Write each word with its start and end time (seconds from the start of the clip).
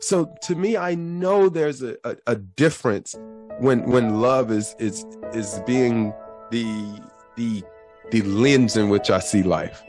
So 0.00 0.32
to 0.42 0.54
me, 0.54 0.76
I 0.76 0.94
know 0.94 1.48
there's 1.48 1.82
a, 1.82 1.96
a, 2.04 2.16
a 2.26 2.36
difference 2.36 3.16
when 3.58 3.82
when 3.90 4.20
love 4.20 4.50
is 4.50 4.74
is 4.78 5.04
is 5.34 5.60
being 5.66 6.12
the 6.50 7.00
the 7.36 7.62
the 8.10 8.22
lens 8.22 8.76
in 8.76 8.88
which 8.88 9.10
I 9.10 9.18
see 9.18 9.42
life. 9.42 9.82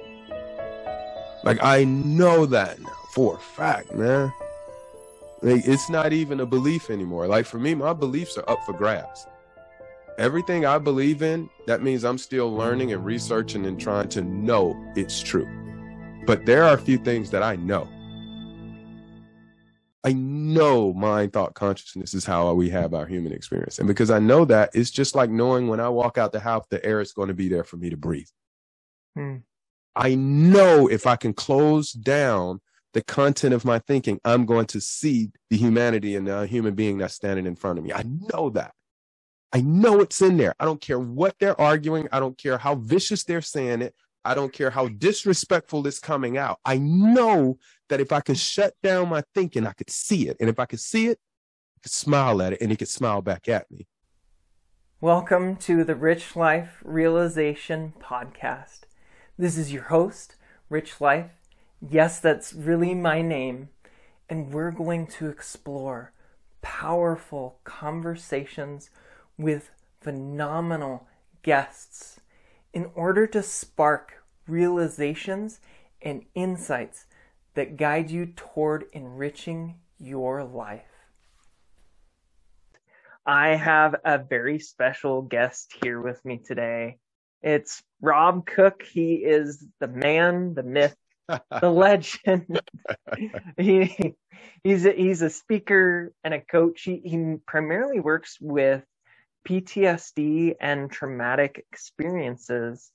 Like 1.44 1.60
I 1.62 1.84
know 1.84 2.46
that 2.48 2.80
now 2.80 2.90
for 3.14 3.36
a 3.36 3.40
fact, 3.40 3.94
man. 3.94 4.32
Like 5.42 5.66
it's 5.66 5.90
not 5.90 6.12
even 6.12 6.40
a 6.40 6.46
belief 6.46 6.90
anymore. 6.90 7.28
Like 7.28 7.46
for 7.46 7.60
me, 7.60 7.76
my 7.76 7.94
beliefs 7.94 8.38
are 8.38 8.50
up 8.50 8.60
for 8.66 8.74
grabs. 8.74 9.26
Everything 10.18 10.66
I 10.66 10.80
believe 10.80 11.22
in, 11.22 11.50
that 11.66 11.82
means 11.82 12.04
I'm 12.04 12.18
still 12.18 12.54
learning 12.54 12.92
and 12.92 13.06
researching 13.06 13.66
and 13.66 13.80
trying 13.80 14.10
to 14.10 14.22
know 14.22 14.76
it's 14.98 15.22
true. 15.22 15.48
But 16.26 16.46
there 16.46 16.66
are 16.66 16.74
a 16.74 16.78
few 16.78 16.98
things 16.98 17.32
that 17.32 17.42
I 17.42 17.56
know. 17.56 17.88
Know 20.54 20.94
mind, 20.94 21.34
thought, 21.34 21.54
consciousness 21.54 22.14
is 22.14 22.26
how 22.26 22.54
we 22.54 22.70
have 22.70 22.94
our 22.94 23.06
human 23.06 23.32
experience. 23.32 23.80
And 23.80 23.88
because 23.88 24.10
I 24.10 24.20
know 24.20 24.46
that, 24.46 24.72
it's 24.74 24.92
just 24.92 25.16
like 25.16 25.30
knowing 25.30 25.68
when 25.68 25.80
I 25.80 25.90
walk 25.90 26.18
out 26.18 26.32
the 26.32 26.40
house, 26.40 26.66
the 26.70 26.84
air 26.86 27.02
is 27.02 27.14
going 27.14 27.28
to 27.28 27.34
be 27.34 27.50
there 27.50 27.64
for 27.64 27.78
me 27.78 27.90
to 27.90 27.98
breathe. 27.98 28.28
Hmm. 29.16 29.38
I 29.96 30.16
know 30.16 30.88
if 30.88 31.06
I 31.08 31.16
can 31.16 31.34
close 31.34 31.92
down 31.92 32.62
the 32.94 33.02
content 33.02 33.54
of 33.54 33.66
my 33.66 33.80
thinking, 33.80 34.20
I'm 34.26 34.46
going 34.46 34.66
to 34.68 34.82
see 34.82 35.32
the 35.50 35.58
humanity 35.58 36.16
in 36.16 36.26
the 36.26 36.48
human 36.48 36.74
being 36.74 36.98
that's 36.98 37.14
standing 37.14 37.46
in 37.46 37.56
front 37.56 37.78
of 37.78 37.86
me. 37.86 37.94
I 37.94 38.04
know 38.04 38.50
that. 38.52 38.74
I 39.52 39.62
know 39.62 40.00
it's 40.00 40.22
in 40.22 40.38
there. 40.38 40.56
I 40.60 40.66
don't 40.66 40.82
care 40.82 41.00
what 41.00 41.36
they're 41.40 41.60
arguing. 41.60 42.08
I 42.12 42.20
don't 42.20 42.38
care 42.38 42.58
how 42.58 42.76
vicious 42.76 43.24
they're 43.24 43.42
saying 43.42 43.82
it. 43.82 43.96
I 44.24 44.36
don't 44.36 44.54
care 44.54 44.70
how 44.70 44.90
disrespectful 44.90 45.88
it's 45.88 46.00
coming 46.00 46.38
out. 46.38 46.60
I 46.66 46.78
know 46.78 47.58
that 47.90 48.00
if 48.00 48.12
I 48.12 48.22
can 48.22 48.36
shut 48.36 48.74
down 48.82 49.10
my 49.10 49.24
thinking, 49.34 49.68
I 49.68 49.74
could 49.74 49.90
see 49.90 50.30
it. 50.30 50.38
And 50.40 50.50
if 50.50 50.60
I 50.60 50.66
could 50.66 50.80
see 50.80 51.08
it, 51.08 51.20
I 51.78 51.80
could 51.82 51.92
smile 51.92 52.42
at 52.42 52.54
it 52.54 52.62
and 52.62 52.72
it 52.72 52.78
could 52.78 52.88
smile 52.88 53.22
back 53.22 53.50
at 53.50 53.70
me. 53.70 53.88
Welcome 55.02 55.56
to 55.58 55.84
the 55.84 55.96
Rich 55.96 56.36
Life 56.36 56.82
Realization 56.84 57.94
Podcast. 58.00 58.82
This 59.38 59.58
is 59.58 59.74
your 59.74 59.84
host, 59.84 60.36
Rich 60.70 61.02
Life. 61.02 61.32
Yes, 61.82 62.20
that's 62.20 62.54
really 62.54 62.94
my 62.94 63.22
name. 63.22 63.70
And 64.30 64.54
we're 64.54 64.72
going 64.72 65.08
to 65.08 65.28
explore 65.28 66.14
powerful 66.62 67.60
conversations 67.64 68.90
with 69.38 69.72
phenomenal 70.02 71.08
guests 71.42 72.20
in 72.74 72.92
order 72.94 73.26
to 73.28 73.42
spark 73.42 74.24
realizations 74.48 75.60
and 76.02 76.26
insights 76.36 77.06
that 77.60 77.76
guide 77.76 78.10
you 78.10 78.26
toward 78.26 78.86
enriching 78.94 79.76
your 79.98 80.46
life. 80.46 80.80
I 83.26 83.50
have 83.50 83.98
a 84.06 84.18
very 84.18 84.60
special 84.60 85.24
guest 85.24 85.74
here 85.84 86.00
with 86.02 86.24
me 86.24 86.38
today. 86.38 87.00
It's 87.42 87.84
Rob 88.00 88.46
Cook. 88.46 88.84
He 88.84 89.16
is 89.16 89.62
the 89.82 89.90
man, 89.90 90.54
the 90.54 90.64
myth, 90.64 90.96
the 91.28 91.70
legend. 91.70 92.62
he, 93.58 94.16
he's 94.64 94.86
a, 94.86 94.94
he's 94.94 95.22
a 95.22 95.30
speaker 95.30 96.14
and 96.24 96.34
a 96.34 96.40
coach. 96.40 96.84
He, 96.84 97.02
he 97.04 97.36
primarily 97.46 98.00
works 98.00 98.38
with 98.40 98.86
PTSD 99.46 100.56
and 100.62 100.90
traumatic 100.90 101.66
experiences. 101.74 102.90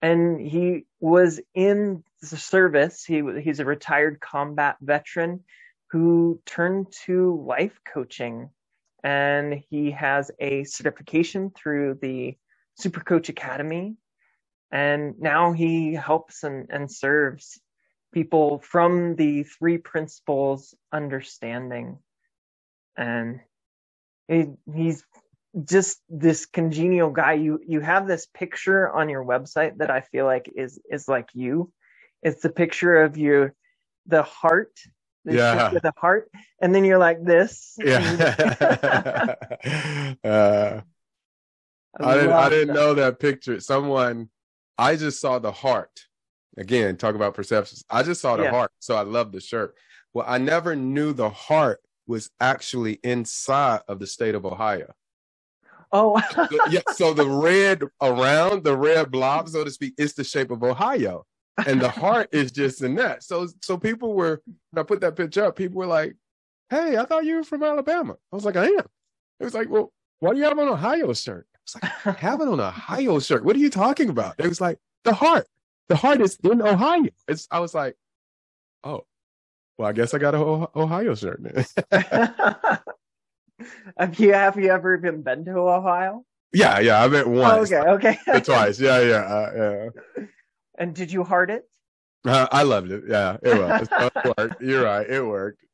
And 0.00 0.40
he 0.40 0.84
was 1.00 1.40
in 1.54 2.04
the 2.04 2.05
service. 2.22 3.04
He 3.04 3.22
he's 3.42 3.60
a 3.60 3.64
retired 3.64 4.20
combat 4.20 4.76
veteran 4.80 5.44
who 5.90 6.40
turned 6.46 6.92
to 7.04 7.44
life 7.46 7.78
coaching, 7.84 8.50
and 9.04 9.62
he 9.70 9.92
has 9.92 10.30
a 10.38 10.64
certification 10.64 11.50
through 11.50 11.98
the 12.00 12.36
Super 12.76 13.00
Coach 13.00 13.28
Academy. 13.28 13.96
And 14.72 15.20
now 15.20 15.52
he 15.52 15.94
helps 15.94 16.42
and, 16.42 16.66
and 16.70 16.90
serves 16.90 17.60
people 18.12 18.58
from 18.58 19.14
the 19.14 19.44
three 19.44 19.78
principles 19.78 20.74
understanding. 20.92 21.98
And 22.96 23.40
he, 24.26 24.46
he's 24.74 25.04
just 25.64 26.00
this 26.08 26.46
congenial 26.46 27.10
guy. 27.10 27.34
You 27.34 27.60
you 27.66 27.80
have 27.80 28.06
this 28.06 28.26
picture 28.26 28.90
on 28.90 29.08
your 29.08 29.24
website 29.24 29.78
that 29.78 29.90
I 29.90 30.00
feel 30.00 30.26
like 30.26 30.50
is 30.54 30.80
is 30.90 31.08
like 31.08 31.30
you. 31.32 31.72
It's 32.26 32.42
the 32.42 32.50
picture 32.50 33.04
of 33.04 33.16
you, 33.16 33.52
the 34.04 34.24
heart, 34.24 34.72
the 35.24 35.36
yeah, 35.36 35.72
with 35.72 35.84
a 35.84 35.92
heart, 35.96 36.28
and 36.60 36.74
then 36.74 36.84
you're 36.84 36.98
like 36.98 37.24
this. 37.24 37.76
Yeah. 37.78 39.36
uh, 40.24 40.80
I, 42.00 42.04
I 42.04 42.14
didn't 42.14 42.32
I 42.32 42.48
didn't 42.48 42.68
that. 42.68 42.74
know 42.74 42.94
that 42.94 43.20
picture. 43.20 43.60
Someone, 43.60 44.28
I 44.76 44.96
just 44.96 45.20
saw 45.20 45.38
the 45.38 45.52
heart. 45.52 46.00
Again, 46.56 46.96
talk 46.96 47.14
about 47.14 47.34
perceptions. 47.34 47.84
I 47.88 48.02
just 48.02 48.20
saw 48.20 48.36
the 48.36 48.42
yeah. 48.42 48.50
heart, 48.50 48.72
so 48.80 48.96
I 48.96 49.02
love 49.02 49.30
the 49.30 49.40
shirt. 49.40 49.76
Well, 50.12 50.24
I 50.26 50.38
never 50.38 50.74
knew 50.74 51.12
the 51.12 51.30
heart 51.30 51.80
was 52.08 52.30
actually 52.40 52.98
inside 53.04 53.82
of 53.86 54.00
the 54.00 54.08
state 54.08 54.34
of 54.34 54.44
Ohio. 54.44 54.92
Oh, 55.92 56.20
yeah. 56.70 56.80
So 56.94 57.14
the 57.14 57.28
red 57.28 57.84
around 58.02 58.64
the 58.64 58.76
red 58.76 59.12
blob, 59.12 59.48
so 59.48 59.62
to 59.62 59.70
speak, 59.70 59.94
is 59.96 60.14
the 60.14 60.24
shape 60.24 60.50
of 60.50 60.64
Ohio, 60.64 61.24
and 61.66 61.80
the 61.80 61.88
heart 61.88 62.28
is 62.32 62.52
just 62.52 62.82
in 62.82 62.94
that. 62.96 63.22
So, 63.22 63.48
so 63.62 63.78
people 63.78 64.14
were 64.14 64.42
when 64.70 64.80
I 64.80 64.84
put 64.84 65.00
that 65.00 65.16
picture 65.16 65.44
up, 65.44 65.56
people 65.56 65.78
were 65.78 65.86
like, 65.86 66.16
"Hey, 66.70 66.96
I 66.96 67.04
thought 67.04 67.24
you 67.24 67.36
were 67.36 67.44
from 67.44 67.62
Alabama." 67.62 68.16
I 68.32 68.36
was 68.36 68.44
like, 68.44 68.56
"I 68.56 68.66
am." 68.66 68.86
It 69.40 69.44
was 69.44 69.54
like, 69.54 69.68
"Well, 69.68 69.92
why 70.20 70.32
do 70.32 70.38
you 70.38 70.44
have 70.44 70.58
an 70.58 70.68
Ohio 70.68 71.12
shirt?" 71.14 71.46
I 71.54 71.58
was 71.64 71.82
like, 71.82 72.06
"I 72.06 72.12
have 72.20 72.40
an 72.40 72.48
Ohio 72.48 73.18
shirt. 73.20 73.44
What 73.44 73.56
are 73.56 73.60
you 73.60 73.70
talking 73.70 74.10
about?" 74.10 74.34
It 74.38 74.48
was 74.48 74.60
like 74.60 74.78
the 75.04 75.14
heart. 75.14 75.46
The 75.88 75.96
heart 75.96 76.20
is 76.20 76.36
in 76.42 76.60
Ohio. 76.60 77.10
It's. 77.28 77.48
I 77.50 77.60
was 77.60 77.74
like, 77.74 77.96
"Oh, 78.84 79.06
well, 79.78 79.88
I 79.88 79.92
guess 79.92 80.14
I 80.14 80.18
got 80.18 80.34
an 80.34 80.66
Ohio 80.74 81.14
shirt." 81.14 81.40
have 83.98 84.18
you 84.18 84.32
have 84.32 84.58
you 84.58 84.70
ever 84.70 84.96
even 84.96 85.22
been 85.22 85.44
to 85.44 85.52
Ohio? 85.52 86.24
Yeah, 86.52 86.78
yeah, 86.80 87.02
I 87.02 87.06
went 87.06 87.28
once. 87.28 87.72
Oh, 87.72 87.94
okay, 87.94 88.18
okay. 88.28 88.40
twice. 88.40 88.80
Yeah, 88.80 89.00
yeah, 89.00 89.16
uh, 89.16 89.52
yeah. 90.16 90.24
And 90.78 90.94
did 90.94 91.12
you 91.12 91.24
heart 91.24 91.50
it? 91.50 91.64
Uh, 92.26 92.46
I 92.50 92.62
loved 92.62 92.90
it. 92.90 93.04
Yeah, 93.08 93.36
it 93.42 93.58
was. 93.58 93.88
it 93.90 94.34
worked. 94.38 94.62
You're 94.62 94.84
right. 94.84 95.08
It 95.08 95.24
worked. 95.24 95.64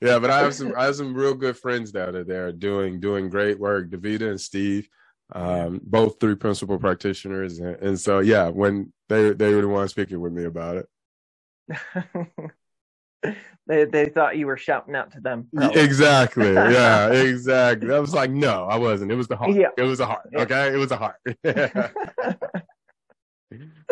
Yeah, 0.00 0.18
but 0.18 0.30
I 0.30 0.40
have 0.40 0.54
some 0.54 0.74
I 0.76 0.86
have 0.86 0.96
some 0.96 1.14
real 1.14 1.34
good 1.34 1.56
friends 1.56 1.92
down 1.92 2.24
there 2.26 2.50
doing 2.50 2.98
doing 2.98 3.28
great 3.28 3.58
work. 3.58 3.88
Davita 3.88 4.28
and 4.28 4.40
Steve, 4.40 4.88
um, 5.32 5.80
both 5.82 6.18
three 6.18 6.34
principle 6.34 6.78
practitioners, 6.78 7.60
and, 7.60 7.76
and 7.76 8.00
so 8.00 8.18
yeah, 8.18 8.48
when 8.48 8.92
they 9.08 9.32
they 9.32 9.54
were 9.54 9.60
the 9.60 9.68
ones 9.68 9.92
speaking 9.92 10.20
with 10.20 10.32
me 10.32 10.44
about 10.44 10.78
it. 10.78 10.88
they 13.68 13.84
they 13.84 14.06
thought 14.06 14.36
you 14.36 14.48
were 14.48 14.56
shouting 14.56 14.96
out 14.96 15.12
to 15.12 15.20
them. 15.20 15.46
Probably. 15.54 15.80
Exactly. 15.80 16.52
Yeah, 16.52 17.12
exactly. 17.12 17.94
I 17.94 18.00
was 18.00 18.12
like, 18.12 18.32
no, 18.32 18.64
I 18.64 18.78
wasn't. 18.78 19.12
It 19.12 19.16
was 19.16 19.28
the 19.28 19.36
heart. 19.36 19.52
Yeah. 19.52 19.68
It 19.78 19.84
was 19.84 20.00
a 20.00 20.06
heart. 20.06 20.28
Okay. 20.34 20.74
It 20.74 20.78
was 20.78 20.90
a 20.90 20.96
heart. 20.96 21.20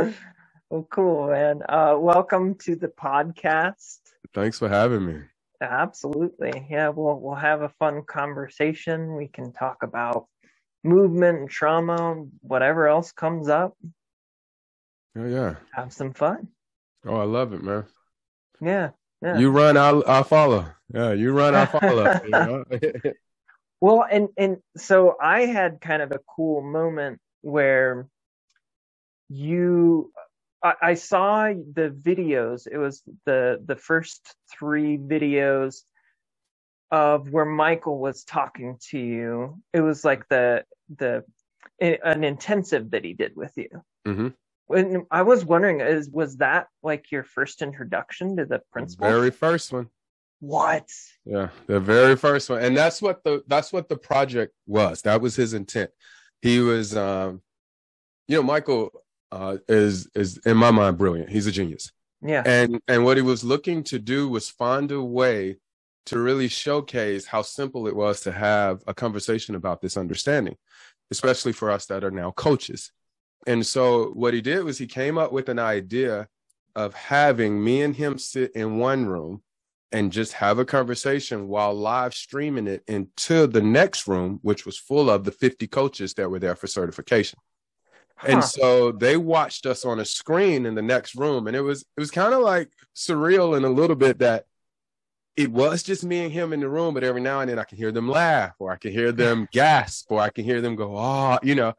well, 0.71 0.87
cool, 0.91 1.29
man. 1.29 1.63
Uh, 1.69 1.97
welcome 1.99 2.55
to 2.57 2.77
the 2.77 2.89
podcast. 2.89 3.99
Thanks 4.35 4.59
for 4.59 4.69
having 4.69 5.05
me. 5.05 5.23
Absolutely. 5.61 6.67
Yeah, 6.71 6.89
we'll 6.89 7.19
we'll 7.19 7.35
have 7.35 7.63
a 7.63 7.69
fun 7.69 8.03
conversation. 8.03 9.15
We 9.15 9.29
can 9.29 9.53
talk 9.53 9.83
about 9.83 10.27
movement 10.83 11.39
and 11.41 11.51
trauma, 11.51 12.25
whatever 12.41 12.89
else 12.89 13.13
comes 13.13 13.49
up. 13.49 13.77
Oh 15.17 15.27
yeah. 15.27 15.57
Have 15.73 15.93
some 15.93 16.15
fun. 16.15 16.49
Oh, 17.05 17.17
I 17.17 17.25
love 17.25 17.53
it, 17.53 17.63
man. 17.63 17.85
Yeah. 18.61 18.91
Yeah. 19.23 19.39
You 19.39 19.51
run, 19.51 19.77
I'll, 19.77 20.03
I'll 20.07 20.25
follow. 20.25 20.67
Yeah, 20.93 21.13
you 21.13 21.33
run, 21.33 21.55
I'll 21.55 21.67
follow. 21.67 22.21
you 22.25 22.31
know? 22.31 22.65
well, 23.81 24.07
and 24.11 24.29
and 24.37 24.59
so 24.77 25.17
I 25.21 25.43
had 25.43 25.81
kind 25.81 26.01
of 26.01 26.13
a 26.13 26.21
cool 26.27 26.63
moment 26.63 27.21
where 27.43 28.09
you, 29.31 30.13
I, 30.63 30.75
I 30.83 30.95
saw 30.95 31.47
the 31.47 31.91
videos. 31.91 32.67
It 32.71 32.77
was 32.77 33.03
the 33.25 33.63
the 33.65 33.77
first 33.77 34.35
three 34.53 34.99
videos 34.99 35.83
of 36.91 37.31
where 37.31 37.47
Michael 37.47 37.99
was 37.99 38.25
talking 38.25 38.77
to 38.91 38.99
you. 38.99 39.63
It 39.73 39.81
was 39.81 40.05
like 40.05 40.29
the 40.29 40.65
the 40.97 41.25
an 41.81 42.25
intensive 42.25 42.91
that 42.91 43.05
he 43.05 43.15
did 43.15 43.37
with 43.37 43.53
you. 43.57 43.71
Mm-hmm. 44.07 44.29
And 44.77 45.07
I 45.11 45.23
was 45.23 45.45
wondering, 45.45 45.81
is 45.81 46.11
was 46.11 46.37
that 46.39 46.67
like 46.83 47.11
your 47.11 47.25
first 47.25 47.63
introduction 47.63 48.37
to 48.37 48.45
the 48.45 48.61
principle? 48.73 49.09
Very 49.09 49.31
first 49.31 49.73
one. 49.73 49.89
What? 50.41 50.89
Yeah, 51.25 51.49
the 51.67 51.81
very 51.81 52.17
first 52.17 52.51
one, 52.51 52.63
and 52.63 52.77
that's 52.77 53.01
what 53.03 53.23
the 53.25 53.43
that's 53.47 53.73
what 53.73 53.89
the 53.89 53.97
project 53.97 54.53
was. 54.67 55.03
That 55.03 55.21
was 55.21 55.37
his 55.37 55.55
intent. 55.55 55.91
He 56.41 56.61
was, 56.61 56.97
um, 56.97 57.43
you 58.27 58.37
know, 58.37 58.43
Michael 58.43 58.91
uh, 59.33 59.59
is 59.69 60.09
is 60.15 60.39
in 60.39 60.57
my 60.57 60.71
mind 60.71 60.99
brilliant. 60.99 61.31
He's 61.31 61.47
a 61.47 61.53
genius. 61.53 61.93
Yeah. 62.23 62.43
And 62.45 62.81
and 62.89 63.05
what 63.05 63.17
he 63.17 63.23
was 63.23 63.45
looking 63.45 63.83
to 63.85 63.99
do 63.99 64.29
was 64.29 64.49
find 64.49 64.91
a 64.93 65.03
way 65.03 65.57
to 66.07 66.19
really 66.19 66.49
showcase 66.49 67.27
how 67.27 67.43
simple 67.43 67.87
it 67.87 67.95
was 67.95 68.21
to 68.21 68.33
have 68.33 68.83
a 68.87 68.95
conversation 68.95 69.55
about 69.55 69.81
this 69.81 69.97
understanding, 69.97 70.57
especially 71.11 71.53
for 71.53 71.71
us 71.71 71.87
that 71.87 72.05
are 72.05 72.11
now 72.11 72.31
coaches. 72.33 72.91
And 73.47 73.65
so 73.65 74.11
what 74.11 74.35
he 74.35 74.41
did 74.41 74.65
was 74.65 74.79
he 74.79 74.87
came 74.87 75.19
up 75.19 75.33
with 75.33 75.49
an 75.49 75.59
idea 75.59 76.29
of 76.75 76.95
having 76.95 77.63
me 77.63 77.83
and 77.83 77.95
him 77.95 78.19
sit 78.19 78.53
in 78.53 78.79
one 78.79 79.07
room 79.07 79.43
and 79.93 80.13
just 80.13 80.35
have 80.35 80.59
a 80.59 80.65
conversation 80.65 81.49
while 81.49 81.75
live 81.75 82.15
streaming 82.15 82.67
it 82.67 82.85
into 82.87 83.47
the 83.47 83.63
next 83.63 84.07
room, 84.07 84.39
which 84.43 84.65
was 84.65 84.79
full 84.79 85.11
of 85.11 85.25
the 85.25 85.33
50 85.33 85.67
coaches 85.67 86.15
that 86.15 86.31
were 86.31 86.39
there 86.39 86.55
for 86.55 86.67
certification. 86.67 87.39
Huh. 88.21 88.27
And 88.29 88.45
so 88.45 88.93
they 88.93 89.17
watched 89.17 89.65
us 89.65 89.85
on 89.85 89.99
a 89.99 90.05
screen 90.05 90.67
in 90.67 90.75
the 90.75 90.83
next 90.83 91.15
room. 91.15 91.47
And 91.47 91.57
it 91.57 91.63
was 91.63 91.83
it 91.97 92.01
was 92.01 92.11
kind 92.11 92.35
of 92.35 92.41
like 92.41 92.71
surreal 92.95 93.57
in 93.57 93.65
a 93.65 93.69
little 93.69 93.97
bit 93.97 94.19
that 94.19 94.45
it 95.37 95.51
was 95.51 95.83
just 95.83 96.05
me 96.05 96.25
and 96.25 96.33
him 96.33 96.53
in 96.53 96.61
the 96.61 96.69
room, 96.69 96.93
but 96.93 97.03
every 97.03 97.21
now 97.21 97.41
and 97.41 97.49
then 97.49 97.59
I 97.59 97.65
can 97.65 97.79
hear 97.79 97.93
them 97.93 98.09
laugh 98.09 98.53
or 98.59 98.71
I 98.73 98.77
can 98.77 98.93
hear 98.93 99.11
them 99.11 99.49
gasp 99.53 100.11
or 100.13 100.21
I 100.21 100.29
can 100.29 100.45
hear 100.45 100.61
them 100.61 100.77
go, 100.77 100.97
oh, 100.99 101.39
you 101.43 101.55
know, 101.55 101.73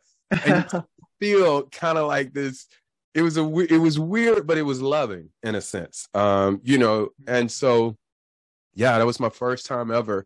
and 0.45 0.67
feel 1.19 1.63
kind 1.67 1.97
of 1.97 2.07
like 2.07 2.33
this. 2.33 2.65
It 3.13 3.21
was 3.21 3.37
a 3.37 3.43
it 3.71 3.77
was 3.77 3.99
weird, 3.99 4.47
but 4.47 4.57
it 4.57 4.63
was 4.63 4.81
loving 4.81 5.29
in 5.43 5.55
a 5.55 5.61
sense. 5.61 6.07
Um, 6.13 6.61
you 6.63 6.77
know, 6.77 7.09
and 7.27 7.51
so 7.51 7.97
yeah, 8.73 8.97
that 8.97 9.05
was 9.05 9.19
my 9.19 9.29
first 9.29 9.65
time 9.65 9.91
ever 9.91 10.25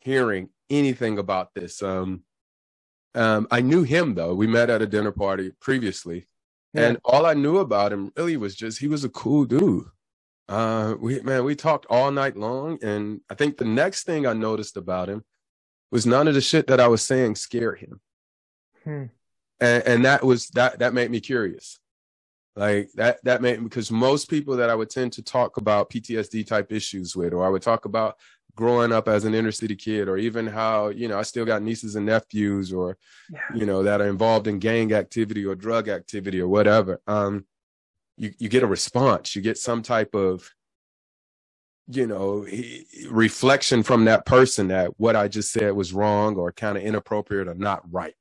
hearing 0.00 0.50
anything 0.70 1.18
about 1.18 1.54
this. 1.54 1.82
Um, 1.82 2.22
um, 3.16 3.48
I 3.50 3.60
knew 3.62 3.82
him 3.82 4.14
though. 4.14 4.34
We 4.34 4.46
met 4.46 4.70
at 4.70 4.82
a 4.82 4.86
dinner 4.86 5.12
party 5.12 5.52
previously, 5.60 6.26
yeah. 6.74 6.88
and 6.88 6.98
all 7.04 7.24
I 7.24 7.34
knew 7.34 7.58
about 7.58 7.92
him 7.92 8.12
really 8.16 8.36
was 8.36 8.54
just 8.54 8.78
he 8.78 8.88
was 8.88 9.04
a 9.04 9.08
cool 9.08 9.44
dude. 9.44 9.86
Uh, 10.48 10.94
we 11.00 11.20
man, 11.22 11.44
we 11.44 11.56
talked 11.56 11.86
all 11.88 12.10
night 12.10 12.36
long, 12.36 12.78
and 12.82 13.20
I 13.30 13.34
think 13.34 13.56
the 13.56 13.64
next 13.64 14.04
thing 14.04 14.26
I 14.26 14.34
noticed 14.34 14.76
about 14.76 15.08
him 15.08 15.24
was 15.90 16.06
none 16.06 16.28
of 16.28 16.34
the 16.34 16.40
shit 16.40 16.66
that 16.66 16.78
I 16.78 16.88
was 16.88 17.02
saying 17.02 17.36
scared 17.36 17.78
him, 17.78 18.00
hmm. 18.84 19.04
and, 19.60 19.82
and 19.86 20.04
that 20.04 20.22
was 20.22 20.48
that 20.50 20.78
that 20.80 20.94
made 20.94 21.10
me 21.10 21.20
curious. 21.20 21.78
Like 22.54 22.90
that 22.94 23.22
that 23.24 23.42
made 23.42 23.62
because 23.62 23.90
most 23.90 24.30
people 24.30 24.56
that 24.56 24.70
I 24.70 24.74
would 24.74 24.90
tend 24.90 25.14
to 25.14 25.22
talk 25.22 25.56
about 25.56 25.90
PTSD 25.90 26.46
type 26.46 26.70
issues 26.70 27.16
with, 27.16 27.32
or 27.32 27.44
I 27.44 27.48
would 27.48 27.62
talk 27.62 27.86
about 27.86 28.16
growing 28.54 28.92
up 28.92 29.08
as 29.08 29.24
an 29.24 29.34
inner 29.34 29.52
city 29.52 29.76
kid, 29.76 30.08
or 30.08 30.16
even 30.16 30.46
how, 30.46 30.88
you 30.88 31.08
know, 31.08 31.18
I 31.18 31.22
still 31.22 31.44
got 31.44 31.62
nieces 31.62 31.96
and 31.96 32.06
nephews 32.06 32.72
or, 32.72 32.96
yeah. 33.30 33.40
you 33.54 33.66
know, 33.66 33.82
that 33.82 34.00
are 34.00 34.08
involved 34.08 34.46
in 34.46 34.58
gang 34.58 34.92
activity 34.92 35.44
or 35.44 35.54
drug 35.54 35.88
activity 35.88 36.40
or 36.40 36.48
whatever. 36.48 37.00
Um, 37.06 37.44
you, 38.16 38.32
you 38.38 38.48
get 38.48 38.62
a 38.62 38.66
response, 38.66 39.36
you 39.36 39.42
get 39.42 39.58
some 39.58 39.82
type 39.82 40.14
of, 40.14 40.50
you 41.88 42.06
know, 42.06 42.46
reflection 43.10 43.82
from 43.82 44.06
that 44.06 44.26
person 44.26 44.68
that 44.68 44.98
what 44.98 45.16
I 45.16 45.28
just 45.28 45.52
said 45.52 45.72
was 45.72 45.92
wrong 45.92 46.36
or 46.36 46.50
kind 46.50 46.76
of 46.76 46.82
inappropriate 46.82 47.48
or 47.48 47.54
not 47.54 47.82
right. 47.90 48.14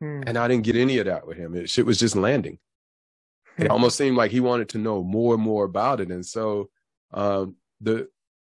Hmm. 0.00 0.22
And 0.26 0.38
I 0.38 0.48
didn't 0.48 0.64
get 0.64 0.76
any 0.76 0.98
of 0.98 1.06
that 1.06 1.26
with 1.26 1.36
him. 1.36 1.54
It, 1.54 1.70
shit 1.70 1.86
was 1.86 1.98
just 1.98 2.16
landing 2.16 2.58
it 3.58 3.70
almost 3.70 3.96
seemed 3.96 4.16
like 4.16 4.30
he 4.30 4.40
wanted 4.40 4.68
to 4.70 4.78
know 4.78 5.02
more 5.02 5.34
and 5.34 5.42
more 5.42 5.64
about 5.64 6.00
it. 6.00 6.10
And 6.10 6.24
so 6.24 6.70
um, 7.12 7.56
the 7.80 8.08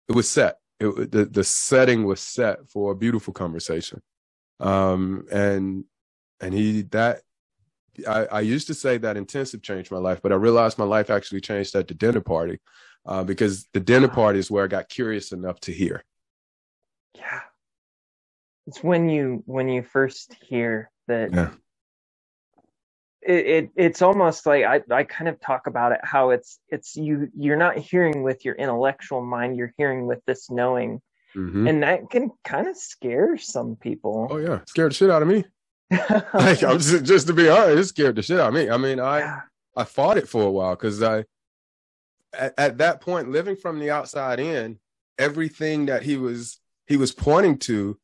it 0.08 0.14
was 0.14 0.28
set. 0.28 0.58
It, 0.80 1.12
the 1.12 1.26
the 1.26 1.44
setting 1.44 2.04
was 2.04 2.20
set 2.20 2.68
for 2.68 2.92
a 2.92 2.96
beautiful 2.96 3.34
conversation. 3.34 4.02
Um, 4.58 5.26
and 5.30 5.84
and 6.40 6.54
he 6.54 6.82
that 6.82 7.20
I, 8.06 8.26
I 8.26 8.40
used 8.40 8.66
to 8.68 8.74
say 8.74 8.98
that 8.98 9.16
intensive 9.16 9.62
changed 9.62 9.90
my 9.90 9.98
life, 9.98 10.20
but 10.22 10.32
I 10.32 10.36
realized 10.36 10.78
my 10.78 10.84
life 10.84 11.10
actually 11.10 11.40
changed 11.40 11.74
at 11.74 11.88
the 11.88 11.94
dinner 11.94 12.20
party 12.20 12.58
uh, 13.06 13.24
because 13.24 13.66
the 13.72 13.80
dinner 13.80 14.08
party 14.08 14.38
is 14.38 14.50
where 14.50 14.64
I 14.64 14.68
got 14.68 14.88
curious 14.88 15.32
enough 15.32 15.60
to 15.60 15.72
hear. 15.72 16.04
Yeah, 17.14 17.40
it's 18.66 18.82
when 18.82 19.08
you 19.08 19.42
when 19.46 19.68
you 19.68 19.82
first 19.82 20.34
hear 20.40 20.90
that 21.08 21.32
yeah 21.32 21.50
it, 23.22 23.46
it, 23.46 23.70
it's 23.76 24.02
almost 24.02 24.46
like 24.46 24.64
I, 24.64 24.80
I 24.90 25.04
kind 25.04 25.28
of 25.28 25.40
talk 25.40 25.66
about 25.66 25.92
it 25.92 26.00
how 26.02 26.30
it's 26.30 26.58
it's 26.68 26.96
you 26.96 27.28
you're 27.36 27.56
not 27.56 27.76
hearing 27.76 28.22
with 28.22 28.44
your 28.44 28.54
intellectual 28.54 29.20
mind 29.20 29.56
you're 29.56 29.74
hearing 29.76 30.06
with 30.06 30.24
this 30.26 30.50
knowing. 30.50 31.00
Mm-hmm. 31.36 31.68
and 31.68 31.82
that 31.84 32.10
can 32.10 32.32
kind 32.42 32.66
of 32.66 32.76
scare 32.76 33.38
some 33.38 33.76
people. 33.76 34.26
Oh 34.28 34.38
yeah. 34.38 34.62
Scared 34.66 34.90
the 34.90 34.96
shit 34.96 35.10
out 35.10 35.22
of 35.22 35.28
me. 35.28 35.44
Like 36.34 36.62
i'm 36.64 36.78
just, 36.78 37.04
just 37.04 37.26
to 37.28 37.32
be 37.32 37.48
honest 37.48 37.78
it 37.78 37.84
scared 37.84 38.16
the 38.16 38.22
shit 38.22 38.40
out 38.40 38.48
of 38.48 38.54
me. 38.54 38.68
I 38.68 38.76
mean 38.76 38.98
i 38.98 39.18
yeah. 39.20 39.40
i 39.76 39.84
fought 39.84 40.18
it 40.18 40.28
for 40.28 40.42
a 40.42 40.50
while 40.50 40.74
because 40.74 41.02
i 41.02 41.24
at, 42.36 42.54
at 42.58 42.78
that 42.78 43.00
point 43.00 43.30
living 43.30 43.56
from 43.56 43.78
the 43.78 43.90
outside 43.90 44.40
in 44.40 44.78
everything 45.18 45.86
that 45.86 46.02
he 46.02 46.16
was 46.16 46.60
he 46.86 46.96
was 46.96 47.12
pointing 47.12 47.58
to 47.58 47.98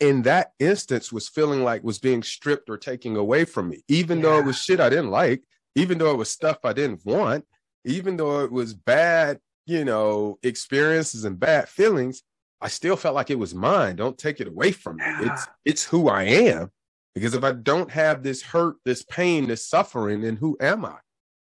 in 0.00 0.22
that 0.22 0.52
instance 0.58 1.12
was 1.12 1.28
feeling 1.28 1.62
like 1.62 1.84
was 1.84 1.98
being 1.98 2.22
stripped 2.22 2.68
or 2.68 2.76
taken 2.76 3.16
away 3.16 3.44
from 3.44 3.68
me, 3.68 3.82
even 3.88 4.18
yeah. 4.18 4.24
though 4.24 4.38
it 4.38 4.44
was 4.44 4.58
shit 4.58 4.80
I 4.80 4.88
didn't 4.88 5.10
like, 5.10 5.42
even 5.74 5.98
though 5.98 6.10
it 6.10 6.18
was 6.18 6.30
stuff 6.30 6.58
I 6.64 6.72
didn't 6.72 7.04
want, 7.04 7.44
even 7.84 8.16
though 8.16 8.40
it 8.40 8.52
was 8.52 8.74
bad, 8.74 9.38
you 9.66 9.84
know, 9.84 10.38
experiences 10.42 11.24
and 11.24 11.38
bad 11.38 11.68
feelings, 11.68 12.22
I 12.60 12.68
still 12.68 12.96
felt 12.96 13.14
like 13.14 13.30
it 13.30 13.38
was 13.38 13.54
mine. 13.54 13.96
Don't 13.96 14.16
take 14.16 14.40
it 14.40 14.48
away 14.48 14.72
from 14.72 14.96
me. 14.96 15.04
Yeah. 15.04 15.32
It's 15.32 15.46
it's 15.64 15.84
who 15.84 16.08
I 16.08 16.22
am. 16.24 16.70
Because 17.14 17.34
if 17.34 17.44
I 17.44 17.52
don't 17.52 17.90
have 17.90 18.22
this 18.22 18.40
hurt, 18.40 18.76
this 18.84 19.02
pain, 19.02 19.48
this 19.48 19.66
suffering, 19.66 20.22
then 20.22 20.36
who 20.36 20.56
am 20.60 20.84
I? 20.84 20.96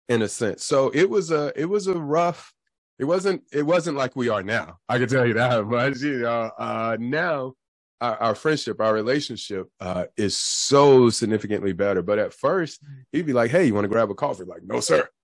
In 0.09 0.23
a 0.23 0.29
sense. 0.29 0.65
So 0.65 0.91
it 0.95 1.11
was 1.11 1.31
a 1.31 1.53
it 1.57 1.67
was 1.67 1.87
a 1.87 1.95
rough, 1.95 2.53
it 2.99 3.05
wasn't 3.05 3.43
it 3.53 3.65
wasn't 3.65 3.97
like 3.97 4.17
we 4.17 4.29
are 4.29 4.43
now. 4.43 4.79
I 4.89 4.99
can 4.99 5.09
tell 5.09 5.27
you 5.27 5.35
that. 5.35 5.65
But 5.69 5.99
you 6.01 6.21
know, 6.21 6.51
uh 6.59 6.97
now 7.01 7.55
our, 8.01 8.17
our 8.17 8.35
friendship, 8.35 8.81
our 8.81 8.95
relationship 8.95 9.69
uh, 9.81 10.07
is 10.17 10.37
so 10.37 11.11
significantly 11.11 11.73
better. 11.73 12.03
But 12.03 12.19
at 12.19 12.33
first, 12.33 12.81
he'd 13.13 13.27
be 13.27 13.33
like, 13.33 13.51
"Hey, 13.51 13.67
you 13.67 13.75
want 13.75 13.85
to 13.85 13.89
grab 13.89 14.11
a 14.11 14.15
coffee?" 14.15 14.45
Like, 14.45 14.63
"No, 14.65 14.81
sir." 14.81 15.09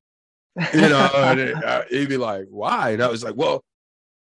You 0.73 0.89
know, 0.89 0.97
uh, 0.97 1.83
he'd 1.91 2.09
be 2.09 2.17
like, 2.17 2.47
"Why?" 2.49 2.93
And 2.93 3.03
I 3.03 3.09
was 3.09 3.23
like, 3.23 3.37
"Well, 3.37 3.63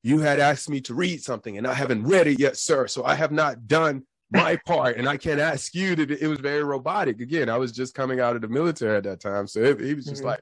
you 0.04 0.20
had 0.20 0.40
asked 0.40 0.70
me 0.70 0.80
to 0.82 0.94
read 0.94 1.22
something, 1.22 1.58
and 1.58 1.68
I 1.68 1.74
haven't 1.74 2.06
read 2.06 2.28
it 2.28 2.40
yet, 2.40 2.56
sir. 2.56 2.88
So 2.88 3.04
I 3.04 3.16
have 3.16 3.34
not 3.34 3.68
done 3.68 4.04
my 4.32 4.56
part, 4.66 4.96
and 4.96 5.10
I 5.10 5.18
can't 5.18 5.42
ask 5.42 5.76
you 5.76 5.98
to." 5.98 6.04
It 6.18 6.28
was 6.28 6.40
very 6.40 6.64
robotic. 6.64 7.20
Again, 7.20 7.50
I 7.50 7.58
was 7.58 7.74
just 7.74 7.94
coming 7.94 8.22
out 8.22 8.38
of 8.38 8.42
the 8.42 8.48
military 8.48 8.96
at 8.96 9.04
that 9.04 9.20
time, 9.20 9.48
so 9.48 9.60
it, 9.62 9.82
he 9.82 9.94
was 9.94 10.06
just 10.06 10.20
mm-hmm. 10.20 10.30
like, 10.30 10.40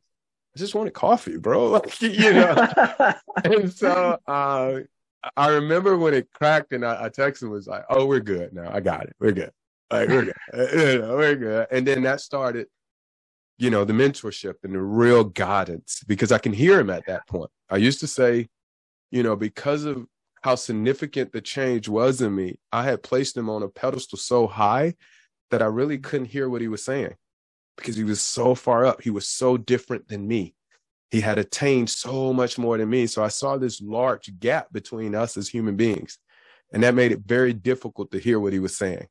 "I 0.56 0.60
just 0.60 0.76
wanted 0.76 0.94
coffee, 0.94 1.38
bro." 1.38 1.70
Like, 1.72 2.00
you 2.00 2.32
know. 2.32 2.68
and 3.44 3.74
so 3.74 4.20
uh, 4.28 4.82
I 5.36 5.50
remember 5.50 5.98
when 5.98 6.14
it 6.14 6.32
cracked 6.32 6.74
and 6.74 6.86
I, 6.86 7.06
I 7.06 7.10
texted 7.10 7.50
was 7.50 7.68
like, 7.68 7.84
"Oh, 7.90 8.06
we're 8.06 8.20
good 8.20 8.54
now. 8.54 8.72
I 8.72 8.80
got 8.80 9.04
it. 9.04 9.16
We're 9.20 9.32
good. 9.32 9.52
Like 9.92 10.10
we're 10.10 10.26
good. 10.26 10.36
we're 10.54 11.36
good." 11.36 11.68
And 11.72 11.86
then 11.86 12.04
that 12.04 12.22
started, 12.22 12.68
you 13.58 13.70
know, 13.70 13.86
the 13.86 13.94
mentorship 13.94 14.56
and 14.64 14.74
the 14.74 14.82
real 14.82 15.24
guidance 15.24 16.04
because 16.08 16.32
I 16.32 16.40
can 16.40 16.54
hear 16.54 16.80
him 16.80 16.90
at 16.90 17.06
that 17.08 17.28
point. 17.28 17.52
I 17.70 17.78
used 17.78 18.00
to 18.00 18.08
say, 18.08 18.50
you 19.12 19.22
know, 19.24 19.36
because 19.36 19.86
of 19.86 20.06
how 20.42 20.56
significant 20.56 21.32
the 21.32 21.42
change 21.42 21.88
was 21.88 22.22
in 22.22 22.36
me, 22.36 22.60
I 22.72 22.84
had 22.84 23.04
placed 23.04 23.38
him 23.38 23.50
on 23.50 23.62
a 23.62 23.70
pedestal 23.70 24.18
so 24.18 24.48
high 24.48 24.96
that 25.52 25.62
I 25.62 25.66
really 25.66 26.00
couldn't 26.00 26.28
hear 26.28 26.50
what 26.50 26.62
he 26.62 26.68
was 26.68 26.84
saying 26.84 27.14
because 27.78 27.96
he 27.96 28.04
was 28.04 28.22
so 28.22 28.56
far 28.56 28.86
up. 28.86 29.02
He 29.02 29.12
was 29.12 29.28
so 29.28 29.58
different 29.58 30.08
than 30.08 30.28
me 30.28 30.56
he 31.12 31.22
had 31.22 31.38
attained 31.38 31.90
so 31.90 32.32
much 32.32 32.58
more 32.58 32.78
than 32.78 32.90
me. 32.90 33.06
So 33.06 33.24
I 33.24 33.28
saw 33.28 33.58
this 33.58 33.82
large 33.82 34.32
gap 34.40 34.72
between 34.72 35.14
us 35.14 35.36
as 35.36 35.50
human 35.50 35.76
beings. 35.76 36.18
And 36.72 36.84
that 36.84 36.96
made 36.96 37.12
it 37.12 37.20
very 37.26 37.52
difficult 37.52 38.12
to 38.12 38.18
hear 38.18 38.40
what 38.40 38.54
he 38.54 38.60
was 38.60 38.78
saying. 38.78 39.08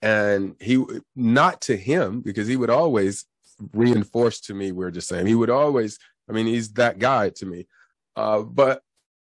And 0.00 0.54
he, 0.60 0.84
not 1.16 1.62
to 1.62 1.76
him, 1.76 2.20
because 2.20 2.46
he 2.46 2.56
would 2.56 2.70
always 2.70 3.26
reinforce 3.72 4.40
to 4.42 4.54
me, 4.54 4.70
we're 4.70 4.92
just 4.92 5.08
saying, 5.08 5.26
he 5.26 5.34
would 5.34 5.50
always, 5.50 5.98
I 6.28 6.32
mean, 6.32 6.46
he's 6.46 6.72
that 6.74 7.00
guy 7.00 7.30
to 7.30 7.46
me. 7.46 7.66
Uh, 8.14 8.42
but 8.42 8.82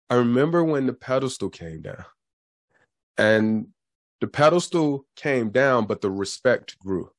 I 0.08 0.14
remember 0.14 0.64
when 0.64 0.86
the 0.86 0.94
pedestal 0.94 1.50
came 1.50 1.82
down 1.82 2.06
and 3.18 3.68
the 4.22 4.28
pedestal 4.28 5.04
came 5.14 5.50
down, 5.50 5.84
but 5.86 6.00
the 6.00 6.10
respect 6.10 6.78
grew. 6.78 7.10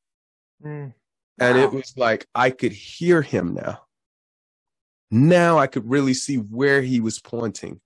Mm. 0.66 0.94
And 1.40 1.58
it 1.60 1.72
was 1.72 1.96
like 1.96 2.26
I 2.34 2.50
could 2.50 2.72
hear 2.72 3.22
him 3.22 3.54
now. 3.54 3.82
Now 5.10 5.58
I 5.58 5.68
could 5.68 5.90
really 5.90 6.14
see 6.14 6.36
where 6.36 6.82
he 6.82 7.00
was 7.00 7.20
pointing. 7.20 7.80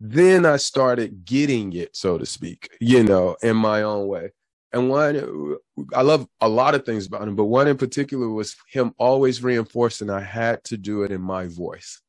Then 0.00 0.44
I 0.44 0.56
started 0.56 1.24
getting 1.24 1.72
it, 1.72 1.96
so 1.96 2.18
to 2.18 2.26
speak, 2.26 2.68
you 2.80 3.04
know, 3.04 3.36
in 3.42 3.56
my 3.56 3.82
own 3.82 4.08
way. 4.08 4.32
And 4.72 4.90
one, 4.90 5.56
I 5.94 6.02
love 6.02 6.26
a 6.40 6.48
lot 6.48 6.74
of 6.74 6.84
things 6.84 7.06
about 7.06 7.28
him, 7.28 7.36
but 7.36 7.44
one 7.44 7.68
in 7.68 7.76
particular 7.76 8.28
was 8.28 8.56
him 8.68 8.92
always 8.98 9.42
reinforcing 9.42 10.10
I 10.10 10.20
had 10.20 10.64
to 10.64 10.76
do 10.76 11.04
it 11.04 11.12
in 11.12 11.20
my 11.20 11.46
voice. 11.46 12.00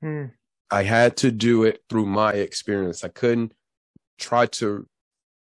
Hmm. 0.00 0.26
I 0.70 0.84
had 0.84 1.16
to 1.18 1.32
do 1.32 1.64
it 1.64 1.80
through 1.90 2.06
my 2.06 2.34
experience. 2.34 3.02
I 3.02 3.08
couldn't 3.08 3.52
try 4.18 4.46
to 4.46 4.86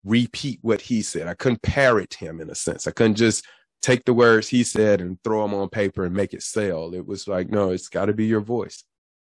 repeat 0.03 0.59
what 0.61 0.81
he 0.81 1.01
said. 1.01 1.27
I 1.27 1.33
couldn't 1.33 1.61
parrot 1.61 2.15
him 2.15 2.41
in 2.41 2.49
a 2.49 2.55
sense. 2.55 2.87
I 2.87 2.91
couldn't 2.91 3.15
just 3.15 3.45
take 3.83 4.05
the 4.05 4.13
words 4.13 4.47
he 4.47 4.63
said 4.63 5.01
and 5.01 5.21
throw 5.23 5.43
them 5.43 5.53
on 5.53 5.69
paper 5.69 6.05
and 6.05 6.15
make 6.15 6.33
it 6.33 6.41
sell. 6.41 6.95
It 6.95 7.05
was 7.05 7.27
like, 7.27 7.49
no, 7.49 7.69
it's 7.69 7.89
got 7.89 8.05
to 8.05 8.13
be 8.13 8.25
your 8.25 8.41
voice. 8.41 8.83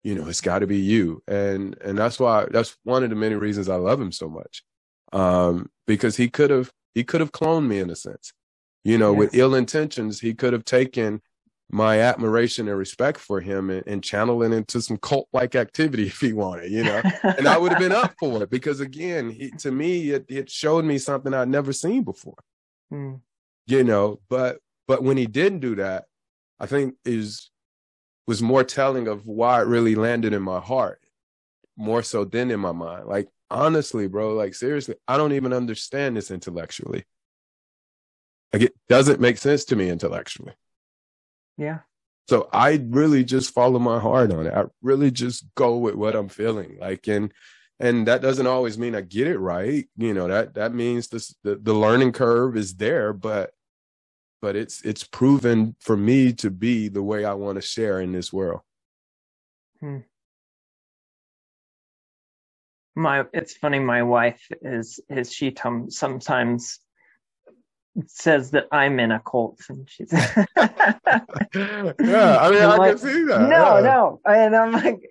you 0.05 0.15
know, 0.15 0.29
it's 0.29 0.41
got 0.41 0.61
to 0.61 0.69
be 0.69 0.79
you. 0.79 1.23
And 1.27 1.77
and 1.85 1.99
that's 1.99 2.21
why 2.21 2.47
that's 2.51 2.77
one 2.85 3.03
of 3.03 3.11
the 3.11 3.17
many 3.17 3.35
reasons 3.35 3.69
I 3.69 3.77
love 3.77 4.01
him 4.01 4.13
so 4.13 4.29
much. 4.29 4.63
Um, 5.13 5.69
because 5.87 6.17
he 6.17 6.29
could 6.29 6.51
have 6.51 6.71
he 6.95 7.05
could 7.05 7.21
have 7.21 7.33
cloned 7.33 7.67
me 7.67 7.81
in 7.81 7.91
a 7.91 7.97
sense. 7.97 8.33
You 8.85 8.99
know, 8.99 9.13
yes. 9.13 9.19
with 9.19 9.35
ill 9.35 9.55
intentions, 9.57 10.21
he 10.21 10.33
could 10.33 10.53
have 10.53 10.65
taken 10.65 11.21
my 11.69 11.99
admiration 12.01 12.69
and 12.69 12.79
respect 12.79 13.19
for 13.19 13.41
him 13.41 13.71
and, 13.71 13.83
and 13.89 14.05
channel 14.05 14.43
it 14.45 14.53
into 14.53 14.81
some 14.81 14.97
cult 14.99 15.29
like 15.33 15.57
activity 15.57 16.07
if 16.07 16.21
he 16.21 16.33
wanted, 16.33 16.71
you 16.71 16.85
know. 16.85 17.03
and 17.25 17.49
I 17.49 17.59
would 17.59 17.73
have 17.73 17.81
been 17.81 17.91
up 17.91 18.15
for 18.21 18.45
it 18.45 18.51
because 18.51 18.79
again, 18.79 19.31
he, 19.31 19.51
to 19.59 19.73
me, 19.73 20.11
it, 20.11 20.27
it 20.29 20.49
showed 20.49 20.85
me 20.85 20.99
something 20.99 21.35
I'd 21.35 21.49
never 21.49 21.73
seen 21.73 22.05
before. 22.05 22.39
Mm. 22.93 23.21
You 23.67 23.85
know, 23.85 24.21
but 24.29 24.59
but 24.87 25.03
when 25.03 25.17
he 25.17 25.27
didn't 25.27 25.61
do 25.61 25.77
that, 25.77 26.05
I 26.61 26.67
think 26.67 26.95
is 27.05 27.51
was 28.27 28.43
more 28.43 28.65
telling 28.65 29.09
of 29.09 29.27
why 29.27 29.61
it 29.61 29.67
really 29.67 29.95
landed 29.95 30.33
in 30.33 30.43
my 30.43 30.61
heart, 30.61 31.01
more 31.77 32.03
so 32.03 32.25
than 32.25 32.51
in 32.51 32.61
my 32.61 32.73
mind. 32.73 33.07
Like 33.07 33.29
honestly, 33.51 34.09
bro, 34.09 34.35
like 34.35 34.55
seriously, 34.55 34.97
I 35.07 35.17
don't 35.17 35.33
even 35.33 35.53
understand 35.53 36.17
this 36.17 36.31
intellectually. 36.31 37.05
Like 38.53 38.63
it 38.63 38.75
doesn't 38.89 39.21
make 39.21 39.39
sense 39.39 39.65
to 39.67 39.77
me 39.77 39.91
intellectually. 39.91 40.55
Yeah. 41.57 41.81
So 42.29 42.49
I 42.53 42.85
really 42.89 43.23
just 43.25 43.55
follow 43.55 43.79
my 43.79 44.01
heart 44.01 44.33
on 44.33 44.47
it. 44.47 44.55
I 44.55 44.65
really 44.83 45.11
just 45.11 45.45
go 45.55 45.77
with 45.77 45.95
what 45.95 46.17
I'm 46.17 46.29
feeling. 46.29 46.79
Like 46.81 47.07
and 47.07 47.33
and 47.79 48.09
that 48.09 48.23
doesn't 48.23 48.47
always 48.47 48.79
mean 48.79 48.95
I 48.95 49.03
get 49.03 49.27
it 49.27 49.39
right. 49.39 49.87
You 49.97 50.15
know, 50.15 50.29
that 50.29 50.55
that 50.55 50.75
means 50.75 51.09
this 51.09 51.35
the, 51.45 51.57
the 51.57 51.75
learning 51.75 52.13
curve 52.13 52.57
is 52.57 52.75
there, 52.75 53.13
but 53.13 53.51
but 54.41 54.57
it's 54.57 54.83
it's 54.83 55.05
proven 55.05 55.77
for 55.81 55.97
me 55.97 56.33
to 56.35 56.51
be 56.51 56.89
the 56.89 57.03
way 57.03 57.25
I 57.25 57.35
want 57.35 57.57
to 57.57 57.63
share 57.63 58.01
in 58.01 58.13
this 58.13 58.33
world. 58.33 58.61
Hmm. 59.81 59.99
My 62.95 63.25
it's 63.33 63.57
funny, 63.57 63.79
my 63.79 64.03
wife 64.03 64.47
is 64.63 65.01
is 65.11 65.33
she 65.33 65.55
sometimes 65.89 66.81
says 68.07 68.51
that 68.51 68.67
I'm 68.73 69.01
in 69.01 69.11
a 69.11 69.21
cult, 69.21 69.61
and 69.69 69.89
she's 69.89 70.13
yeah. 70.13 70.45
I 71.55 72.51
mean, 72.51 72.63
I 72.63 72.77
like, 72.77 72.91
can 72.91 72.99
see 72.99 73.25
that. 73.25 73.49
No, 73.49 73.77
yeah. 73.77 73.81
no, 73.81 74.21
and 74.25 74.57
I'm 74.57 74.73
like, 74.73 75.11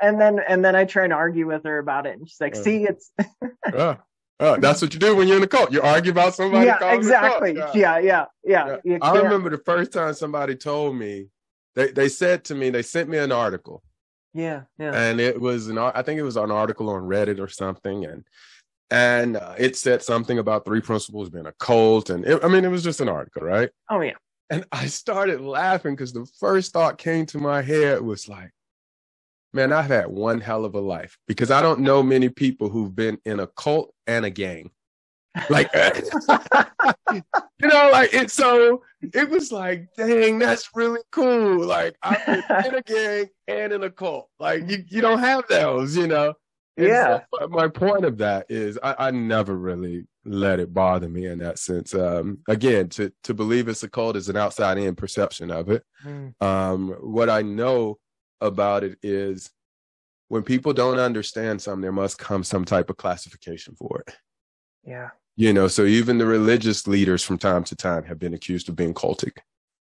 and 0.00 0.20
then 0.20 0.40
and 0.46 0.64
then 0.64 0.76
I 0.76 0.84
try 0.84 1.04
and 1.04 1.12
argue 1.12 1.46
with 1.46 1.64
her 1.64 1.78
about 1.78 2.06
it, 2.06 2.18
and 2.18 2.28
she's 2.28 2.40
like, 2.40 2.56
"See, 2.56 2.84
it's." 2.84 3.10
yeah. 3.72 3.96
Oh, 4.38 4.56
that's 4.58 4.82
what 4.82 4.92
you 4.92 5.00
do 5.00 5.16
when 5.16 5.28
you're 5.28 5.38
in 5.38 5.42
a 5.42 5.46
cult. 5.46 5.72
You 5.72 5.80
argue 5.80 6.12
about 6.12 6.34
somebody. 6.34 6.66
Yeah, 6.66 6.92
exactly. 6.92 7.54
Yeah, 7.54 7.98
yeah, 7.98 8.24
yeah. 8.44 8.76
yeah. 8.84 8.98
I 9.00 9.16
remember 9.16 9.48
the 9.48 9.62
first 9.64 9.92
time 9.92 10.12
somebody 10.12 10.56
told 10.56 10.96
me, 10.96 11.28
they 11.74 11.90
they 11.90 12.08
said 12.08 12.44
to 12.44 12.54
me, 12.54 12.70
they 12.70 12.82
sent 12.82 13.08
me 13.08 13.18
an 13.18 13.32
article. 13.32 13.82
Yeah, 14.34 14.62
yeah. 14.78 14.92
And 14.92 15.20
it 15.20 15.40
was 15.40 15.68
an 15.68 15.78
I 15.78 16.02
think 16.02 16.18
it 16.18 16.22
was 16.22 16.36
an 16.36 16.50
article 16.50 16.90
on 16.90 17.02
Reddit 17.02 17.40
or 17.40 17.48
something, 17.48 18.04
and 18.04 18.24
and 18.90 19.36
uh, 19.36 19.54
it 19.58 19.76
said 19.76 20.02
something 20.02 20.38
about 20.38 20.64
three 20.66 20.82
principles 20.82 21.30
being 21.30 21.46
a 21.46 21.52
cult, 21.52 22.10
and 22.10 22.24
it, 22.26 22.44
I 22.44 22.48
mean 22.48 22.64
it 22.64 22.70
was 22.70 22.84
just 22.84 23.00
an 23.00 23.08
article, 23.08 23.42
right? 23.42 23.70
Oh 23.90 24.00
yeah. 24.00 24.14
And 24.50 24.64
I 24.70 24.86
started 24.86 25.40
laughing 25.40 25.94
because 25.94 26.12
the 26.12 26.26
first 26.38 26.72
thought 26.72 26.98
came 26.98 27.26
to 27.26 27.38
my 27.38 27.62
head 27.62 28.00
was 28.00 28.28
like, 28.28 28.52
man, 29.52 29.72
I've 29.72 29.86
had 29.86 30.06
one 30.06 30.40
hell 30.40 30.64
of 30.64 30.74
a 30.74 30.80
life 30.80 31.18
because 31.26 31.50
I 31.50 31.62
don't 31.62 31.80
know 31.80 32.02
many 32.02 32.28
people 32.28 32.68
who've 32.68 32.94
been 32.94 33.18
in 33.24 33.40
a 33.40 33.46
cult 33.46 33.92
and 34.06 34.24
a 34.24 34.30
gang. 34.30 34.70
Like, 35.50 35.70
you 35.74 37.22
know, 37.60 37.90
like 37.92 38.14
it. 38.14 38.30
So 38.30 38.82
it 39.02 39.28
was 39.28 39.52
like, 39.52 39.88
dang, 39.96 40.38
that's 40.38 40.70
really 40.74 41.00
cool. 41.12 41.64
Like, 41.64 41.96
I've 42.02 42.24
been 42.26 42.42
in 42.66 42.74
a 42.74 42.82
gang 42.82 43.26
and 43.46 43.72
in 43.72 43.82
a 43.82 43.90
cult. 43.90 44.28
Like, 44.38 44.68
you, 44.68 44.84
you 44.88 45.00
don't 45.00 45.18
have 45.18 45.44
those, 45.48 45.96
you 45.96 46.06
know? 46.06 46.34
And 46.76 46.88
yeah. 46.88 47.20
So 47.38 47.48
my 47.48 47.68
point 47.68 48.04
of 48.04 48.18
that 48.18 48.46
is 48.48 48.78
I, 48.82 48.94
I, 48.98 49.10
never 49.10 49.56
really 49.56 50.06
let 50.26 50.60
it 50.60 50.74
bother 50.74 51.08
me 51.08 51.26
in 51.26 51.38
that 51.38 51.58
sense. 51.58 51.94
Um, 51.94 52.38
again, 52.48 52.90
to, 52.90 53.12
to 53.24 53.32
believe 53.32 53.68
it's 53.68 53.82
a 53.82 53.88
cult 53.88 54.16
is 54.16 54.28
an 54.28 54.36
outside 54.36 54.76
in 54.76 54.94
perception 54.94 55.50
of 55.50 55.70
it. 55.70 55.84
Mm. 56.04 56.34
Um, 56.42 56.90
what 57.00 57.30
I 57.30 57.40
know 57.40 57.98
about 58.40 58.84
it 58.84 58.98
is 59.02 59.50
when 60.28 60.42
people 60.42 60.72
don't 60.72 60.98
understand 60.98 61.62
something, 61.62 61.82
there 61.82 61.92
must 61.92 62.18
come 62.18 62.42
some 62.42 62.64
type 62.64 62.90
of 62.90 62.96
classification 62.96 63.74
for 63.76 64.02
it. 64.06 64.16
Yeah. 64.84 65.10
You 65.36 65.52
know, 65.52 65.68
so 65.68 65.84
even 65.84 66.18
the 66.18 66.26
religious 66.26 66.86
leaders 66.86 67.22
from 67.22 67.38
time 67.38 67.64
to 67.64 67.76
time 67.76 68.04
have 68.04 68.18
been 68.18 68.34
accused 68.34 68.68
of 68.68 68.76
being 68.76 68.94
cultic 68.94 69.38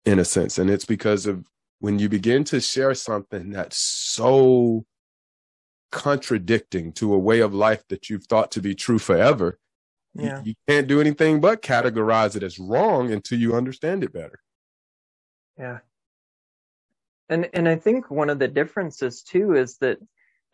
in 0.04 0.18
a 0.18 0.24
sense. 0.24 0.58
And 0.58 0.70
it's 0.70 0.84
because 0.84 1.26
of 1.26 1.44
when 1.80 1.98
you 1.98 2.08
begin 2.08 2.44
to 2.44 2.60
share 2.60 2.94
something 2.94 3.50
that's 3.50 3.78
so 3.78 4.84
contradicting 5.90 6.92
to 6.92 7.14
a 7.14 7.18
way 7.18 7.40
of 7.40 7.54
life 7.54 7.82
that 7.88 8.10
you've 8.10 8.24
thought 8.24 8.50
to 8.52 8.60
be 8.60 8.74
true 8.74 8.98
forever, 8.98 9.58
yeah. 10.14 10.38
you, 10.40 10.50
you 10.50 10.54
can't 10.68 10.86
do 10.86 11.00
anything 11.00 11.40
but 11.40 11.62
categorize 11.62 12.36
it 12.36 12.42
as 12.42 12.58
wrong 12.58 13.10
until 13.10 13.38
you 13.38 13.54
understand 13.54 14.04
it 14.04 14.12
better. 14.12 14.40
Yeah. 15.58 15.78
And 17.28 17.48
and 17.52 17.68
I 17.68 17.76
think 17.76 18.10
one 18.10 18.30
of 18.30 18.38
the 18.38 18.48
differences 18.48 19.22
too 19.22 19.54
is 19.54 19.78
that 19.78 19.98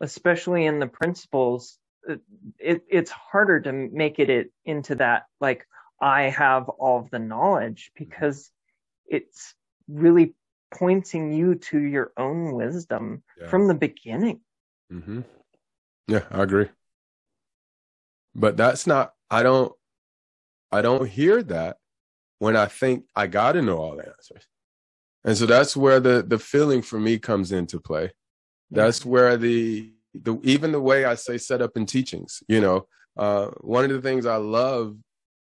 especially 0.01 0.65
in 0.65 0.79
the 0.79 0.87
principles 0.87 1.77
it, 2.59 2.83
it's 2.87 3.11
harder 3.11 3.59
to 3.61 3.71
make 3.71 4.19
it, 4.19 4.29
it 4.29 4.51
into 4.65 4.95
that 4.95 5.23
like 5.39 5.65
I 6.01 6.23
have 6.23 6.69
all 6.69 6.99
of 6.99 7.09
the 7.09 7.19
knowledge 7.19 7.91
because 7.95 8.51
it's 9.07 9.53
really 9.87 10.35
pointing 10.73 11.31
you 11.31 11.55
to 11.55 11.79
your 11.79 12.11
own 12.17 12.53
wisdom 12.53 13.23
yeah. 13.39 13.47
from 13.47 13.67
the 13.67 13.73
beginning. 13.73 14.41
Mm-hmm. 14.91 15.21
Yeah, 16.07 16.23
I 16.29 16.43
agree. 16.43 16.69
But 18.35 18.57
that's 18.57 18.85
not. 18.85 19.13
I 19.29 19.43
don't. 19.43 19.71
I 20.71 20.81
don't 20.81 21.07
hear 21.07 21.41
that 21.43 21.77
when 22.39 22.57
I 22.57 22.65
think 22.65 23.05
I 23.15 23.27
got 23.27 23.53
to 23.53 23.61
know 23.61 23.77
all 23.77 23.95
the 23.95 24.07
answers, 24.07 24.45
and 25.25 25.35
so 25.35 25.45
that's 25.45 25.75
where 25.75 25.99
the 25.99 26.23
the 26.25 26.39
feeling 26.39 26.81
for 26.81 26.99
me 26.99 27.17
comes 27.19 27.51
into 27.51 27.79
play. 27.79 28.11
That's 28.71 29.05
where 29.05 29.35
the 29.35 29.91
the 30.13 30.39
even 30.43 30.71
the 30.71 30.79
way 30.79 31.05
I 31.05 31.15
say 31.15 31.37
set 31.37 31.61
up 31.61 31.75
in 31.75 31.85
teachings, 31.85 32.41
you 32.47 32.61
know, 32.61 32.87
uh, 33.17 33.47
one 33.61 33.83
of 33.83 33.91
the 33.91 34.01
things 34.01 34.25
I 34.25 34.37
love 34.37 34.95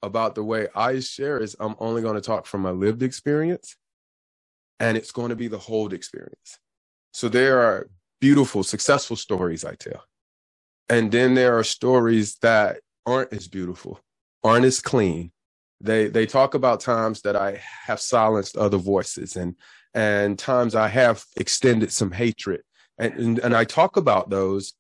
about 0.02 0.36
the 0.36 0.44
way 0.44 0.68
I 0.76 1.00
share 1.00 1.40
is 1.40 1.56
I'm 1.60 1.76
only 1.80 2.02
going 2.02 2.16
to 2.16 2.22
talk 2.22 2.46
from 2.46 2.62
my 2.62 2.70
lived 2.70 3.04
experience 3.04 3.76
and 4.80 4.98
it's 4.98 5.12
going 5.12 5.30
to 5.30 5.36
be 5.36 5.48
the 5.48 5.58
whole 5.58 5.94
experience. 5.94 6.60
So 7.12 7.30
there 7.30 7.60
are 7.60 7.90
beautiful, 8.20 8.64
successful 8.64 9.16
stories 9.16 9.66
I 9.66 9.76
tell. 9.76 10.04
And 10.90 11.12
then 11.12 11.34
there 11.34 11.58
are 11.58 11.64
stories 11.64 12.36
that 12.42 12.82
aren't 13.06 13.34
as 13.34 13.48
beautiful, 13.48 14.00
aren't 14.44 14.66
as 14.66 14.80
clean. 14.80 15.32
They 15.82 16.08
they 16.08 16.26
talk 16.26 16.54
about 16.54 16.80
times 16.80 17.22
that 17.22 17.36
I 17.36 17.62
have 17.86 18.00
silenced 18.00 18.58
other 18.58 18.78
voices 18.78 19.36
and 19.36 19.56
and 19.94 20.38
times 20.38 20.76
I 20.76 20.88
have 20.88 21.24
extended 21.38 21.92
some 21.92 22.12
hatred 22.12 22.62
and, 22.98 23.14
and, 23.14 23.40
and 23.40 23.56
I 23.56 23.64
talk 23.64 23.98
about 23.98 24.30
those 24.30 24.74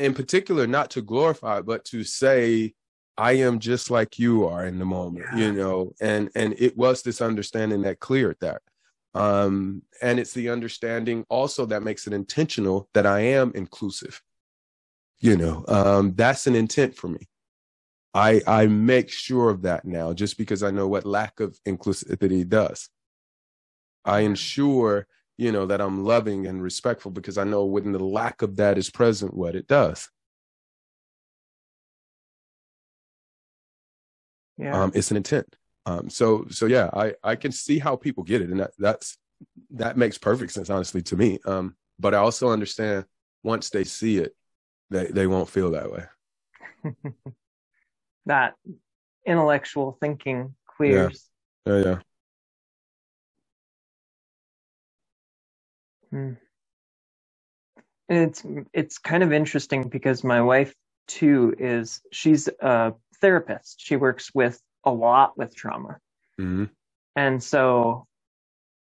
in 0.00 0.14
particular, 0.14 0.66
not 0.66 0.90
to 0.90 1.02
glorify, 1.02 1.60
but 1.60 1.84
to 1.86 2.02
say, 2.04 2.74
I 3.16 3.32
am 3.32 3.58
just 3.58 3.90
like 3.90 4.18
you 4.18 4.46
are 4.46 4.64
in 4.64 4.78
the 4.78 4.84
moment, 4.86 5.26
yeah. 5.34 5.38
you 5.38 5.52
know, 5.52 5.92
and 6.00 6.30
and 6.34 6.54
it 6.58 6.76
was 6.76 7.02
this 7.02 7.20
understanding 7.20 7.82
that 7.82 8.00
cleared 8.00 8.36
that. 8.40 8.62
Um, 9.12 9.82
and 10.00 10.18
it's 10.18 10.32
the 10.32 10.48
understanding 10.48 11.26
also 11.28 11.66
that 11.66 11.82
makes 11.82 12.06
it 12.06 12.12
intentional 12.12 12.88
that 12.94 13.06
I 13.06 13.20
am 13.20 13.52
inclusive. 13.54 14.22
You 15.18 15.36
know, 15.36 15.64
um, 15.68 16.14
that's 16.14 16.46
an 16.46 16.54
intent 16.54 16.96
for 16.96 17.08
me. 17.08 17.28
I 18.12 18.40
I 18.46 18.66
make 18.66 19.10
sure 19.10 19.50
of 19.50 19.62
that 19.62 19.84
now 19.84 20.12
just 20.12 20.38
because 20.38 20.62
I 20.62 20.70
know 20.70 20.88
what 20.88 21.04
lack 21.04 21.40
of 21.40 21.58
inclusivity 21.66 22.48
does. 22.48 22.88
I 24.04 24.20
ensure 24.20 25.06
you 25.40 25.50
know, 25.50 25.64
that 25.64 25.80
I'm 25.80 26.04
loving 26.04 26.46
and 26.46 26.62
respectful 26.62 27.10
because 27.10 27.38
I 27.38 27.44
know 27.44 27.64
when 27.64 27.92
the 27.92 27.98
lack 27.98 28.42
of 28.42 28.56
that 28.56 28.76
is 28.76 28.90
present, 28.90 29.32
what 29.32 29.56
it 29.56 29.66
does. 29.66 30.10
Yeah. 34.58 34.82
Um, 34.82 34.92
it's 34.94 35.10
an 35.10 35.16
intent. 35.16 35.56
Um, 35.86 36.10
so, 36.10 36.44
so 36.50 36.66
yeah, 36.66 36.90
I, 36.92 37.14
I 37.24 37.36
can 37.36 37.52
see 37.52 37.78
how 37.78 37.96
people 37.96 38.22
get 38.22 38.42
it. 38.42 38.50
And 38.50 38.60
that, 38.60 38.72
that's, 38.78 39.16
that 39.70 39.96
makes 39.96 40.18
perfect 40.18 40.52
sense, 40.52 40.68
honestly, 40.68 41.00
to 41.04 41.16
me. 41.16 41.38
Um, 41.46 41.74
but 41.98 42.14
I 42.14 42.18
also 42.18 42.50
understand 42.50 43.06
once 43.42 43.70
they 43.70 43.84
see 43.84 44.18
it, 44.18 44.36
they, 44.90 45.06
they 45.06 45.26
won't 45.26 45.48
feel 45.48 45.70
that 45.70 45.90
way. 45.90 46.04
that 48.30 48.54
intellectual 49.26 49.98
thinking 50.00 50.54
clears. 50.76 51.28
Yeah. 51.66 51.74
yeah, 51.74 51.84
yeah. 51.84 51.98
Hmm. 56.10 56.32
It's 58.08 58.44
it's 58.72 58.98
kind 58.98 59.22
of 59.22 59.32
interesting 59.32 59.88
because 59.88 60.24
my 60.24 60.40
wife 60.42 60.74
too 61.06 61.54
is 61.58 62.00
she's 62.12 62.48
a 62.60 62.94
therapist. 63.20 63.80
She 63.80 63.96
works 63.96 64.30
with 64.34 64.60
a 64.84 64.92
lot 64.92 65.36
with 65.36 65.54
trauma, 65.54 65.98
mm-hmm. 66.40 66.64
and 67.14 67.42
so 67.42 68.06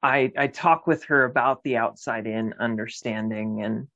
I 0.01 0.31
I 0.37 0.47
talk 0.47 0.87
with 0.87 1.03
her 1.05 1.25
about 1.25 1.63
the 1.63 1.77
outside 1.77 2.25
in 2.25 2.53
understanding 2.59 3.61
and 3.61 3.87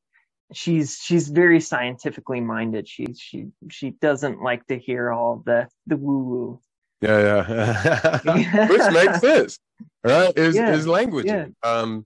she's 0.52 1.00
she's 1.02 1.30
very 1.30 1.60
scientifically 1.60 2.42
minded. 2.42 2.88
She 2.88 3.08
she 3.14 3.48
she 3.70 3.92
doesn't 3.92 4.42
like 4.42 4.66
to 4.68 4.78
hear 4.78 5.12
all 5.12 5.44
the 5.46 5.68
the 5.88 5.98
woo 5.98 6.20
woo. 6.20 6.62
Yeah, 7.02 7.46
yeah. 7.48 8.68
Which 8.68 8.94
makes 8.94 9.20
sense. 9.22 9.60
Right? 10.04 10.38
Is 10.38 10.56
yeah, 10.56 10.74
is 10.74 10.88
language. 10.88 11.26
Yeah. 11.26 11.48
Um 11.64 12.06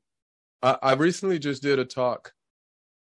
I, 0.61 0.77
I 0.81 0.93
recently 0.93 1.39
just 1.39 1.61
did 1.61 1.79
a 1.79 1.85
talk 1.85 2.33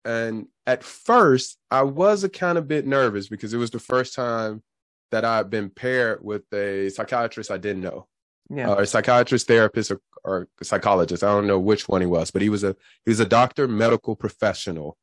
and 0.06 0.48
at 0.66 0.84
first 0.84 1.58
I 1.72 1.84
was 1.84 2.24
a 2.24 2.30
kind 2.30 2.58
of 2.58 2.68
bit 2.68 2.86
nervous 2.86 3.30
because 3.30 3.54
it 3.54 3.58
was 3.58 3.72
the 3.72 3.80
first 3.80 4.16
time 4.16 4.64
that 5.12 5.24
I've 5.24 5.50
been 5.50 5.70
paired 5.70 6.24
with 6.24 6.44
a 6.54 6.90
psychiatrist 6.90 7.52
I 7.52 7.58
didn't 7.58 7.82
know. 7.82 8.08
Yeah. 8.50 8.72
Uh, 8.72 8.76
a 8.76 8.86
psychiatrist, 8.86 9.48
therapist, 9.48 9.92
or, 9.92 10.02
or 10.24 10.48
psychologist. 10.62 11.24
I 11.24 11.28
don't 11.28 11.48
know 11.48 11.60
which 11.60 11.90
one 11.90 12.02
he 12.02 12.08
was, 12.08 12.32
but 12.32 12.42
he 12.42 12.50
was 12.50 12.64
a 12.64 12.76
he 13.06 13.12
was 13.12 13.20
a 13.20 13.26
doctor, 13.26 13.68
medical 13.68 14.16
professional, 14.16 14.98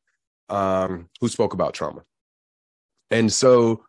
um, 0.48 1.08
who 1.20 1.28
spoke 1.28 1.54
about 1.54 1.74
trauma. 1.74 2.02
And 3.10 3.32
so 3.32 3.84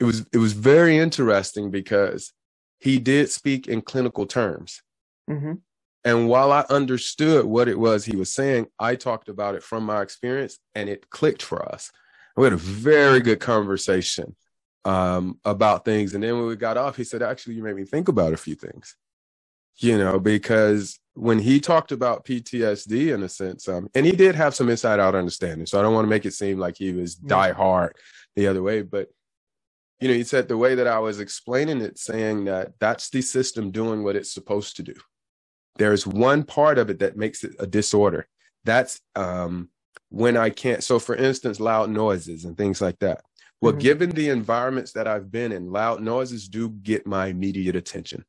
it 0.00 0.04
was 0.04 0.24
it 0.32 0.38
was 0.38 0.52
very 0.52 0.98
interesting 0.98 1.70
because 1.70 2.32
he 2.78 2.98
did 2.98 3.30
speak 3.30 3.66
in 3.66 3.82
clinical 3.82 4.26
terms. 4.26 4.82
Mm-hmm. 5.28 5.54
And 6.04 6.28
while 6.28 6.52
I 6.52 6.64
understood 6.70 7.44
what 7.44 7.68
it 7.68 7.78
was 7.78 8.04
he 8.04 8.16
was 8.16 8.32
saying, 8.32 8.68
I 8.78 8.94
talked 8.94 9.28
about 9.28 9.54
it 9.56 9.62
from 9.62 9.84
my 9.84 10.00
experience 10.02 10.58
and 10.74 10.88
it 10.88 11.10
clicked 11.10 11.42
for 11.42 11.66
us. 11.70 11.90
We 12.36 12.44
had 12.44 12.52
a 12.52 12.56
very 12.56 13.20
good 13.20 13.40
conversation 13.40 14.36
um, 14.84 15.38
about 15.44 15.84
things. 15.84 16.14
And 16.14 16.22
then 16.22 16.36
when 16.36 16.46
we 16.46 16.56
got 16.56 16.76
off, 16.76 16.96
he 16.96 17.04
said, 17.04 17.22
actually, 17.22 17.56
you 17.56 17.62
made 17.62 17.74
me 17.74 17.84
think 17.84 18.08
about 18.08 18.32
a 18.32 18.36
few 18.36 18.54
things, 18.54 18.96
you 19.78 19.98
know, 19.98 20.18
because 20.18 20.98
when 21.14 21.38
he 21.38 21.60
talked 21.60 21.92
about 21.92 22.24
PTSD 22.24 23.14
in 23.14 23.22
a 23.22 23.28
sense, 23.28 23.68
um, 23.68 23.88
and 23.94 24.06
he 24.06 24.12
did 24.12 24.34
have 24.34 24.54
some 24.54 24.68
inside 24.68 25.00
out 25.00 25.14
understanding. 25.14 25.66
So 25.66 25.78
I 25.78 25.82
don't 25.82 25.94
want 25.94 26.04
to 26.04 26.10
make 26.10 26.26
it 26.26 26.34
seem 26.34 26.58
like 26.58 26.76
he 26.76 26.92
was 26.92 27.14
die 27.14 27.52
hard 27.52 27.96
the 28.36 28.46
other 28.46 28.62
way, 28.62 28.82
but 28.82 29.08
you 30.00 30.08
know, 30.08 30.14
he 30.14 30.24
said 30.24 30.46
the 30.46 30.56
way 30.56 30.76
that 30.76 30.86
I 30.86 31.00
was 31.00 31.18
explaining 31.18 31.80
it, 31.80 31.98
saying 31.98 32.44
that 32.44 32.72
that's 32.78 33.10
the 33.10 33.20
system 33.20 33.70
doing 33.72 34.04
what 34.04 34.14
it's 34.14 34.32
supposed 34.32 34.76
to 34.76 34.82
do. 34.82 34.94
There's 35.76 36.06
one 36.06 36.44
part 36.44 36.78
of 36.78 36.88
it 36.90 37.00
that 37.00 37.16
makes 37.16 37.42
it 37.42 37.56
a 37.58 37.66
disorder. 37.66 38.28
That's 38.64 39.00
um, 39.16 39.70
when 40.10 40.36
I 40.36 40.50
can't. 40.50 40.84
So, 40.84 40.98
for 40.98 41.16
instance, 41.16 41.58
loud 41.58 41.90
noises 41.90 42.44
and 42.44 42.56
things 42.56 42.80
like 42.80 42.98
that. 43.00 43.22
Well, 43.60 43.72
mm-hmm. 43.72 43.80
given 43.80 44.10
the 44.10 44.28
environments 44.28 44.92
that 44.92 45.08
I've 45.08 45.32
been 45.32 45.50
in, 45.50 45.72
loud 45.72 46.00
noises 46.00 46.48
do 46.48 46.68
get 46.68 47.06
my 47.06 47.26
immediate 47.26 47.74
attention. 47.74 48.24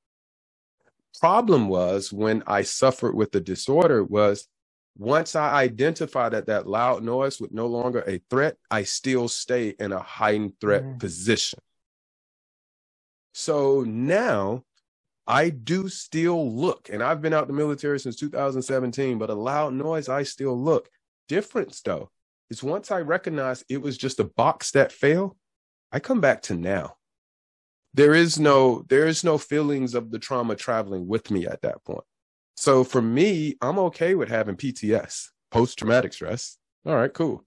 Problem 1.19 1.67
was 1.67 2.13
when 2.13 2.43
I 2.47 2.61
suffered 2.61 3.15
with 3.15 3.31
the 3.31 3.41
disorder 3.41 4.03
was 4.03 4.47
once 4.97 5.35
I 5.35 5.61
identified 5.61 6.33
that 6.33 6.47
that 6.47 6.67
loud 6.67 7.03
noise 7.03 7.39
was 7.39 7.51
no 7.51 7.67
longer 7.67 8.03
a 8.05 8.21
threat, 8.29 8.57
I 8.69 8.83
still 8.83 9.27
stay 9.29 9.69
in 9.79 9.91
a 9.91 9.99
heightened 9.99 10.53
threat 10.59 10.83
mm-hmm. 10.83 10.97
position. 10.97 11.59
So 13.33 13.83
now 13.83 14.63
I 15.25 15.49
do 15.49 15.87
still 15.87 16.53
look, 16.53 16.89
and 16.91 17.01
I've 17.01 17.21
been 17.21 17.33
out 17.33 17.47
the 17.47 17.53
military 17.53 17.99
since 17.99 18.17
2017, 18.17 19.17
but 19.17 19.29
a 19.29 19.35
loud 19.35 19.73
noise, 19.73 20.09
I 20.09 20.23
still 20.23 20.59
look. 20.59 20.89
Difference 21.27 21.81
though 21.81 22.09
is 22.49 22.63
once 22.63 22.91
I 22.91 22.99
recognize 23.01 23.63
it 23.69 23.81
was 23.81 23.97
just 23.97 24.19
a 24.19 24.25
box 24.25 24.71
that 24.71 24.91
failed, 24.91 25.37
I 25.91 25.99
come 25.99 26.19
back 26.19 26.41
to 26.43 26.55
now. 26.55 26.95
There 27.93 28.13
is 28.13 28.39
no 28.39 28.85
there 28.89 29.07
is 29.07 29.23
no 29.23 29.37
feelings 29.37 29.95
of 29.95 30.11
the 30.11 30.19
trauma 30.19 30.55
traveling 30.55 31.07
with 31.07 31.31
me 31.31 31.47
at 31.47 31.61
that 31.63 31.83
point. 31.83 32.03
So 32.55 32.83
for 32.83 33.01
me, 33.01 33.55
I'm 33.61 33.79
okay 33.79 34.15
with 34.15 34.29
having 34.29 34.55
PTS, 34.55 35.27
post 35.51 35.77
traumatic 35.77 36.13
stress. 36.13 36.57
All 36.85 36.95
right, 36.95 37.13
cool. 37.13 37.45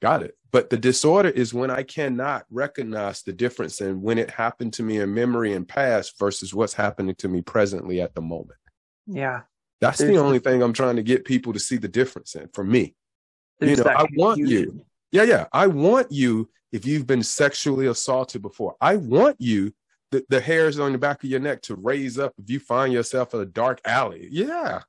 Got 0.00 0.22
it. 0.22 0.36
But 0.50 0.68
the 0.68 0.76
disorder 0.76 1.30
is 1.30 1.54
when 1.54 1.70
I 1.70 1.82
cannot 1.82 2.44
recognize 2.50 3.22
the 3.22 3.32
difference 3.32 3.80
in 3.80 4.02
when 4.02 4.18
it 4.18 4.30
happened 4.30 4.74
to 4.74 4.82
me 4.82 4.98
in 4.98 5.14
memory 5.14 5.54
and 5.54 5.66
past 5.66 6.18
versus 6.18 6.52
what's 6.52 6.74
happening 6.74 7.14
to 7.16 7.28
me 7.28 7.40
presently 7.40 8.00
at 8.00 8.14
the 8.14 8.20
moment. 8.20 8.58
Yeah. 9.06 9.42
That's 9.80 9.98
There's 9.98 10.10
the 10.12 10.18
only 10.18 10.38
thing 10.38 10.62
I'm 10.62 10.74
trying 10.74 10.96
to 10.96 11.02
get 11.02 11.24
people 11.24 11.52
to 11.54 11.58
see 11.58 11.76
the 11.76 11.88
difference 11.88 12.34
in 12.34 12.48
for 12.52 12.62
me 12.62 12.94
you 13.62 13.76
know, 13.76 13.84
I 13.84 14.06
want 14.14 14.38
you. 14.38 14.84
Yeah, 15.10 15.24
yeah. 15.24 15.46
I 15.52 15.66
want 15.66 16.10
you 16.10 16.50
if 16.72 16.86
you've 16.86 17.06
been 17.06 17.22
sexually 17.22 17.86
assaulted 17.86 18.42
before. 18.42 18.76
I 18.80 18.96
want 18.96 19.36
you 19.38 19.74
the, 20.12 20.24
the 20.28 20.40
hairs 20.40 20.78
on 20.78 20.92
the 20.92 20.98
back 20.98 21.24
of 21.24 21.30
your 21.30 21.40
neck 21.40 21.62
to 21.62 21.74
raise 21.74 22.18
up 22.18 22.34
if 22.38 22.48
you 22.48 22.60
find 22.60 22.92
yourself 22.92 23.34
in 23.34 23.40
a 23.40 23.46
dark 23.46 23.80
alley. 23.84 24.28
Yeah. 24.30 24.82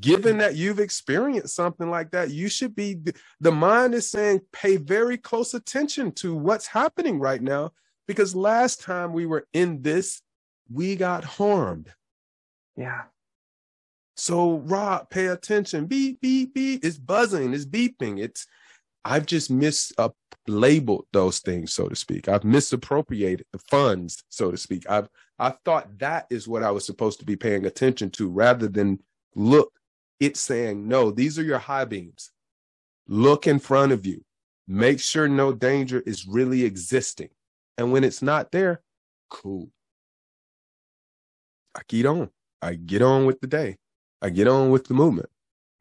Given 0.00 0.38
that 0.38 0.54
you've 0.54 0.78
experienced 0.78 1.54
something 1.54 1.90
like 1.90 2.12
that, 2.12 2.30
you 2.30 2.48
should 2.48 2.74
be 2.74 2.98
the 3.40 3.52
mind 3.52 3.94
is 3.94 4.08
saying 4.10 4.40
pay 4.52 4.76
very 4.76 5.18
close 5.18 5.54
attention 5.54 6.12
to 6.12 6.34
what's 6.34 6.66
happening 6.66 7.18
right 7.18 7.42
now 7.42 7.72
because 8.06 8.34
last 8.34 8.80
time 8.80 9.12
we 9.12 9.26
were 9.26 9.46
in 9.52 9.82
this, 9.82 10.22
we 10.70 10.96
got 10.96 11.24
harmed. 11.24 11.92
Yeah. 12.76 13.02
So 14.16 14.58
Rob, 14.58 15.10
pay 15.10 15.26
attention. 15.26 15.86
Beep, 15.86 16.20
beep, 16.20 16.54
beep. 16.54 16.84
It's 16.84 16.98
buzzing, 16.98 17.52
it's 17.52 17.66
beeping. 17.66 18.22
It's 18.22 18.46
I've 19.04 19.26
just 19.26 19.50
mislabeled 19.50 21.04
those 21.12 21.40
things, 21.40 21.72
so 21.72 21.88
to 21.88 21.96
speak. 21.96 22.28
I've 22.28 22.44
misappropriated 22.44 23.46
the 23.52 23.58
funds, 23.58 24.22
so 24.28 24.50
to 24.50 24.56
speak. 24.56 24.88
I've 24.88 25.08
I 25.38 25.54
thought 25.64 25.98
that 25.98 26.26
is 26.30 26.46
what 26.46 26.62
I 26.62 26.70
was 26.70 26.86
supposed 26.86 27.18
to 27.18 27.24
be 27.24 27.34
paying 27.34 27.66
attention 27.66 28.10
to 28.12 28.28
rather 28.28 28.68
than 28.68 29.00
look. 29.34 29.72
It's 30.20 30.38
saying, 30.38 30.86
no, 30.86 31.10
these 31.10 31.36
are 31.36 31.42
your 31.42 31.58
high 31.58 31.84
beams. 31.84 32.30
Look 33.08 33.48
in 33.48 33.58
front 33.58 33.90
of 33.90 34.06
you. 34.06 34.24
Make 34.68 35.00
sure 35.00 35.26
no 35.26 35.52
danger 35.52 36.00
is 36.06 36.28
really 36.28 36.64
existing. 36.64 37.30
And 37.76 37.90
when 37.90 38.04
it's 38.04 38.22
not 38.22 38.52
there, 38.52 38.82
cool. 39.30 39.70
I 41.74 41.80
get 41.88 42.06
on. 42.06 42.30
I 42.60 42.74
get 42.74 43.02
on 43.02 43.26
with 43.26 43.40
the 43.40 43.48
day. 43.48 43.78
I 44.20 44.30
get 44.30 44.46
on 44.46 44.70
with 44.70 44.86
the 44.86 44.94
movement. 44.94 45.30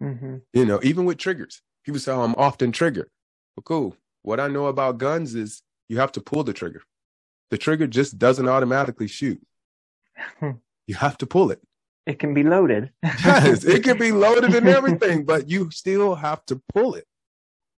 Mm-hmm. 0.01 0.37
You 0.53 0.65
know, 0.65 0.79
even 0.81 1.05
with 1.05 1.19
triggers, 1.19 1.61
people 1.83 1.99
say, 1.99 2.11
oh, 2.11 2.21
I'm 2.21 2.35
often 2.35 2.71
triggered. 2.71 3.09
Well, 3.55 3.63
cool. 3.63 3.95
What 4.23 4.39
I 4.39 4.47
know 4.47 4.67
about 4.67 4.97
guns 4.97 5.35
is 5.35 5.61
you 5.89 5.97
have 5.97 6.11
to 6.13 6.21
pull 6.21 6.43
the 6.43 6.53
trigger. 6.53 6.83
The 7.49 7.57
trigger 7.57 7.87
just 7.87 8.17
doesn't 8.17 8.47
automatically 8.47 9.07
shoot. 9.07 9.41
you 10.41 10.95
have 10.95 11.17
to 11.19 11.25
pull 11.25 11.51
it. 11.51 11.61
It 12.05 12.19
can 12.19 12.33
be 12.33 12.43
loaded. 12.43 12.91
yes, 13.03 13.63
it 13.63 13.83
can 13.83 13.97
be 13.97 14.11
loaded 14.11 14.55
and 14.55 14.67
everything, 14.79 15.23
but 15.23 15.49
you 15.49 15.69
still 15.71 16.15
have 16.15 16.45
to 16.47 16.61
pull 16.73 16.95
it. 16.95 17.05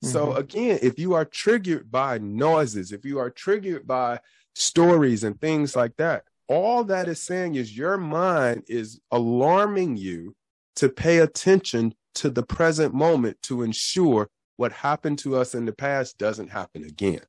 Mm-hmm. 0.03 0.11
So 0.11 0.33
again, 0.33 0.79
if 0.81 0.99
you 0.99 1.13
are 1.13 1.25
triggered 1.25 1.91
by 1.91 2.17
noises, 2.17 2.91
if 2.91 3.05
you 3.05 3.19
are 3.19 3.29
triggered 3.29 3.87
by 3.87 4.19
stories 4.55 5.23
and 5.23 5.39
things 5.39 5.75
like 5.75 5.95
that, 5.97 6.23
all 6.47 6.83
that 6.85 7.07
is 7.07 7.21
saying 7.21 7.55
is 7.55 7.75
your 7.75 7.97
mind 7.97 8.65
is 8.67 8.99
alarming 9.11 9.97
you 9.97 10.35
to 10.75 10.89
pay 10.89 11.19
attention 11.19 11.93
to 12.15 12.29
the 12.29 12.43
present 12.43 12.93
moment 12.93 13.41
to 13.43 13.63
ensure 13.63 14.29
what 14.57 14.71
happened 14.71 15.19
to 15.19 15.35
us 15.35 15.55
in 15.55 15.65
the 15.65 15.73
past 15.73 16.17
doesn't 16.17 16.49
happen 16.49 16.83
again. 16.83 17.21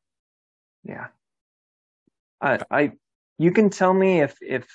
Yeah. 0.84 1.08
I, 2.40 2.60
I 2.70 2.92
you 3.38 3.52
can 3.52 3.70
tell 3.70 3.94
me 3.94 4.20
if 4.20 4.36
if 4.40 4.66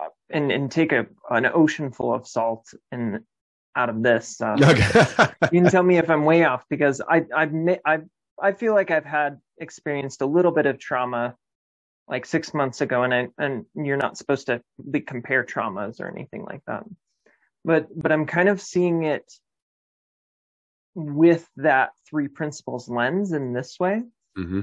uh, 0.00 0.08
and 0.30 0.52
and 0.52 0.70
take 0.70 0.92
a 0.92 1.06
an 1.28 1.46
ocean 1.46 1.90
full 1.90 2.14
of 2.14 2.26
salt 2.26 2.72
and 2.92 3.20
out 3.74 3.90
of 3.90 4.02
this. 4.02 4.40
Uh, 4.40 4.56
okay. 4.62 5.32
you 5.52 5.62
can 5.62 5.70
tell 5.70 5.82
me 5.82 5.98
if 5.98 6.08
I'm 6.08 6.24
way 6.24 6.44
off 6.44 6.64
because 6.70 7.00
I 7.00 7.24
I've 7.34 7.52
I 7.84 7.98
I 8.40 8.52
feel 8.52 8.74
like 8.74 8.90
I've 8.90 9.04
had 9.04 9.38
experienced 9.58 10.22
a 10.22 10.26
little 10.26 10.52
bit 10.52 10.66
of 10.66 10.78
trauma 10.78 11.34
like 12.06 12.24
six 12.24 12.54
months 12.54 12.80
ago, 12.80 13.02
and 13.02 13.12
I 13.12 13.28
and 13.36 13.66
you're 13.74 13.96
not 13.96 14.16
supposed 14.16 14.46
to 14.46 14.62
compare 15.06 15.44
traumas 15.44 16.00
or 16.00 16.08
anything 16.08 16.44
like 16.44 16.62
that 16.66 16.84
but 17.64 17.86
but 17.94 18.12
I'm 18.12 18.26
kind 18.26 18.48
of 18.48 18.60
seeing 18.60 19.04
it 19.04 19.30
with 20.94 21.48
that 21.56 21.90
three 22.08 22.28
principles 22.28 22.88
lens 22.88 23.32
in 23.32 23.52
this 23.52 23.78
way 23.78 24.02
mm-hmm. 24.36 24.60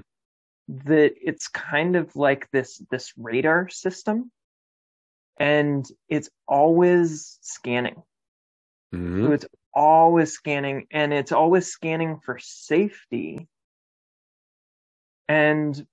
that 0.67 1.13
it's 1.21 1.47
kind 1.47 1.95
of 1.95 2.15
like 2.15 2.49
this 2.51 2.81
this 2.91 3.13
radar 3.17 3.69
system 3.69 4.31
and 5.37 5.87
it's 6.09 6.29
always 6.47 7.37
scanning 7.41 8.01
mm-hmm. 8.93 9.25
so 9.25 9.31
it's 9.31 9.45
always 9.73 10.31
scanning 10.31 10.87
and 10.91 11.13
it's 11.13 11.31
always 11.31 11.67
scanning 11.67 12.19
for 12.19 12.37
safety 12.39 13.47
and 15.27 15.85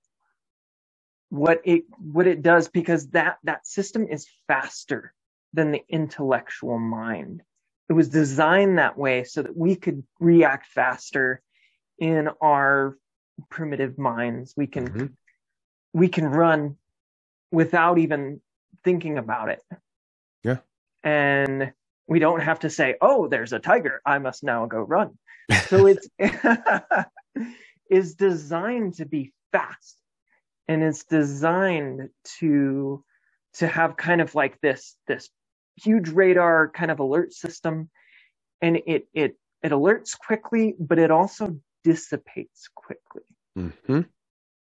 what 1.29 1.61
it 1.63 1.83
what 1.99 2.27
it 2.27 2.43
does 2.43 2.69
because 2.69 3.07
that 3.09 3.37
that 3.43 3.65
system 3.65 4.07
is 4.07 4.27
faster 4.47 5.13
than 5.53 5.71
the 5.71 5.83
intellectual 5.87 6.79
mind. 6.79 7.41
It 7.89 7.93
was 7.93 8.09
designed 8.09 8.77
that 8.77 8.97
way 8.97 9.23
so 9.23 9.41
that 9.41 9.55
we 9.55 9.75
could 9.75 10.03
react 10.19 10.67
faster 10.67 11.41
in 11.99 12.29
our 12.41 12.97
primitive 13.49 13.97
minds. 13.97 14.53
We 14.55 14.67
can 14.67 14.89
mm-hmm. 14.89 15.05
we 15.93 16.07
can 16.07 16.25
run 16.25 16.77
without 17.51 17.99
even 17.99 18.41
thinking 18.83 19.17
about 19.17 19.49
it. 19.49 19.61
Yeah. 20.43 20.57
And 21.03 21.73
we 22.07 22.19
don't 22.19 22.41
have 22.41 22.59
to 22.59 22.69
say, 22.69 22.95
"Oh, 23.01 23.27
there's 23.27 23.53
a 23.53 23.59
tiger. 23.59 24.01
I 24.05 24.19
must 24.19 24.43
now 24.43 24.65
go 24.65 24.79
run." 24.79 25.17
So 25.67 25.85
it's 25.87 26.07
is 27.89 28.15
designed 28.15 28.95
to 28.95 29.05
be 29.05 29.33
fast, 29.51 29.97
and 30.67 30.83
it's 30.83 31.03
designed 31.03 32.09
to 32.39 33.03
to 33.55 33.67
have 33.67 33.97
kind 33.97 34.21
of 34.21 34.33
like 34.35 34.59
this 34.61 34.95
this 35.07 35.29
huge 35.75 36.09
radar 36.09 36.69
kind 36.69 36.91
of 36.91 36.99
alert 36.99 37.33
system, 37.33 37.89
and 38.61 38.77
it 38.85 39.07
it 39.13 39.37
it 39.61 39.71
alerts 39.71 40.17
quickly, 40.17 40.75
but 40.79 40.99
it 40.99 41.11
also 41.11 41.59
dissipates 41.83 42.69
quickly. 42.75 43.23
Mm-hmm. 43.57 44.01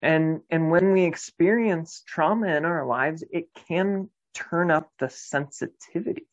And 0.02 0.40
and 0.50 0.70
when 0.70 0.92
we 0.92 1.04
experience 1.04 2.02
trauma 2.06 2.48
in 2.48 2.64
our 2.64 2.86
lives, 2.86 3.24
it 3.30 3.48
can 3.68 4.10
turn 4.34 4.70
up 4.70 4.90
the 4.98 5.08
sensitivity 5.08 6.26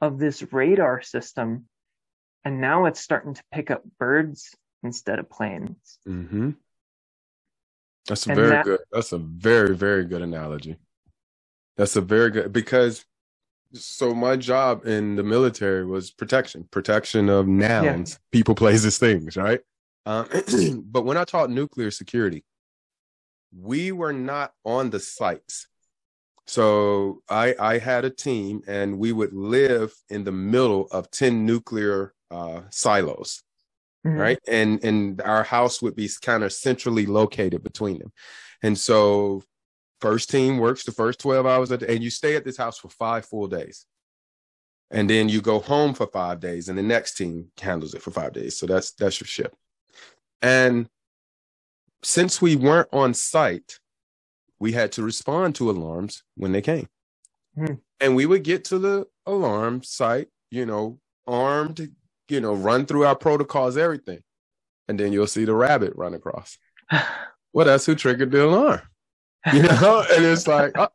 of 0.00 0.18
this 0.18 0.52
radar 0.52 1.02
system. 1.02 1.66
And 2.44 2.60
now 2.60 2.84
it's 2.84 3.00
starting 3.00 3.34
to 3.34 3.42
pick 3.50 3.70
up 3.70 3.82
birds 3.98 4.54
instead 4.82 5.18
of 5.18 5.30
planes. 5.30 5.98
Mm-hmm. 6.06 6.50
That's 8.06 8.26
a 8.26 8.30
and 8.30 8.36
very 8.36 8.50
that, 8.50 8.64
good. 8.64 8.80
That's 8.92 9.12
a 9.12 9.18
very, 9.18 9.74
very 9.74 10.04
good 10.04 10.20
analogy. 10.20 10.76
That's 11.76 11.96
a 11.96 12.02
very 12.02 12.30
good 12.30 12.52
because 12.52 13.04
so 13.74 14.14
my 14.14 14.36
job 14.36 14.86
in 14.86 15.16
the 15.16 15.22
military 15.22 15.84
was 15.84 16.10
protection, 16.10 16.66
protection 16.70 17.28
of 17.28 17.46
nouns, 17.46 18.12
yeah. 18.12 18.18
people, 18.32 18.54
places, 18.54 18.98
things, 18.98 19.36
right? 19.36 19.60
Uh, 20.06 20.24
but 20.84 21.04
when 21.04 21.16
I 21.16 21.24
taught 21.24 21.50
nuclear 21.50 21.90
security, 21.90 22.44
we 23.56 23.92
were 23.92 24.12
not 24.12 24.52
on 24.64 24.90
the 24.90 25.00
sites. 25.00 25.68
So 26.46 27.22
I 27.28 27.54
I 27.58 27.78
had 27.78 28.04
a 28.04 28.10
team 28.10 28.62
and 28.66 28.98
we 28.98 29.12
would 29.12 29.32
live 29.32 29.94
in 30.10 30.24
the 30.24 30.32
middle 30.32 30.86
of 30.90 31.10
10 31.10 31.46
nuclear 31.46 32.14
uh, 32.30 32.62
silos. 32.70 33.42
Mm-hmm. 34.06 34.18
Right. 34.18 34.38
And 34.46 34.84
and 34.84 35.22
our 35.22 35.42
house 35.42 35.80
would 35.80 35.96
be 35.96 36.10
kind 36.20 36.44
of 36.44 36.52
centrally 36.52 37.06
located 37.06 37.62
between 37.62 37.98
them. 37.98 38.12
And 38.62 38.76
so 38.76 39.42
first 40.04 40.28
team 40.28 40.58
works 40.58 40.84
the 40.84 40.92
first 40.92 41.18
12 41.20 41.46
hours 41.46 41.70
day, 41.70 41.86
and 41.88 42.04
you 42.04 42.10
stay 42.10 42.36
at 42.36 42.44
this 42.44 42.58
house 42.58 42.78
for 42.78 42.90
five 42.90 43.24
full 43.24 43.46
days. 43.46 43.86
And 44.90 45.08
then 45.08 45.30
you 45.30 45.40
go 45.40 45.60
home 45.60 45.94
for 45.94 46.06
five 46.06 46.40
days, 46.40 46.68
and 46.68 46.76
the 46.76 46.82
next 46.82 47.14
team 47.14 47.46
handles 47.58 47.94
it 47.94 48.02
for 48.02 48.10
five 48.10 48.34
days. 48.34 48.58
So 48.58 48.66
that's 48.66 48.92
that's 48.92 49.18
your 49.18 49.26
shift. 49.26 49.54
And 50.42 50.88
since 52.02 52.42
we 52.42 52.54
weren't 52.54 52.90
on 52.92 53.14
site, 53.14 53.78
we 54.58 54.72
had 54.72 54.92
to 54.92 55.02
respond 55.02 55.54
to 55.54 55.70
alarms 55.70 56.22
when 56.36 56.52
they 56.52 56.60
came. 56.60 56.86
Hmm. 57.56 57.74
And 57.98 58.14
we 58.14 58.26
would 58.26 58.44
get 58.44 58.66
to 58.66 58.78
the 58.78 59.06
alarm 59.24 59.82
site, 59.84 60.28
you 60.50 60.66
know, 60.66 60.98
armed, 61.26 61.90
you 62.28 62.40
know, 62.42 62.52
run 62.52 62.84
through 62.84 63.06
our 63.06 63.16
protocols, 63.16 63.78
everything. 63.78 64.20
And 64.86 65.00
then 65.00 65.14
you'll 65.14 65.28
see 65.28 65.46
the 65.46 65.54
rabbit 65.54 65.94
run 65.96 66.12
across. 66.12 66.58
well, 67.54 67.64
that's 67.64 67.86
who 67.86 67.94
triggered 67.94 68.32
the 68.32 68.44
alarm. 68.44 68.82
You 69.52 69.62
know, 69.80 70.04
and 70.12 70.24
it's 70.24 70.46
like, 70.46 70.72
oh, 70.76 70.88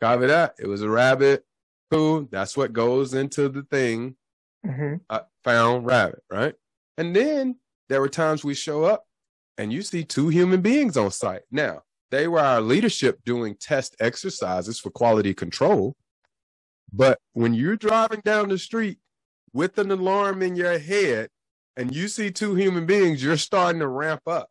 copy 0.00 0.26
that. 0.26 0.54
It 0.58 0.66
was 0.66 0.82
a 0.82 0.90
rabbit. 0.90 1.44
Cool. 1.90 2.28
That's 2.30 2.56
what 2.56 2.72
goes 2.72 3.14
into 3.14 3.48
the 3.48 3.62
thing. 3.62 4.16
Mm-hmm. 4.66 4.96
I 5.08 5.22
found 5.44 5.86
rabbit, 5.86 6.22
right? 6.30 6.54
And 6.96 7.14
then 7.14 7.56
there 7.88 8.00
were 8.00 8.08
times 8.08 8.44
we 8.44 8.54
show 8.54 8.84
up 8.84 9.04
and 9.58 9.72
you 9.72 9.82
see 9.82 10.04
two 10.04 10.28
human 10.28 10.60
beings 10.60 10.96
on 10.96 11.10
site. 11.10 11.42
Now, 11.50 11.82
they 12.10 12.28
were 12.28 12.40
our 12.40 12.60
leadership 12.60 13.20
doing 13.24 13.56
test 13.56 13.96
exercises 14.00 14.78
for 14.78 14.90
quality 14.90 15.34
control. 15.34 15.94
But 16.92 17.18
when 17.32 17.54
you're 17.54 17.76
driving 17.76 18.20
down 18.24 18.48
the 18.48 18.58
street 18.58 18.98
with 19.52 19.78
an 19.78 19.90
alarm 19.90 20.42
in 20.42 20.56
your 20.56 20.78
head 20.78 21.30
and 21.76 21.94
you 21.94 22.08
see 22.08 22.30
two 22.30 22.54
human 22.54 22.86
beings, 22.86 23.22
you're 23.22 23.36
starting 23.36 23.80
to 23.80 23.88
ramp 23.88 24.22
up. 24.26 24.48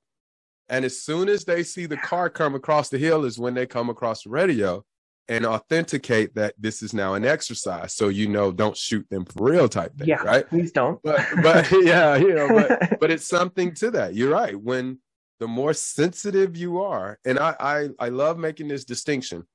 And 0.69 0.83
as 0.83 1.01
soon 1.01 1.29
as 1.29 1.45
they 1.45 1.63
see 1.63 1.85
the 1.85 1.97
car 1.97 2.29
come 2.29 2.55
across 2.55 2.89
the 2.89 2.97
hill, 2.97 3.25
is 3.25 3.37
when 3.37 3.53
they 3.53 3.65
come 3.65 3.89
across 3.89 4.23
the 4.23 4.29
radio 4.29 4.83
and 5.27 5.45
authenticate 5.45 6.35
that 6.35 6.53
this 6.57 6.81
is 6.81 6.93
now 6.93 7.13
an 7.13 7.25
exercise. 7.25 7.93
So 7.93 8.09
you 8.09 8.27
know, 8.27 8.51
don't 8.51 8.77
shoot 8.77 9.07
them 9.09 9.25
for 9.25 9.43
real 9.43 9.69
type 9.69 9.95
thing. 9.97 10.07
Yeah, 10.07 10.21
right. 10.23 10.47
Please 10.47 10.71
don't. 10.71 10.99
But 11.03 11.25
but 11.41 11.71
yeah, 11.83 12.15
you 12.15 12.33
know, 12.33 12.47
but 12.47 12.99
but 12.99 13.11
it's 13.11 13.27
something 13.27 13.73
to 13.75 13.91
that. 13.91 14.15
You're 14.15 14.31
right. 14.31 14.59
When 14.59 14.99
the 15.39 15.47
more 15.47 15.73
sensitive 15.73 16.55
you 16.55 16.81
are, 16.81 17.19
and 17.25 17.39
I 17.39 17.55
I, 17.59 17.89
I 17.99 18.09
love 18.09 18.37
making 18.37 18.67
this 18.67 18.85
distinction. 18.85 19.45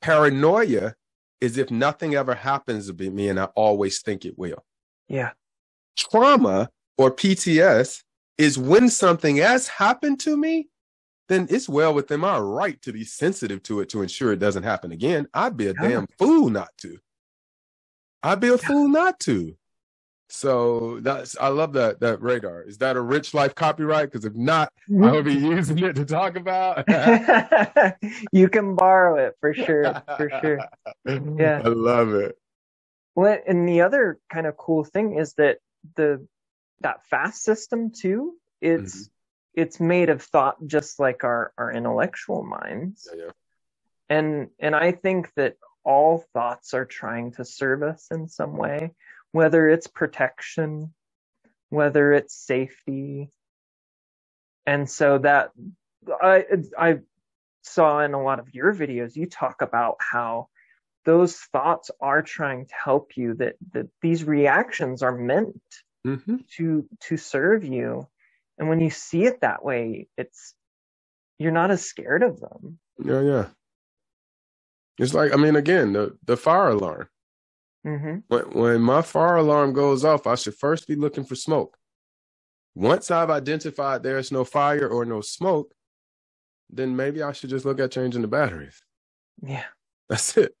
Paranoia 0.00 0.94
is 1.40 1.58
if 1.58 1.70
nothing 1.70 2.14
ever 2.14 2.34
happens 2.34 2.90
to 2.90 3.10
me 3.10 3.28
and 3.28 3.38
I 3.38 3.44
always 3.54 4.00
think 4.00 4.24
it 4.24 4.38
will. 4.38 4.64
Yeah. 5.08 5.30
Trauma 5.96 6.68
or 6.98 7.10
PTS 7.10 8.02
is 8.38 8.58
when 8.58 8.88
something 8.88 9.36
has 9.36 9.68
happened 9.68 10.20
to 10.20 10.36
me, 10.36 10.68
then 11.28 11.46
it's 11.50 11.68
well 11.68 11.94
within 11.94 12.20
my 12.20 12.38
right 12.38 12.80
to 12.82 12.92
be 12.92 13.04
sensitive 13.04 13.62
to 13.64 13.80
it 13.80 13.88
to 13.90 14.02
ensure 14.02 14.32
it 14.32 14.38
doesn't 14.38 14.62
happen 14.62 14.92
again. 14.92 15.26
I'd 15.34 15.56
be 15.56 15.66
a 15.68 15.74
yeah. 15.80 15.88
damn 15.88 16.06
fool 16.18 16.50
not 16.50 16.70
to. 16.78 16.98
I'd 18.22 18.40
be 18.40 18.48
a 18.48 18.52
yeah. 18.52 18.56
fool 18.56 18.88
not 18.88 19.18
to. 19.20 19.56
So 20.28 20.98
that's 21.00 21.36
I 21.40 21.48
love 21.48 21.72
that 21.74 22.00
that 22.00 22.20
radar. 22.20 22.62
Is 22.62 22.78
that 22.78 22.96
a 22.96 23.00
rich 23.00 23.32
life 23.32 23.54
copyright? 23.54 24.10
Because 24.10 24.24
if 24.24 24.34
not, 24.34 24.72
I 24.90 25.12
will 25.12 25.22
be 25.22 25.36
mm-hmm. 25.36 25.52
using 25.52 25.78
it 25.78 25.94
to 25.94 26.04
talk 26.04 26.36
about. 26.36 26.84
you 28.32 28.48
can 28.48 28.74
borrow 28.74 29.24
it 29.24 29.36
for 29.40 29.54
sure, 29.54 30.02
for 30.16 30.30
sure. 30.40 30.58
Yeah, 31.38 31.62
I 31.64 31.68
love 31.68 32.12
it. 32.14 32.36
Well, 33.14 33.38
and 33.46 33.68
the 33.68 33.82
other 33.82 34.18
kind 34.28 34.46
of 34.46 34.56
cool 34.56 34.82
thing 34.82 35.16
is 35.16 35.34
that 35.34 35.58
the 35.94 36.26
that 36.80 37.06
fast 37.06 37.42
system 37.42 37.90
too. 37.90 38.34
It's 38.60 38.96
mm-hmm. 38.96 39.60
it's 39.62 39.80
made 39.80 40.10
of 40.10 40.22
thought 40.22 40.56
just 40.66 40.98
like 40.98 41.24
our 41.24 41.52
our 41.58 41.72
intellectual 41.72 42.42
minds. 42.42 43.08
Yeah, 43.12 43.24
yeah. 43.24 43.30
And 44.08 44.48
and 44.58 44.74
I 44.74 44.92
think 44.92 45.32
that 45.34 45.56
all 45.84 46.24
thoughts 46.32 46.74
are 46.74 46.84
trying 46.84 47.32
to 47.32 47.44
serve 47.44 47.82
us 47.82 48.08
in 48.10 48.28
some 48.28 48.56
way 48.56 48.92
whether 49.36 49.68
it's 49.68 49.86
protection, 49.86 50.94
whether 51.68 52.14
it's 52.14 52.34
safety. 52.34 53.30
And 54.64 54.88
so 54.88 55.18
that 55.18 55.50
I 56.22 56.46
I 56.78 56.98
saw 57.62 58.00
in 58.00 58.14
a 58.14 58.22
lot 58.22 58.38
of 58.38 58.54
your 58.54 58.74
videos, 58.74 59.14
you 59.14 59.26
talk 59.26 59.60
about 59.60 59.96
how 60.00 60.48
those 61.04 61.36
thoughts 61.36 61.90
are 62.00 62.22
trying 62.22 62.64
to 62.64 62.74
help 62.82 63.18
you, 63.18 63.34
that, 63.34 63.56
that 63.72 63.88
these 64.00 64.24
reactions 64.24 65.02
are 65.02 65.14
meant 65.14 65.60
mm-hmm. 66.06 66.36
to 66.56 66.88
to 67.00 67.16
serve 67.16 67.64
you. 67.64 68.08
And 68.58 68.68
when 68.68 68.80
you 68.80 68.90
see 68.90 69.24
it 69.24 69.40
that 69.40 69.64
way, 69.64 70.08
it's 70.16 70.54
you're 71.38 71.52
not 71.52 71.70
as 71.70 71.84
scared 71.84 72.22
of 72.22 72.40
them. 72.40 72.78
Yeah, 73.04 73.20
yeah. 73.20 73.46
It's 74.98 75.14
like 75.14 75.32
I 75.32 75.36
mean, 75.36 75.56
again, 75.56 75.92
the 75.92 76.16
the 76.24 76.36
fire 76.36 76.68
alarm. 76.68 77.08
Mm-hmm. 77.86 78.18
When, 78.28 78.42
when 78.50 78.80
my 78.80 79.02
fire 79.02 79.36
alarm 79.36 79.72
goes 79.72 80.04
off, 80.04 80.26
I 80.26 80.34
should 80.34 80.54
first 80.54 80.88
be 80.88 80.96
looking 80.96 81.24
for 81.24 81.34
smoke. 81.34 81.76
Once 82.74 83.10
I've 83.10 83.30
identified 83.30 84.02
there's 84.02 84.32
no 84.32 84.44
fire 84.44 84.88
or 84.88 85.04
no 85.04 85.20
smoke, 85.20 85.72
then 86.68 86.96
maybe 86.96 87.22
I 87.22 87.32
should 87.32 87.50
just 87.50 87.64
look 87.64 87.80
at 87.80 87.92
changing 87.92 88.22
the 88.22 88.28
batteries. 88.28 88.82
Yeah. 89.42 89.64
That's 90.08 90.36
it. 90.36 90.54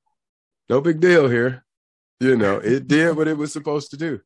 No 0.68 0.80
big 0.80 1.00
deal 1.00 1.28
here. 1.28 1.64
You 2.20 2.36
know, 2.36 2.56
it 2.56 2.88
did 2.88 3.16
what 3.16 3.28
it 3.28 3.36
was 3.36 3.52
supposed 3.52 3.90
to 3.90 3.96
do. 3.96 4.20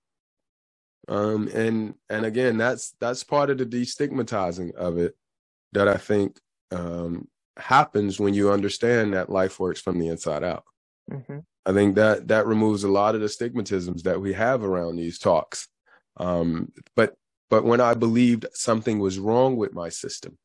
Um, 1.08 1.48
and 1.48 1.94
and 2.08 2.24
again, 2.24 2.56
that's 2.56 2.94
that's 3.00 3.24
part 3.24 3.50
of 3.50 3.58
the 3.58 3.66
destigmatizing 3.66 4.74
of 4.74 4.98
it 4.98 5.16
that 5.72 5.88
I 5.88 5.96
think 5.96 6.38
um, 6.70 7.28
happens 7.56 8.20
when 8.20 8.34
you 8.34 8.50
understand 8.50 9.14
that 9.14 9.30
life 9.30 9.58
works 9.58 9.80
from 9.80 9.98
the 9.98 10.08
inside 10.08 10.44
out. 10.44 10.64
Mm-hmm. 11.10 11.38
I 11.66 11.72
think 11.72 11.96
that 11.96 12.28
that 12.28 12.46
removes 12.46 12.84
a 12.84 12.88
lot 12.88 13.14
of 13.14 13.20
the 13.20 13.26
stigmatisms 13.26 14.02
that 14.02 14.20
we 14.20 14.32
have 14.32 14.64
around 14.64 14.96
these 14.96 15.18
talks. 15.18 15.68
Um, 16.16 16.72
but 16.96 17.16
but 17.48 17.64
when 17.64 17.80
I 17.80 17.94
believed 17.94 18.46
something 18.52 18.98
was 18.98 19.18
wrong 19.18 19.56
with 19.56 19.74
my 19.74 19.88
system, 19.88 20.38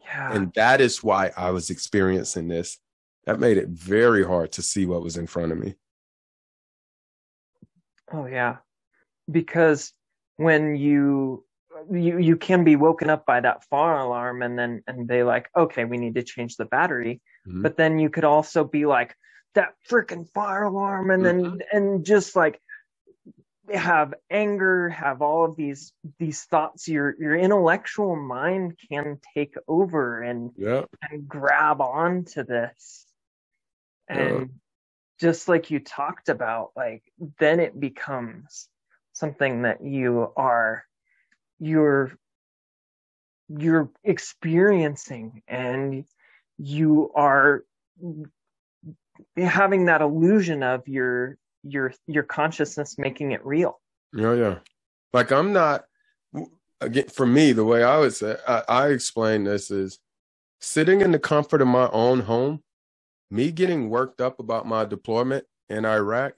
yeah. 0.00 0.32
and 0.32 0.52
that 0.54 0.80
is 0.80 1.02
why 1.02 1.32
I 1.36 1.50
was 1.50 1.70
experiencing 1.70 2.48
this, 2.48 2.78
that 3.24 3.40
made 3.40 3.56
it 3.56 3.68
very 3.68 4.24
hard 4.24 4.52
to 4.52 4.62
see 4.62 4.86
what 4.86 5.02
was 5.02 5.16
in 5.16 5.26
front 5.26 5.52
of 5.52 5.58
me. 5.58 5.74
Oh 8.12 8.26
yeah, 8.26 8.56
because 9.30 9.92
when 10.40 10.76
you 10.76 11.44
you 11.90 12.18
you 12.18 12.36
can 12.36 12.64
be 12.64 12.76
woken 12.76 13.10
up 13.10 13.26
by 13.26 13.40
that 13.40 13.64
fire 13.64 13.98
alarm 13.98 14.42
and 14.42 14.58
then 14.58 14.82
and 14.86 15.06
they 15.08 15.22
like 15.22 15.48
okay 15.56 15.84
we 15.84 15.96
need 15.96 16.14
to 16.14 16.22
change 16.22 16.56
the 16.56 16.64
battery 16.64 17.20
mm-hmm. 17.46 17.62
but 17.62 17.76
then 17.76 17.98
you 17.98 18.10
could 18.10 18.24
also 18.24 18.64
be 18.64 18.86
like 18.86 19.14
that 19.54 19.74
freaking 19.88 20.28
fire 20.30 20.64
alarm 20.64 21.10
and 21.10 21.24
then 21.24 21.42
mm-hmm. 21.42 21.76
and 21.76 22.04
just 22.04 22.36
like 22.36 22.60
have 23.72 24.14
anger 24.30 24.88
have 24.88 25.22
all 25.22 25.44
of 25.44 25.56
these 25.56 25.92
these 26.18 26.42
thoughts 26.44 26.88
your 26.88 27.14
your 27.20 27.36
intellectual 27.36 28.16
mind 28.16 28.76
can 28.90 29.18
take 29.34 29.54
over 29.68 30.22
and 30.22 30.50
yeah. 30.56 30.82
and 31.10 31.28
grab 31.28 31.80
onto 31.80 32.42
this 32.44 33.06
and 34.08 34.50
just 35.20 35.48
like 35.48 35.70
you 35.70 35.78
talked 35.80 36.28
about, 36.28 36.72
like 36.74 37.02
then 37.38 37.60
it 37.60 37.78
becomes 37.78 38.68
something 39.12 39.62
that 39.62 39.84
you 39.84 40.32
are 40.36 40.84
you're 41.58 42.12
you're 43.48 43.90
experiencing 44.04 45.42
and 45.48 46.04
you 46.58 47.10
are 47.14 47.64
having 49.36 49.86
that 49.86 50.00
illusion 50.00 50.62
of 50.62 50.86
your 50.86 51.36
your 51.62 51.92
your 52.06 52.22
consciousness 52.22 52.96
making 52.98 53.32
it 53.32 53.44
real. 53.44 53.80
Yeah 54.14 54.34
yeah. 54.34 54.58
Like 55.12 55.32
i'm 55.32 55.52
not 55.52 55.84
again 56.80 57.08
for 57.08 57.26
me 57.26 57.52
the 57.52 57.64
way 57.64 57.82
i 57.82 57.98
would 57.98 58.14
say 58.14 58.36
I, 58.46 58.62
I 58.68 58.88
explain 58.88 59.44
this 59.44 59.70
is 59.70 59.98
sitting 60.60 61.00
in 61.00 61.10
the 61.10 61.18
comfort 61.18 61.60
of 61.60 61.68
my 61.68 61.88
own 61.90 62.20
home 62.20 62.62
me 63.30 63.50
getting 63.50 63.90
worked 63.90 64.20
up 64.20 64.40
about 64.40 64.66
my 64.66 64.84
deployment 64.84 65.44
in 65.68 65.84
iraq 65.84 66.34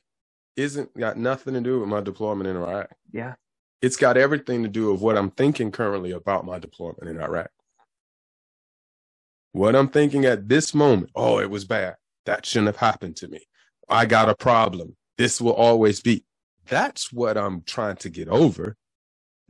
isn't 0.56 0.96
got 0.98 1.16
nothing 1.16 1.54
to 1.54 1.60
do 1.60 1.80
with 1.80 1.88
my 1.88 2.00
deployment 2.00 2.48
in 2.48 2.56
iraq 2.56 2.90
yeah 3.12 3.34
it's 3.80 3.96
got 3.96 4.16
everything 4.16 4.62
to 4.62 4.68
do 4.68 4.92
with 4.92 5.00
what 5.00 5.16
i'm 5.16 5.30
thinking 5.30 5.70
currently 5.70 6.12
about 6.12 6.44
my 6.44 6.58
deployment 6.58 7.08
in 7.08 7.20
iraq 7.20 7.50
what 9.52 9.74
i'm 9.76 9.88
thinking 9.88 10.24
at 10.24 10.48
this 10.48 10.74
moment 10.74 11.10
oh 11.14 11.38
it 11.38 11.50
was 11.50 11.64
bad 11.64 11.96
that 12.26 12.46
shouldn't 12.46 12.68
have 12.68 12.76
happened 12.76 13.16
to 13.16 13.28
me 13.28 13.40
i 13.88 14.04
got 14.04 14.28
a 14.28 14.34
problem 14.34 14.96
this 15.18 15.40
will 15.40 15.54
always 15.54 16.00
be 16.00 16.24
that's 16.66 17.12
what 17.12 17.36
i'm 17.36 17.62
trying 17.62 17.96
to 17.96 18.08
get 18.08 18.28
over 18.28 18.76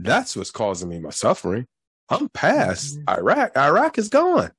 that's 0.03 0.37
what's 0.37 0.51
causing 0.51 0.89
me 0.89 0.99
my 0.99 1.11
suffering. 1.11 1.67
I'm 2.09 2.29
past 2.29 2.99
mm-hmm. 2.99 3.21
Iraq. 3.21 3.57
Iraq 3.57 3.99
is 3.99 4.09
gone. 4.09 4.51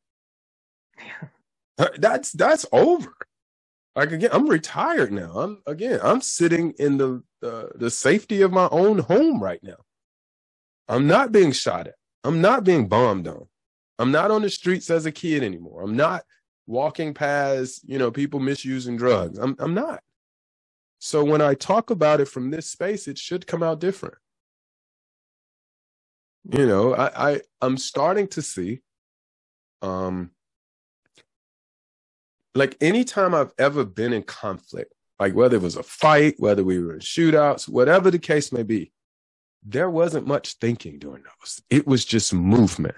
that's 1.97 2.31
that's 2.31 2.65
over. 2.71 3.13
Like 3.95 4.11
again, 4.11 4.31
I'm 4.33 4.47
retired 4.47 5.11
now. 5.11 5.31
I'm 5.37 5.61
again, 5.67 5.99
I'm 6.03 6.21
sitting 6.21 6.73
in 6.79 6.97
the 6.97 7.23
uh, 7.43 7.67
the 7.75 7.91
safety 7.91 8.41
of 8.41 8.51
my 8.51 8.67
own 8.71 8.99
home 8.99 9.41
right 9.41 9.63
now. 9.63 9.77
I'm 10.87 11.07
not 11.07 11.31
being 11.31 11.51
shot 11.51 11.87
at. 11.87 11.95
I'm 12.23 12.41
not 12.41 12.63
being 12.63 12.87
bombed 12.87 13.27
on. 13.27 13.47
I'm 13.99 14.11
not 14.11 14.31
on 14.31 14.41
the 14.41 14.49
streets 14.49 14.89
as 14.89 15.05
a 15.05 15.11
kid 15.11 15.43
anymore. 15.43 15.83
I'm 15.83 15.95
not 15.95 16.23
walking 16.65 17.13
past, 17.13 17.81
you 17.87 17.97
know, 17.97 18.09
people 18.11 18.39
misusing 18.39 18.97
drugs. 18.97 19.37
I'm 19.37 19.55
I'm 19.59 19.73
not. 19.73 20.01
So 20.99 21.23
when 21.23 21.41
I 21.41 21.53
talk 21.53 21.89
about 21.89 22.21
it 22.21 22.27
from 22.27 22.49
this 22.49 22.69
space, 22.69 23.07
it 23.07 23.17
should 23.17 23.45
come 23.45 23.61
out 23.61 23.79
different 23.79 24.15
you 26.51 26.65
know 26.65 26.93
i, 26.93 27.31
I 27.31 27.41
i'm 27.61 27.77
starting 27.77 28.27
to 28.29 28.41
see 28.41 28.81
um 29.81 30.31
like 32.55 32.77
anytime 32.81 33.33
i've 33.33 33.53
ever 33.57 33.83
been 33.85 34.13
in 34.13 34.23
conflict 34.23 34.93
like 35.19 35.33
whether 35.33 35.55
it 35.55 35.61
was 35.61 35.77
a 35.77 35.83
fight 35.83 36.35
whether 36.37 36.63
we 36.63 36.79
were 36.79 36.93
in 36.93 36.99
shootouts 36.99 37.67
whatever 37.67 38.11
the 38.11 38.19
case 38.19 38.51
may 38.51 38.63
be 38.63 38.91
there 39.65 39.89
wasn't 39.89 40.27
much 40.27 40.55
thinking 40.55 40.99
during 40.99 41.23
those. 41.23 41.61
It 41.69 41.87
was 41.87 42.05
just 42.05 42.33
movement. 42.33 42.95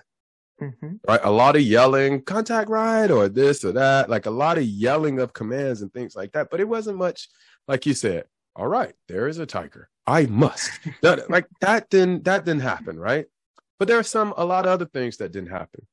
Mm-hmm. 0.61 0.95
right? 1.05 1.19
A 1.21 1.31
lot 1.31 1.57
of 1.57 1.63
yelling 1.63 2.21
contact 2.21 2.69
right 2.69 3.11
or 3.11 3.27
this 3.27 3.65
or 3.65 3.73
that 3.73 4.09
like 4.09 4.25
a 4.25 4.31
lot 4.31 4.57
of 4.57 4.63
yelling 4.63 5.19
of 5.19 5.33
commands 5.33 5.81
and 5.81 5.91
things 5.91 6.15
like 6.15 6.31
that 6.31 6.47
but 6.49 6.61
it 6.61 6.67
wasn't 6.69 6.97
much 6.97 7.27
like 7.67 7.85
you 7.85 7.93
said 7.93 8.23
all 8.55 8.69
right 8.69 8.93
there 9.09 9.27
is 9.27 9.37
a 9.37 9.45
tiger. 9.45 9.89
I 10.07 10.27
must. 10.27 10.71
That, 11.01 11.29
like 11.29 11.47
that 11.59 11.89
didn't 11.89 12.23
that 12.23 12.45
didn't 12.45 12.61
happen 12.61 12.97
right? 12.97 13.25
But 13.77 13.89
there 13.89 13.99
are 13.99 14.03
some, 14.03 14.33
a 14.37 14.45
lot 14.45 14.65
of 14.65 14.71
other 14.71 14.85
things 14.85 15.17
that 15.17 15.33
didn't 15.33 15.49
happen. 15.49 15.85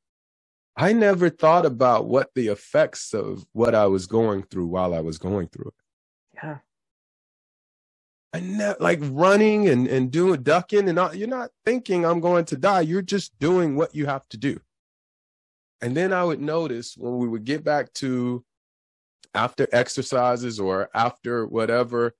I 0.76 0.92
never 0.92 1.28
thought 1.28 1.66
about 1.66 2.06
what 2.06 2.30
the 2.34 2.48
effects 2.48 3.12
of 3.12 3.44
what 3.52 3.74
I 3.74 3.86
was 3.86 4.06
going 4.06 4.44
through 4.44 4.66
while 4.66 4.94
I 4.94 5.00
was 5.00 5.18
going 5.18 5.48
through 5.48 5.68
it. 5.68 5.74
Yeah. 6.34 6.58
I 8.32 8.40
ne- 8.40 8.74
like 8.80 9.00
running 9.02 9.68
and, 9.68 9.86
and 9.86 10.10
doing 10.10 10.42
ducking 10.42 10.88
and 10.88 10.98
all, 10.98 11.14
you're 11.14 11.28
not 11.28 11.50
thinking 11.66 12.06
I'm 12.06 12.20
going 12.20 12.46
to 12.46 12.56
die. 12.56 12.80
You're 12.80 13.02
just 13.02 13.38
doing 13.38 13.76
what 13.76 13.94
you 13.94 14.06
have 14.06 14.26
to 14.30 14.38
do. 14.38 14.58
And 15.82 15.94
then 15.94 16.12
I 16.12 16.24
would 16.24 16.40
notice 16.40 16.96
when 16.96 17.18
we 17.18 17.28
would 17.28 17.44
get 17.44 17.64
back 17.64 17.92
to 17.94 18.42
after 19.34 19.68
exercises 19.72 20.58
or 20.58 20.88
after 20.94 21.46
whatever 21.46 22.14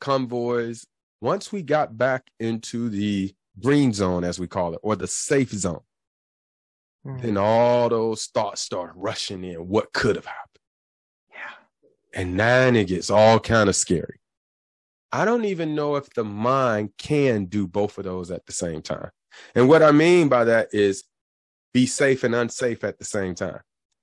convoys, 0.00 0.86
once 1.20 1.52
we 1.52 1.62
got 1.62 1.98
back 1.98 2.28
into 2.38 2.88
the 2.88 3.34
green 3.60 3.92
zone, 3.92 4.24
as 4.24 4.38
we 4.38 4.46
call 4.46 4.74
it, 4.74 4.80
or 4.82 4.96
the 4.96 5.08
safe 5.08 5.50
zone. 5.50 5.80
Mm. 7.06 7.22
Then 7.22 7.36
all 7.36 7.88
those 7.88 8.26
thoughts 8.26 8.62
start 8.62 8.92
rushing 8.94 9.44
in. 9.44 9.68
What 9.68 9.92
could 9.92 10.16
have 10.16 10.26
happened? 10.26 10.58
Yeah. 11.30 12.20
And 12.20 12.38
then 12.38 12.76
it 12.76 12.88
gets 12.88 13.10
all 13.10 13.40
kind 13.40 13.68
of 13.68 13.76
scary. 13.76 14.20
I 15.10 15.24
don't 15.24 15.46
even 15.46 15.74
know 15.74 15.96
if 15.96 16.10
the 16.10 16.24
mind 16.24 16.90
can 16.98 17.46
do 17.46 17.66
both 17.66 17.98
of 17.98 18.04
those 18.04 18.30
at 18.30 18.44
the 18.46 18.52
same 18.52 18.82
time. 18.82 19.10
And 19.54 19.68
what 19.68 19.82
I 19.82 19.92
mean 19.92 20.28
by 20.28 20.44
that 20.44 20.68
is 20.72 21.04
be 21.72 21.86
safe 21.86 22.24
and 22.24 22.34
unsafe 22.34 22.84
at 22.84 22.98
the 22.98 23.04
same 23.04 23.34
time. 23.34 23.60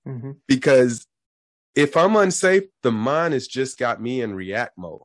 Mm-hmm. 0.08 0.32
Because 0.48 1.06
if 1.76 1.98
I'm 1.98 2.16
unsafe, 2.16 2.64
the 2.84 2.92
mind 2.92 3.34
has 3.34 3.48
just 3.48 3.78
got 3.78 4.02
me 4.02 4.22
in 4.22 4.34
react 4.34 4.78
mode. 4.78 5.02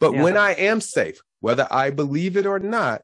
But 0.00 0.14
yeah. 0.14 0.22
when 0.22 0.36
I 0.36 0.52
am 0.52 0.80
safe, 0.80 1.20
whether 1.40 1.66
I 1.70 1.90
believe 1.90 2.36
it 2.36 2.46
or 2.46 2.58
not, 2.58 3.02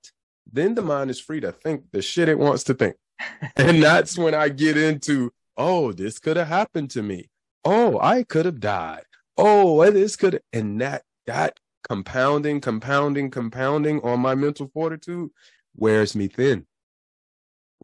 then 0.50 0.74
the 0.74 0.82
mind 0.82 1.10
is 1.10 1.20
free 1.20 1.40
to 1.40 1.52
think 1.52 1.84
the 1.92 2.02
shit 2.02 2.28
it 2.28 2.38
wants 2.38 2.64
to 2.64 2.74
think. 2.74 2.96
and 3.56 3.82
that's 3.82 4.18
when 4.18 4.34
I 4.34 4.48
get 4.48 4.76
into, 4.76 5.32
oh, 5.56 5.92
this 5.92 6.18
could 6.18 6.36
have 6.36 6.48
happened 6.48 6.90
to 6.90 7.02
me. 7.02 7.28
Oh, 7.64 7.98
I 8.00 8.24
could 8.24 8.46
have 8.46 8.60
died. 8.60 9.04
Oh, 9.36 9.90
this 9.90 10.16
could 10.16 10.40
and 10.52 10.80
that 10.80 11.02
that 11.26 11.58
compounding, 11.88 12.60
compounding, 12.60 13.30
compounding 13.30 14.00
on 14.02 14.20
my 14.20 14.34
mental 14.34 14.70
fortitude 14.72 15.30
wears 15.76 16.14
me 16.14 16.28
thin. 16.28 16.66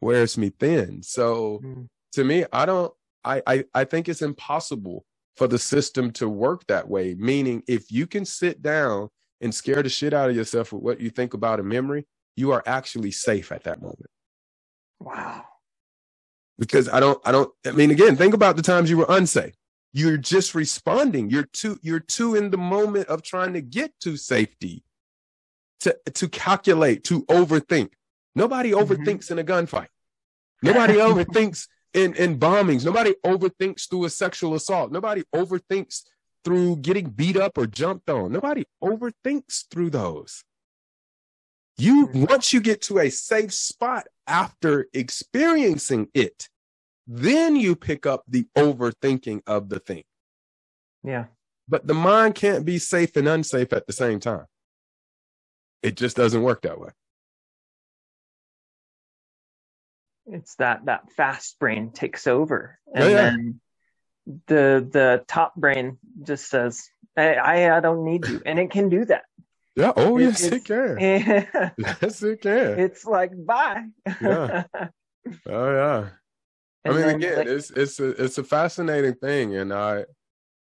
Wears 0.01 0.37
me 0.37 0.49
thin. 0.49 1.03
So 1.03 1.59
mm. 1.63 1.87
to 2.13 2.23
me, 2.23 2.45
I 2.53 2.65
don't 2.65 2.93
I, 3.23 3.41
I 3.45 3.63
I 3.73 3.83
think 3.83 4.07
it's 4.07 4.21
impossible 4.21 5.05
for 5.35 5.47
the 5.47 5.59
system 5.59 6.11
to 6.11 6.29
work 6.29 6.65
that 6.67 6.87
way. 6.87 7.15
Meaning 7.15 7.63
if 7.67 7.91
you 7.91 8.07
can 8.07 8.25
sit 8.25 8.61
down 8.61 9.09
and 9.41 9.53
scare 9.53 9.81
the 9.81 9.89
shit 9.89 10.13
out 10.13 10.29
of 10.29 10.35
yourself 10.35 10.71
with 10.71 10.83
what 10.83 11.01
you 11.01 11.09
think 11.09 11.33
about 11.33 11.59
a 11.59 11.63
memory, 11.63 12.05
you 12.35 12.51
are 12.51 12.63
actually 12.65 13.11
safe 13.11 13.51
at 13.51 13.63
that 13.63 13.81
moment. 13.81 14.10
Wow. 15.01 15.45
Because 16.59 16.87
I 16.87 16.99
don't, 16.99 17.19
I 17.25 17.31
don't, 17.31 17.51
I 17.65 17.71
mean, 17.71 17.91
again, 17.91 18.15
think 18.15 18.33
about 18.33 18.55
the 18.55 18.61
times 18.61 18.89
you 18.89 18.97
were 18.97 19.07
unsafe. 19.09 19.55
You're 19.93 20.17
just 20.17 20.53
responding. 20.55 21.29
You're 21.29 21.49
too, 21.51 21.79
you're 21.81 21.99
too 21.99 22.35
in 22.35 22.51
the 22.51 22.57
moment 22.57 23.07
of 23.07 23.23
trying 23.23 23.53
to 23.53 23.61
get 23.61 23.91
to 24.01 24.15
safety, 24.15 24.83
to, 25.81 25.97
to 26.13 26.29
calculate, 26.29 27.03
to 27.05 27.25
overthink. 27.25 27.89
Nobody 28.35 28.71
mm-hmm. 28.71 28.91
overthinks 28.91 29.31
in 29.31 29.39
a 29.39 29.43
gunfight. 29.43 29.87
Nobody 30.61 30.93
overthinks 30.97 31.67
in, 31.93 32.13
in 32.13 32.39
bombings. 32.39 32.85
Nobody 32.85 33.15
overthinks 33.25 33.89
through 33.89 34.05
a 34.05 34.09
sexual 34.09 34.53
assault. 34.53 34.91
Nobody 34.91 35.23
overthinks 35.35 36.03
through 36.43 36.77
getting 36.77 37.09
beat 37.09 37.37
up 37.37 37.57
or 37.57 37.65
jumped 37.65 38.09
on. 38.09 38.31
Nobody 38.31 38.65
overthinks 38.83 39.65
through 39.69 39.89
those. 39.89 40.43
You 41.81 42.07
mm-hmm. 42.07 42.25
once 42.25 42.53
you 42.53 42.61
get 42.61 42.83
to 42.83 42.99
a 42.99 43.09
safe 43.09 43.53
spot 43.53 44.05
after 44.27 44.87
experiencing 44.93 46.09
it, 46.13 46.47
then 47.07 47.55
you 47.55 47.75
pick 47.75 48.05
up 48.05 48.23
the 48.27 48.45
overthinking 48.55 49.41
of 49.47 49.69
the 49.69 49.79
thing. 49.79 50.03
Yeah. 51.03 51.25
But 51.67 51.87
the 51.87 51.95
mind 51.95 52.35
can't 52.35 52.65
be 52.65 52.77
safe 52.77 53.15
and 53.15 53.27
unsafe 53.27 53.73
at 53.73 53.87
the 53.87 53.93
same 53.93 54.19
time. 54.19 54.45
It 55.81 55.97
just 55.97 56.15
doesn't 56.15 56.43
work 56.43 56.61
that 56.61 56.79
way. 56.79 56.89
It's 60.27 60.53
that 60.57 60.85
that 60.85 61.11
fast 61.17 61.57
brain 61.57 61.91
takes 61.91 62.27
over. 62.27 62.77
Oh, 62.95 63.01
and 63.01 63.11
yeah. 63.11 63.21
then 63.21 63.61
the 64.45 64.87
the 64.91 65.23
top 65.27 65.55
brain 65.55 65.97
just 66.21 66.47
says, 66.47 66.87
I, 67.17 67.71
I 67.71 67.79
don't 67.79 68.05
need 68.05 68.27
you. 68.27 68.39
And 68.45 68.59
it 68.59 68.69
can 68.69 68.89
do 68.89 69.03
that. 69.05 69.23
Yeah. 69.75 69.93
Oh, 69.95 70.17
it, 70.17 70.23
yes, 70.23 70.43
it 70.43 70.65
can. 70.65 70.97
Yeah. 70.99 71.69
Yes, 71.77 72.21
it 72.23 72.41
can. 72.41 72.79
It's 72.79 73.05
like 73.05 73.31
bye. 73.45 73.85
yeah. 74.21 74.63
Oh 75.47 75.71
yeah. 75.71 76.09
And 76.83 76.95
I 76.95 76.97
mean, 76.97 77.15
again, 77.17 77.37
like, 77.37 77.47
it's 77.47 77.69
it's 77.69 77.99
a 77.99 78.09
it's 78.23 78.39
a 78.39 78.43
fascinating 78.43 79.13
thing, 79.13 79.55
and 79.55 79.71
I, 79.71 80.05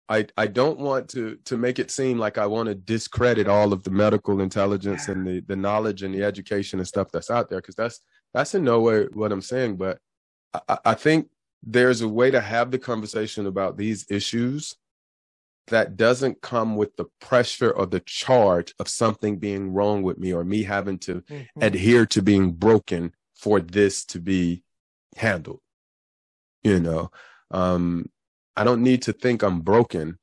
I 0.07 0.27
I 0.37 0.49
don't 0.49 0.79
want 0.79 1.09
to 1.11 1.39
to 1.47 1.57
make 1.57 1.79
it 1.79 1.91
seem 1.91 2.19
like 2.19 2.37
I 2.37 2.47
want 2.47 2.69
to 2.69 2.75
discredit 2.75 3.49
all 3.49 3.73
of 3.73 3.85
the 3.85 3.91
medical 3.91 4.43
intelligence 4.43 5.09
and 5.09 5.27
the 5.27 5.41
the 5.41 5.57
knowledge 5.57 6.03
and 6.03 6.15
the 6.15 6.23
education 6.23 6.79
and 6.79 6.87
stuff 6.87 7.11
that's 7.11 7.31
out 7.31 7.49
there, 7.49 7.61
because 7.61 7.75
that's 7.75 8.01
that's 8.35 8.55
in 8.55 8.65
no 8.65 8.81
way 8.81 9.07
what 9.15 9.33
I'm 9.33 9.41
saying. 9.41 9.77
But 9.77 9.99
I, 10.69 10.79
I 10.85 10.95
think 10.95 11.31
there's 11.63 12.03
a 12.03 12.09
way 12.09 12.31
to 12.31 12.41
have 12.41 12.71
the 12.71 12.79
conversation 12.79 13.47
about 13.47 13.79
these 13.79 14.05
issues 14.11 14.77
that 15.71 15.97
doesn't 15.97 16.43
come 16.43 16.77
with 16.77 16.95
the 16.97 17.07
pressure 17.21 17.71
or 17.71 17.87
the 17.87 18.01
charge 18.01 18.75
of 18.79 18.89
something 18.89 19.39
being 19.39 19.73
wrong 19.73 20.03
with 20.03 20.19
me 20.19 20.33
or 20.33 20.45
me 20.45 20.63
having 20.63 20.99
to 20.99 21.23
mm-hmm. 21.23 21.63
adhere 21.63 22.07
to 22.07 22.23
being 22.23 22.53
broken 22.53 23.13
for 23.35 23.61
this 23.61 24.05
to 24.05 24.21
be 24.21 24.63
handled 25.17 25.61
you 26.63 26.79
know 26.79 27.11
um 27.51 28.09
i 28.57 28.63
don't 28.63 28.83
need 28.83 29.03
to 29.03 29.13
think 29.13 29.43
i'm 29.43 29.61
broken 29.61 30.19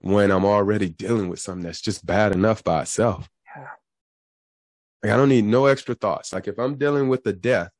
when 0.00 0.30
I'm 0.30 0.44
already 0.44 0.88
dealing 0.88 1.28
with 1.28 1.40
something 1.40 1.64
that's 1.64 1.80
just 1.80 2.04
bad 2.04 2.32
enough 2.32 2.64
by 2.64 2.82
itself. 2.82 3.28
Yeah. 3.54 3.68
Like 5.02 5.12
I 5.12 5.16
don't 5.16 5.28
need 5.28 5.44
no 5.44 5.66
extra 5.66 5.94
thoughts. 5.94 6.32
Like 6.32 6.48
if 6.48 6.58
I'm 6.58 6.76
dealing 6.76 7.08
with 7.08 7.22
the 7.22 7.32
death, 7.32 7.70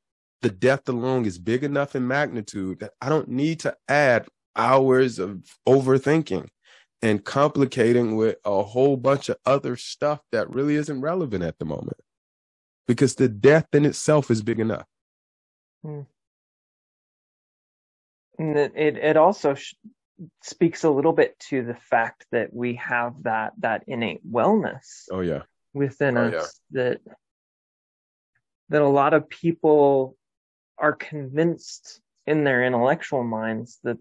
the 0.42 0.50
death 0.50 0.88
alone 0.88 1.26
is 1.26 1.38
big 1.38 1.64
enough 1.64 1.96
in 1.96 2.06
magnitude 2.06 2.80
that 2.80 2.92
I 3.00 3.08
don't 3.08 3.28
need 3.28 3.60
to 3.60 3.76
add 3.88 4.26
hours 4.56 5.18
of 5.18 5.42
overthinking 5.66 6.48
and 7.02 7.24
complicating 7.24 8.16
with 8.16 8.36
a 8.44 8.62
whole 8.62 8.96
bunch 8.96 9.28
of 9.28 9.36
other 9.46 9.76
stuff 9.76 10.20
that 10.32 10.52
really 10.52 10.74
isn't 10.74 11.00
relevant 11.00 11.42
at 11.42 11.58
the 11.58 11.64
moment 11.64 11.98
because 12.86 13.14
the 13.14 13.28
death 13.28 13.68
in 13.72 13.86
itself 13.86 14.30
is 14.30 14.42
big 14.42 14.60
enough. 14.60 14.86
Hmm. 15.82 16.02
It, 18.38 18.96
it 18.96 19.16
also 19.16 19.54
sh- 19.54 19.74
speaks 20.42 20.84
a 20.84 20.90
little 20.90 21.12
bit 21.12 21.38
to 21.50 21.62
the 21.62 21.74
fact 21.74 22.26
that 22.32 22.54
we 22.54 22.76
have 22.76 23.22
that 23.22 23.52
that 23.58 23.84
innate 23.86 24.20
wellness. 24.28 25.04
Oh 25.10 25.20
yeah. 25.20 25.42
Within 25.74 26.16
oh, 26.16 26.28
us 26.28 26.60
yeah. 26.70 26.82
that 26.82 27.00
that 28.70 28.82
a 28.82 28.88
lot 28.88 29.14
of 29.14 29.28
people 29.28 30.16
are 30.78 30.94
convinced 30.94 32.00
in 32.26 32.44
their 32.44 32.64
intellectual 32.64 33.24
minds 33.24 33.78
that 33.84 33.98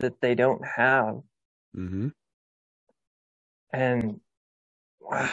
that 0.00 0.20
they 0.20 0.34
don't 0.34 0.64
have. 0.64 1.20
Mm-hmm. 1.76 2.08
And 3.72 4.20
wow, 5.00 5.30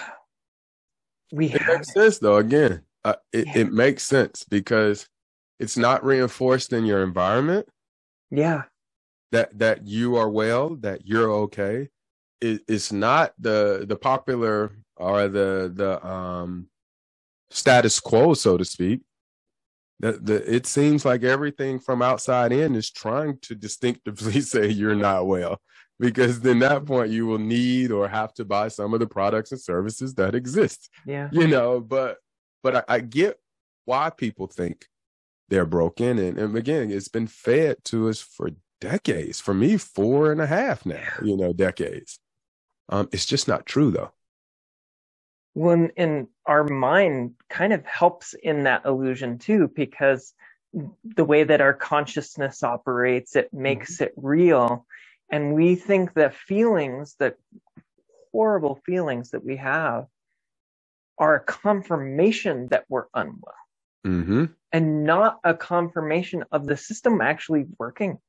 we 1.32 1.48
it 1.48 1.62
makes 1.67 1.89
it. 1.89 1.93
sense 1.93 2.19
though. 2.19 2.38
Again, 2.38 2.82
uh, 3.04 3.15
it, 3.32 3.48
yeah. 3.48 3.58
it 3.60 3.74
makes 3.74 4.04
sense 4.04 4.43
because 4.43 5.08
it's 5.60 5.78
not 5.78 6.04
reinforced 6.04 6.74
in 6.74 6.86
your 6.86 7.04
environment. 7.04 7.67
Yeah, 8.32 8.63
that 9.32 9.58
that 9.60 9.86
you 9.86 10.15
are 10.17 10.30
well, 10.30 10.76
that 10.78 11.06
you're 11.06 11.32
okay. 11.32 11.89
It, 12.41 12.62
it's 12.67 12.91
not 12.91 13.34
the 13.39 13.86
the 13.88 13.95
popular 13.95 14.71
or 14.98 15.28
the 15.28 15.71
the 15.74 16.06
um 16.06 16.67
status 17.50 18.00
quo, 18.00 18.34
so 18.34 18.58
to 18.58 18.65
speak. 18.65 19.02
The, 20.02 20.12
the, 20.12 20.54
it 20.54 20.65
seems 20.65 21.06
like 21.06 21.24
everything 21.24 21.80
from 21.80 22.02
outside 22.02 22.52
in 22.52 22.76
is 22.76 22.91
trying 22.91 23.38
to 23.43 23.56
distinctively 23.56 24.41
say 24.41 24.67
you're 24.67 24.93
not 24.93 25.26
well 25.26 25.62
because 25.99 26.41
then 26.41 26.60
that 26.60 26.86
point 26.86 27.10
you 27.10 27.25
will 27.25 27.39
need 27.39 27.91
or 27.91 28.08
have 28.08 28.34
to 28.34 28.45
buy 28.45 28.67
some 28.67 28.93
of 28.93 28.99
the 28.99 29.08
products 29.08 29.51
and 29.51 29.62
services 29.62 30.13
that 30.15 30.36
exist 30.36 30.89
yeah. 31.05 31.29
you 31.31 31.47
know 31.47 31.79
but 31.79 32.17
but 32.63 32.75
i, 32.75 32.84
I 32.95 32.99
get 32.99 33.39
why 33.86 34.10
people 34.10 34.47
think 34.47 34.88
they're 35.49 35.65
broken. 35.65 36.19
And, 36.19 36.38
and 36.38 36.58
again 36.58 36.91
it's 36.91 37.08
been 37.08 37.27
fed 37.27 37.77
to 37.86 38.10
us 38.10 38.19
for 38.19 38.49
decades 38.81 39.39
for 39.39 39.53
me 39.53 39.77
four 39.77 40.31
and 40.31 40.41
a 40.41 40.45
half 40.45 40.86
now 40.86 41.13
you 41.23 41.38
know 41.38 41.53
decades. 41.53 42.19
Um 42.89 43.10
it's 43.12 43.25
just 43.25 43.47
not 43.47 43.65
true 43.65 43.91
though. 43.91 44.12
When 45.53 45.89
in 45.95 46.27
our 46.45 46.65
mind 46.65 47.36
kind 47.49 47.71
of 47.71 47.86
helps 47.86 48.34
in 48.34 48.63
that 48.63 48.86
illusion 48.86 49.38
too 49.38 49.71
because 49.73 50.34
the 51.05 51.23
way 51.23 51.45
that 51.45 51.62
our 51.62 51.73
consciousness 51.73 52.62
operates 52.62 53.38
it 53.38 53.53
makes 53.53 53.95
mm-hmm. 53.95 54.05
it 54.05 54.13
real 54.17 54.86
and 55.29 55.53
we 55.53 55.75
think 55.75 56.13
that 56.13 56.35
feelings 56.35 57.15
that 57.19 57.38
horrible 58.31 58.79
feelings 58.85 59.31
that 59.31 59.43
we 59.43 59.57
have 59.57 60.05
are 61.17 61.35
a 61.35 61.39
confirmation 61.39 62.67
that 62.69 62.85
we're 62.89 63.05
unwell. 63.13 63.53
Mm-hmm. 64.05 64.45
and 64.71 65.03
not 65.03 65.39
a 65.43 65.55
confirmation 65.55 66.43
of 66.51 66.67
the 66.67 66.77
system 66.77 67.21
actually 67.21 67.65
working. 67.79 68.19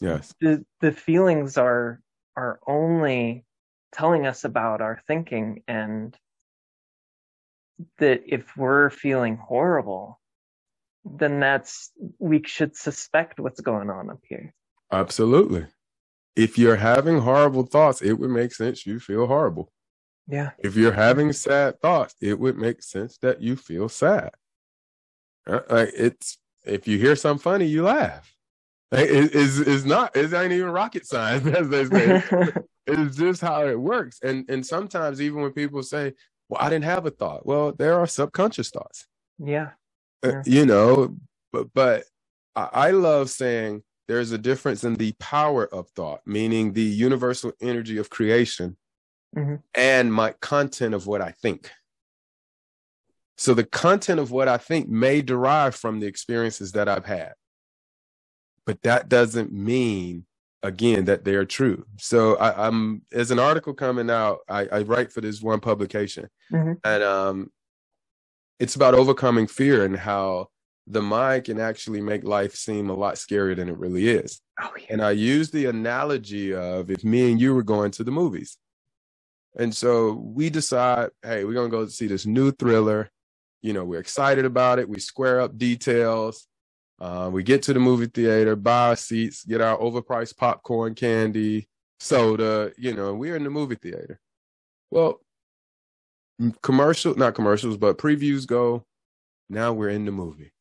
Yes. 0.00 0.32
The, 0.40 0.64
the 0.80 0.90
feelings 0.92 1.58
are 1.58 2.00
are 2.34 2.58
only 2.66 3.44
telling 3.92 4.26
us 4.26 4.44
about 4.44 4.80
our 4.80 5.02
thinking 5.06 5.62
and 5.68 6.16
that 7.98 8.22
if 8.26 8.56
we're 8.56 8.88
feeling 8.88 9.36
horrible 9.36 10.18
then 11.04 11.40
that's 11.40 11.90
we 12.18 12.42
should 12.44 12.76
suspect 12.76 13.40
what's 13.40 13.60
going 13.60 13.90
on 13.90 14.08
up 14.08 14.20
here 14.26 14.54
absolutely. 14.92 15.66
If 16.36 16.56
you're 16.56 16.76
having 16.76 17.18
horrible 17.18 17.64
thoughts 17.64 18.02
it 18.02 18.14
would 18.14 18.30
make 18.30 18.52
sense 18.52 18.86
you 18.86 19.00
feel 19.00 19.26
horrible. 19.26 19.72
Yeah. 20.28 20.50
If 20.58 20.76
you're 20.76 20.92
having 20.92 21.32
sad 21.32 21.80
thoughts 21.80 22.14
it 22.20 22.38
would 22.38 22.56
make 22.56 22.82
sense 22.82 23.18
that 23.18 23.40
you 23.40 23.56
feel 23.56 23.88
sad. 23.88 24.30
Uh, 25.46 25.60
like 25.68 25.90
it's 25.96 26.38
if 26.64 26.86
you 26.86 26.98
hear 26.98 27.16
something 27.16 27.42
funny 27.42 27.66
you 27.66 27.84
laugh. 27.84 28.32
It 28.92 29.34
is 29.34 29.58
is 29.58 29.86
not 29.86 30.14
it 30.16 30.32
ain't 30.32 30.52
even 30.52 30.70
rocket 30.70 31.06
science 31.06 31.46
as 31.56 31.68
they 31.68 31.84
say. 31.86 32.52
It's 32.84 33.16
just 33.16 33.40
how 33.40 33.64
it 33.64 33.78
works. 33.78 34.18
And 34.24 34.44
and 34.48 34.66
sometimes 34.66 35.20
even 35.20 35.40
when 35.40 35.52
people 35.52 35.84
say, 35.84 36.14
"Well, 36.48 36.60
I 36.60 36.68
didn't 36.68 36.86
have 36.86 37.06
a 37.06 37.12
thought," 37.12 37.46
well, 37.46 37.70
there 37.70 37.96
are 38.00 38.08
subconscious 38.08 38.70
thoughts. 38.70 39.06
Yeah, 39.38 39.70
uh, 40.24 40.42
you 40.44 40.66
know, 40.66 41.16
but 41.52 41.72
but 41.72 42.02
I 42.56 42.90
love 42.90 43.30
saying 43.30 43.84
there's 44.08 44.32
a 44.32 44.38
difference 44.38 44.84
in 44.84 44.94
the 44.94 45.12
power 45.18 45.66
of 45.72 45.88
thought, 45.90 46.20
meaning 46.26 46.72
the 46.72 46.82
universal 46.82 47.52
energy 47.60 47.98
of 47.98 48.10
creation, 48.10 48.76
mm-hmm. 49.36 49.56
and 49.74 50.12
my 50.12 50.32
content 50.40 50.94
of 50.94 51.06
what 51.06 51.20
I 51.20 51.30
think. 51.30 51.70
So 53.38 53.54
the 53.54 53.64
content 53.64 54.20
of 54.20 54.30
what 54.30 54.48
I 54.48 54.58
think 54.58 54.88
may 54.88 55.22
derive 55.22 55.74
from 55.74 56.00
the 56.00 56.06
experiences 56.06 56.72
that 56.72 56.88
I've 56.88 57.06
had. 57.06 57.32
But 58.66 58.82
that 58.82 59.08
doesn't 59.08 59.52
mean 59.52 60.26
again 60.62 61.06
that 61.06 61.24
they're 61.24 61.44
true. 61.44 61.84
So 61.98 62.36
I, 62.36 62.68
am 62.68 63.02
as 63.12 63.30
an 63.30 63.38
article 63.38 63.74
coming 63.74 64.10
out, 64.10 64.38
I, 64.48 64.66
I 64.66 64.82
write 64.82 65.12
for 65.12 65.20
this 65.20 65.42
one 65.42 65.60
publication, 65.60 66.28
mm-hmm. 66.52 66.74
and 66.84 67.02
um, 67.02 67.50
it's 68.60 68.76
about 68.76 68.94
overcoming 68.94 69.48
fear 69.48 69.84
and 69.84 69.96
how 69.96 70.48
the 70.86 71.02
mind 71.02 71.44
can 71.44 71.60
actually 71.60 72.00
make 72.00 72.24
life 72.24 72.54
seem 72.54 72.90
a 72.90 72.94
lot 72.94 73.14
scarier 73.14 73.56
than 73.56 73.68
it 73.68 73.78
really 73.78 74.08
is. 74.08 74.40
Oh, 74.60 74.72
yeah. 74.76 74.86
And 74.90 75.02
I 75.02 75.12
use 75.12 75.50
the 75.50 75.66
analogy 75.66 76.54
of 76.54 76.90
if 76.90 77.04
me 77.04 77.30
and 77.30 77.40
you 77.40 77.54
were 77.54 77.62
going 77.62 77.92
to 77.92 78.04
the 78.04 78.10
movies. 78.10 78.58
And 79.56 79.74
so 79.74 80.12
we 80.12 80.50
decide, 80.50 81.10
hey, 81.22 81.44
we're 81.44 81.54
gonna 81.54 81.68
go 81.68 81.86
see 81.86 82.06
this 82.06 82.26
new 82.26 82.50
thriller. 82.52 83.10
You 83.60 83.72
know, 83.72 83.84
we're 83.84 84.00
excited 84.00 84.44
about 84.44 84.78
it. 84.78 84.88
We 84.88 84.98
square 84.98 85.40
up 85.40 85.56
details. 85.56 86.48
Uh, 86.98 87.28
we 87.32 87.42
get 87.42 87.62
to 87.64 87.72
the 87.72 87.80
movie 87.80 88.06
theater, 88.06 88.56
buy 88.56 88.94
seats, 88.94 89.44
get 89.44 89.60
our 89.60 89.76
overpriced 89.78 90.36
popcorn, 90.36 90.94
candy, 90.94 91.68
soda. 92.00 92.72
You 92.78 92.94
know, 92.94 93.14
we're 93.14 93.36
in 93.36 93.44
the 93.44 93.50
movie 93.50 93.76
theater. 93.76 94.20
Well, 94.90 95.20
commercial, 96.62 97.14
not 97.14 97.34
commercials, 97.34 97.76
but 97.76 97.98
previews 97.98 98.46
go. 98.46 98.84
Now 99.48 99.72
we're 99.72 99.90
in 99.90 100.04
the 100.04 100.12
movie. 100.12 100.51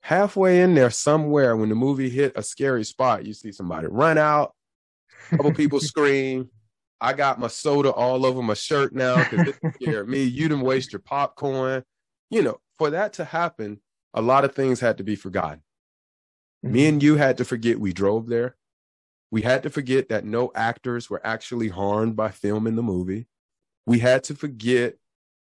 Halfway 0.00 0.62
in 0.62 0.74
there, 0.74 0.90
somewhere, 0.90 1.56
when 1.56 1.68
the 1.68 1.74
movie 1.74 2.08
hit 2.08 2.32
a 2.36 2.42
scary 2.42 2.84
spot, 2.84 3.26
you 3.26 3.34
see 3.34 3.52
somebody 3.52 3.88
run 3.88 4.16
out, 4.16 4.54
a 5.32 5.36
couple 5.36 5.52
people 5.52 5.80
scream. 5.80 6.50
I 7.00 7.12
got 7.12 7.38
my 7.38 7.48
soda 7.48 7.90
all 7.90 8.26
over 8.26 8.42
my 8.42 8.54
shirt 8.54 8.94
now 8.94 9.16
because 9.16 9.48
it 9.48 9.74
scared 9.82 10.08
me. 10.08 10.24
You 10.24 10.48
didn't 10.48 10.64
waste 10.64 10.92
your 10.92 11.00
popcorn. 11.00 11.84
You 12.30 12.42
know, 12.42 12.60
for 12.76 12.90
that 12.90 13.14
to 13.14 13.24
happen, 13.24 13.80
a 14.14 14.22
lot 14.22 14.44
of 14.44 14.54
things 14.54 14.80
had 14.80 14.98
to 14.98 15.04
be 15.04 15.14
forgotten. 15.14 15.62
Mm-hmm. 16.64 16.72
Me 16.72 16.86
and 16.86 17.02
you 17.02 17.16
had 17.16 17.38
to 17.38 17.44
forget 17.44 17.78
we 17.78 17.92
drove 17.92 18.28
there. 18.28 18.56
We 19.30 19.42
had 19.42 19.62
to 19.64 19.70
forget 19.70 20.08
that 20.08 20.24
no 20.24 20.50
actors 20.54 21.10
were 21.10 21.20
actually 21.24 21.68
harmed 21.68 22.16
by 22.16 22.30
filming 22.30 22.76
the 22.76 22.82
movie. 22.82 23.26
We 23.86 23.98
had 23.98 24.24
to 24.24 24.34
forget 24.34 24.94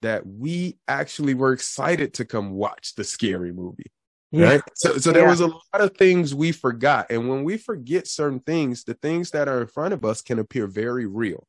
that 0.03 0.27
we 0.27 0.79
actually 0.89 1.35
were 1.35 1.53
excited 1.53 2.15
to 2.15 2.25
come 2.25 2.53
watch 2.53 2.95
the 2.97 3.05
scary 3.05 3.53
movie. 3.53 3.91
Yeah. 4.33 4.45
Right. 4.47 4.63
So, 4.75 4.99
so 4.99 5.13
there 5.13 5.25
yeah. 5.25 5.31
was 5.31 5.41
a 5.41 5.47
lot 5.47 5.81
of 5.81 5.97
things 5.97 6.35
we 6.35 6.53
forgot. 6.53 7.07
And 7.11 7.29
when 7.29 7.45
we 7.45 7.57
forget 7.57 8.09
certain 8.09 8.41
things, 8.41 8.85
the 8.85 8.95
things 8.95 9.31
that 9.31 9.49
are 9.49 9.61
in 9.61 9.69
front 9.69 9.95
of 9.95 10.05
us 10.05 10.21
can 10.21 10.39
appear 10.39 10.67
very 10.67 11.07
real. 11.07 11.47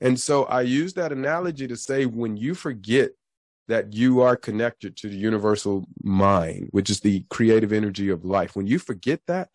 And 0.00 0.18
so 0.20 0.44
I 0.44 0.62
use 0.62 0.94
that 0.94 1.12
analogy 1.12 1.68
to 1.68 1.76
say 1.76 2.06
when 2.06 2.36
you 2.36 2.54
forget 2.54 3.12
that 3.68 3.92
you 3.92 4.20
are 4.20 4.36
connected 4.36 4.96
to 4.96 5.08
the 5.08 5.16
universal 5.16 5.86
mind, 6.02 6.68
which 6.72 6.90
is 6.90 7.00
the 7.00 7.24
creative 7.30 7.72
energy 7.72 8.08
of 8.10 8.24
life. 8.24 8.56
When 8.56 8.66
you 8.66 8.78
forget 8.78 9.20
that, 9.28 9.48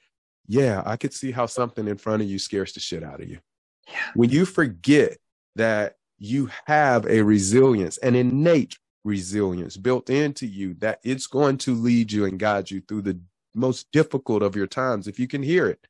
yeah, 0.47 0.81
I 0.85 0.95
could 0.95 1.13
see 1.13 1.31
how 1.31 1.45
something 1.45 1.87
in 1.87 1.97
front 1.97 2.21
of 2.21 2.29
you 2.29 2.39
scares 2.39 2.73
the 2.73 2.79
shit 2.79 3.03
out 3.03 3.21
of 3.21 3.29
you. 3.29 3.39
Yeah. 3.87 3.99
When 4.15 4.29
you 4.29 4.45
forget 4.45 5.17
that 5.57 5.95
you 6.17 6.49
have 6.65 7.05
a 7.05 7.21
resilience, 7.21 7.97
an 7.97 8.15
innate 8.15 8.77
resilience 9.07 9.77
built 9.77 10.09
into 10.09 10.45
you, 10.45 10.73
that 10.75 10.99
it's 11.03 11.27
going 11.27 11.57
to 11.59 11.73
lead 11.73 12.11
you 12.11 12.25
and 12.25 12.37
guide 12.37 12.69
you 12.69 12.81
through 12.81 13.01
the 13.01 13.19
most 13.55 13.91
difficult 13.91 14.43
of 14.43 14.55
your 14.55 14.67
times, 14.67 15.07
if 15.07 15.17
you 15.17 15.27
can 15.27 15.41
hear 15.41 15.67
it. 15.67 15.87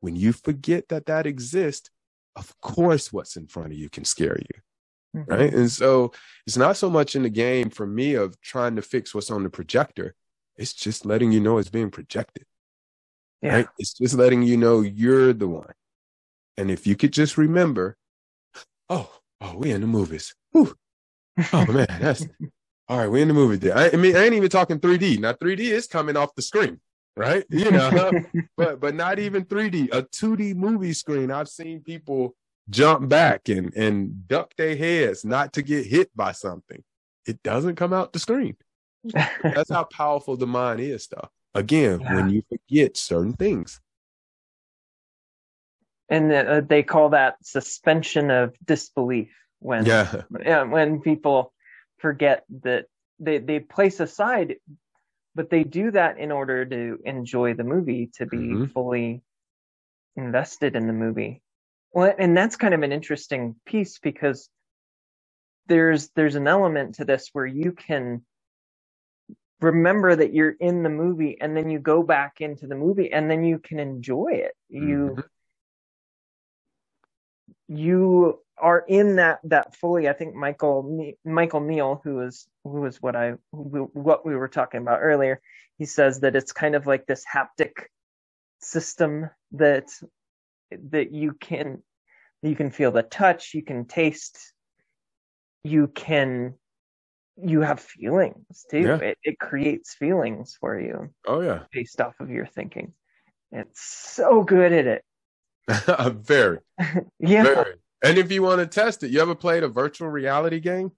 When 0.00 0.16
you 0.16 0.32
forget 0.32 0.88
that 0.88 1.06
that 1.06 1.26
exists, 1.26 1.90
of 2.34 2.58
course, 2.60 3.12
what's 3.12 3.36
in 3.36 3.46
front 3.46 3.72
of 3.72 3.78
you 3.78 3.90
can 3.90 4.04
scare 4.04 4.38
you. 4.38 5.20
Mm-hmm. 5.20 5.30
Right. 5.30 5.52
And 5.52 5.70
so 5.70 6.12
it's 6.46 6.56
not 6.56 6.76
so 6.76 6.88
much 6.88 7.14
in 7.14 7.24
the 7.24 7.30
game 7.30 7.68
for 7.68 7.86
me 7.86 8.14
of 8.14 8.40
trying 8.40 8.76
to 8.76 8.82
fix 8.82 9.14
what's 9.14 9.30
on 9.30 9.42
the 9.42 9.50
projector. 9.50 10.14
It's 10.56 10.72
just 10.72 11.04
letting 11.04 11.32
you 11.32 11.40
know 11.40 11.58
it's 11.58 11.68
being 11.68 11.90
projected. 11.90 12.44
Yeah. 13.42 13.54
Right. 13.54 13.68
It's 13.78 13.92
just 13.92 14.14
letting 14.14 14.42
you 14.42 14.56
know 14.56 14.80
you're 14.80 15.32
the 15.32 15.48
one. 15.48 15.74
And 16.56 16.70
if 16.70 16.86
you 16.86 16.96
could 16.96 17.12
just 17.12 17.36
remember, 17.36 17.96
oh, 18.88 19.10
oh, 19.40 19.56
we 19.56 19.72
in 19.72 19.80
the 19.80 19.86
movies. 19.86 20.34
Whew. 20.52 20.74
Oh 21.52 21.66
man, 21.66 21.86
that's 22.00 22.26
all 22.88 22.98
right. 22.98 23.08
We 23.08 23.22
in 23.22 23.28
the 23.28 23.34
movie 23.34 23.56
there. 23.56 23.76
I, 23.76 23.90
I 23.92 23.96
mean, 23.96 24.16
I 24.16 24.24
ain't 24.24 24.34
even 24.34 24.48
talking 24.48 24.78
3D. 24.78 25.20
Now 25.20 25.32
3D 25.32 25.60
is 25.60 25.86
coming 25.86 26.16
off 26.16 26.34
the 26.34 26.42
screen, 26.42 26.80
right? 27.16 27.44
You 27.50 27.70
know, 27.70 28.12
but 28.56 28.80
but 28.80 28.94
not 28.94 29.18
even 29.18 29.44
3D. 29.44 29.92
A 29.92 30.02
2D 30.02 30.54
movie 30.56 30.92
screen. 30.92 31.30
I've 31.30 31.48
seen 31.48 31.80
people 31.80 32.34
jump 32.68 33.08
back 33.08 33.48
and 33.48 33.74
and 33.74 34.26
duck 34.28 34.54
their 34.56 34.76
heads 34.76 35.24
not 35.24 35.52
to 35.54 35.62
get 35.62 35.86
hit 35.86 36.14
by 36.16 36.32
something. 36.32 36.82
It 37.26 37.42
doesn't 37.42 37.76
come 37.76 37.92
out 37.92 38.12
the 38.12 38.18
screen. 38.18 38.56
That's 39.42 39.70
how 39.70 39.84
powerful 39.84 40.36
the 40.36 40.46
mind 40.46 40.80
is, 40.80 41.06
though. 41.06 41.28
Again, 41.54 42.00
yeah. 42.00 42.14
when 42.14 42.30
you 42.30 42.42
forget 42.48 42.96
certain 42.96 43.32
things 43.32 43.80
and 46.10 46.32
uh, 46.32 46.60
they 46.60 46.82
call 46.82 47.10
that 47.10 47.36
suspension 47.42 48.30
of 48.30 48.54
disbelief 48.64 49.32
when 49.60 49.86
yeah. 49.86 50.22
when 50.64 51.00
people 51.00 51.52
forget 51.98 52.44
that 52.62 52.86
they 53.18 53.38
they 53.38 53.60
place 53.60 54.00
aside 54.00 54.56
but 55.34 55.48
they 55.48 55.62
do 55.62 55.90
that 55.92 56.18
in 56.18 56.32
order 56.32 56.64
to 56.64 56.98
enjoy 57.04 57.54
the 57.54 57.64
movie 57.64 58.10
to 58.14 58.26
be 58.26 58.38
mm-hmm. 58.38 58.64
fully 58.66 59.22
invested 60.16 60.74
in 60.74 60.86
the 60.86 60.92
movie 60.92 61.42
well 61.92 62.12
and 62.18 62.36
that's 62.36 62.56
kind 62.56 62.74
of 62.74 62.82
an 62.82 62.92
interesting 62.92 63.54
piece 63.64 63.98
because 63.98 64.48
there's 65.66 66.10
there's 66.16 66.34
an 66.34 66.48
element 66.48 66.96
to 66.96 67.04
this 67.04 67.28
where 67.32 67.46
you 67.46 67.72
can 67.72 68.24
remember 69.60 70.16
that 70.16 70.32
you're 70.32 70.56
in 70.58 70.82
the 70.82 70.88
movie 70.88 71.36
and 71.38 71.54
then 71.54 71.68
you 71.68 71.78
go 71.78 72.02
back 72.02 72.40
into 72.40 72.66
the 72.66 72.74
movie 72.74 73.12
and 73.12 73.30
then 73.30 73.44
you 73.44 73.58
can 73.58 73.78
enjoy 73.78 74.30
it 74.32 74.52
you 74.68 75.10
mm-hmm 75.12 75.20
you 77.70 78.40
are 78.60 78.84
in 78.86 79.16
that 79.16 79.40
that 79.44 79.74
fully 79.76 80.08
i 80.08 80.12
think 80.12 80.34
michael 80.34 81.14
michael 81.24 81.60
neill 81.60 82.00
who 82.04 82.20
is 82.20 82.48
who 82.64 82.84
is 82.86 83.00
what 83.00 83.16
i 83.16 83.32
what 83.52 84.24
we 84.24 84.36
were 84.36 84.48
talking 84.48 84.80
about 84.80 85.00
earlier 85.00 85.40
he 85.78 85.84
says 85.84 86.20
that 86.20 86.36
it's 86.36 86.52
kind 86.52 86.74
of 86.74 86.86
like 86.86 87.06
this 87.06 87.24
haptic 87.24 87.72
system 88.60 89.30
that 89.52 89.88
that 90.90 91.12
you 91.12 91.32
can 91.32 91.82
you 92.42 92.54
can 92.54 92.70
feel 92.70 92.90
the 92.90 93.02
touch 93.02 93.54
you 93.54 93.62
can 93.62 93.84
taste 93.84 94.52
you 95.64 95.88
can 95.88 96.54
you 97.42 97.60
have 97.60 97.80
feelings 97.80 98.66
too 98.70 98.80
yeah. 98.80 98.96
it, 98.96 99.18
it 99.24 99.38
creates 99.38 99.94
feelings 99.94 100.56
for 100.60 100.78
you 100.78 101.10
oh 101.26 101.40
yeah 101.40 101.60
based 101.72 102.00
off 102.00 102.14
of 102.20 102.30
your 102.30 102.46
thinking 102.46 102.92
it's 103.52 103.80
so 103.80 104.42
good 104.42 104.72
at 104.72 104.86
it 104.86 105.04
very. 106.10 106.58
yeah. 107.18 107.42
Very. 107.42 107.74
And 108.02 108.18
if 108.18 108.32
you 108.32 108.42
want 108.42 108.60
to 108.60 108.66
test 108.66 109.02
it, 109.02 109.10
you 109.10 109.20
ever 109.20 109.34
played 109.34 109.62
a 109.62 109.68
virtual 109.68 110.08
reality 110.08 110.60
game? 110.60 110.92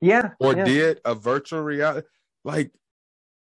Yeah. 0.00 0.30
Or 0.40 0.54
yeah. 0.54 0.64
did 0.64 1.00
a 1.04 1.14
virtual 1.14 1.62
reality? 1.62 2.06
Like, 2.44 2.72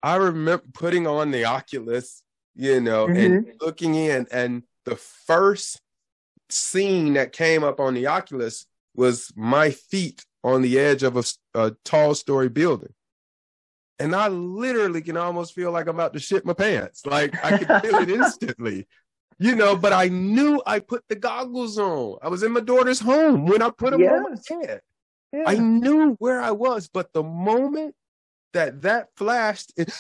I 0.04 0.16
remember 0.16 0.64
putting 0.74 1.08
on 1.08 1.32
the 1.32 1.46
Oculus, 1.46 2.22
you 2.56 2.80
know, 2.80 3.08
mm-hmm. 3.08 3.18
and 3.18 3.54
looking 3.60 3.96
in, 3.96 4.28
and 4.32 4.64
the 4.86 4.96
first 4.96 5.82
scene 6.50 7.14
that 7.14 7.34
came 7.34 7.64
up 7.64 7.80
on 7.80 7.94
the 7.94 8.08
Oculus 8.08 8.66
was 8.96 9.32
my 9.36 9.72
feet 9.72 10.26
on 10.44 10.62
the 10.62 10.80
edge 10.80 11.04
of 11.04 11.18
a, 11.18 11.24
a 11.54 11.76
tall 11.84 12.16
story 12.16 12.50
building. 12.50 12.94
And 14.00 14.16
I 14.16 14.28
literally 14.28 15.02
can 15.02 15.18
almost 15.18 15.54
feel 15.54 15.72
like 15.72 15.88
I'm 15.88 15.96
about 15.96 16.14
to 16.14 16.20
shit 16.20 16.46
my 16.46 16.54
pants. 16.54 17.06
Like 17.06 17.34
I 17.44 17.58
can 17.58 17.82
feel 17.82 17.96
it 17.96 18.10
instantly 18.10 18.88
you 19.40 19.56
know, 19.56 19.76
but 19.76 19.94
I 19.94 20.08
knew 20.08 20.62
I 20.66 20.80
put 20.80 21.04
the 21.10 21.16
goggles 21.16 21.78
on. 21.78 22.18
I 22.22 22.28
was 22.28 22.44
in 22.44 22.52
my 22.52 22.60
daughter's 22.60 23.00
home 23.00 23.46
when 23.46 23.62
I 23.62 23.70
put 23.70 23.92
them 23.92 24.02
yes. 24.02 24.14
on 24.14 24.24
my 24.24 24.66
head. 24.66 24.82
Yeah. 25.32 25.44
I 25.46 25.56
knew 25.56 26.16
where 26.20 26.42
I 26.42 26.52
was, 26.52 26.88
but 26.88 27.14
the 27.14 27.24
moment 27.24 27.94
that 28.54 28.82
that 28.84 29.10
flashed, 29.16 29.74
it, 29.78 29.94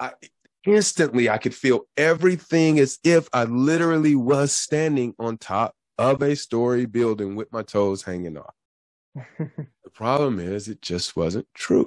I, 0.00 0.12
instantly 0.66 1.28
I 1.28 1.38
could 1.38 1.54
feel 1.54 1.82
everything 1.96 2.78
as 2.78 2.98
if 3.04 3.28
I 3.32 3.44
literally 3.44 4.14
was 4.14 4.52
standing 4.52 5.14
on 5.18 5.38
top 5.38 5.74
of 5.98 6.22
a 6.22 6.34
story 6.34 6.86
building 6.86 7.36
with 7.36 7.52
my 7.52 7.62
toes 7.62 8.02
hanging 8.02 8.38
off. 8.38 8.54
the 9.38 9.90
problem 9.92 10.40
is, 10.40 10.66
it 10.66 10.82
just 10.82 11.14
wasn't 11.14 11.46
true. 11.54 11.86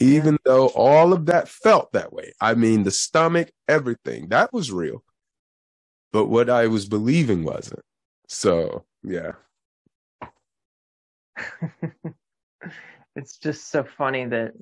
Even 0.00 0.34
yeah. 0.34 0.38
though 0.44 0.66
all 0.68 1.12
of 1.14 1.26
that 1.26 1.48
felt 1.48 1.92
that 1.92 2.12
way. 2.12 2.32
I 2.40 2.54
mean, 2.54 2.82
the 2.82 2.90
stomach, 2.90 3.50
everything, 3.66 4.28
that 4.28 4.52
was 4.52 4.70
real 4.70 5.02
but 6.12 6.26
what 6.26 6.50
I 6.50 6.66
was 6.66 6.86
believing 6.86 7.44
wasn't. 7.44 7.84
So 8.28 8.84
yeah. 9.02 9.32
it's 13.16 13.38
just 13.38 13.70
so 13.70 13.84
funny 13.84 14.26
that 14.26 14.52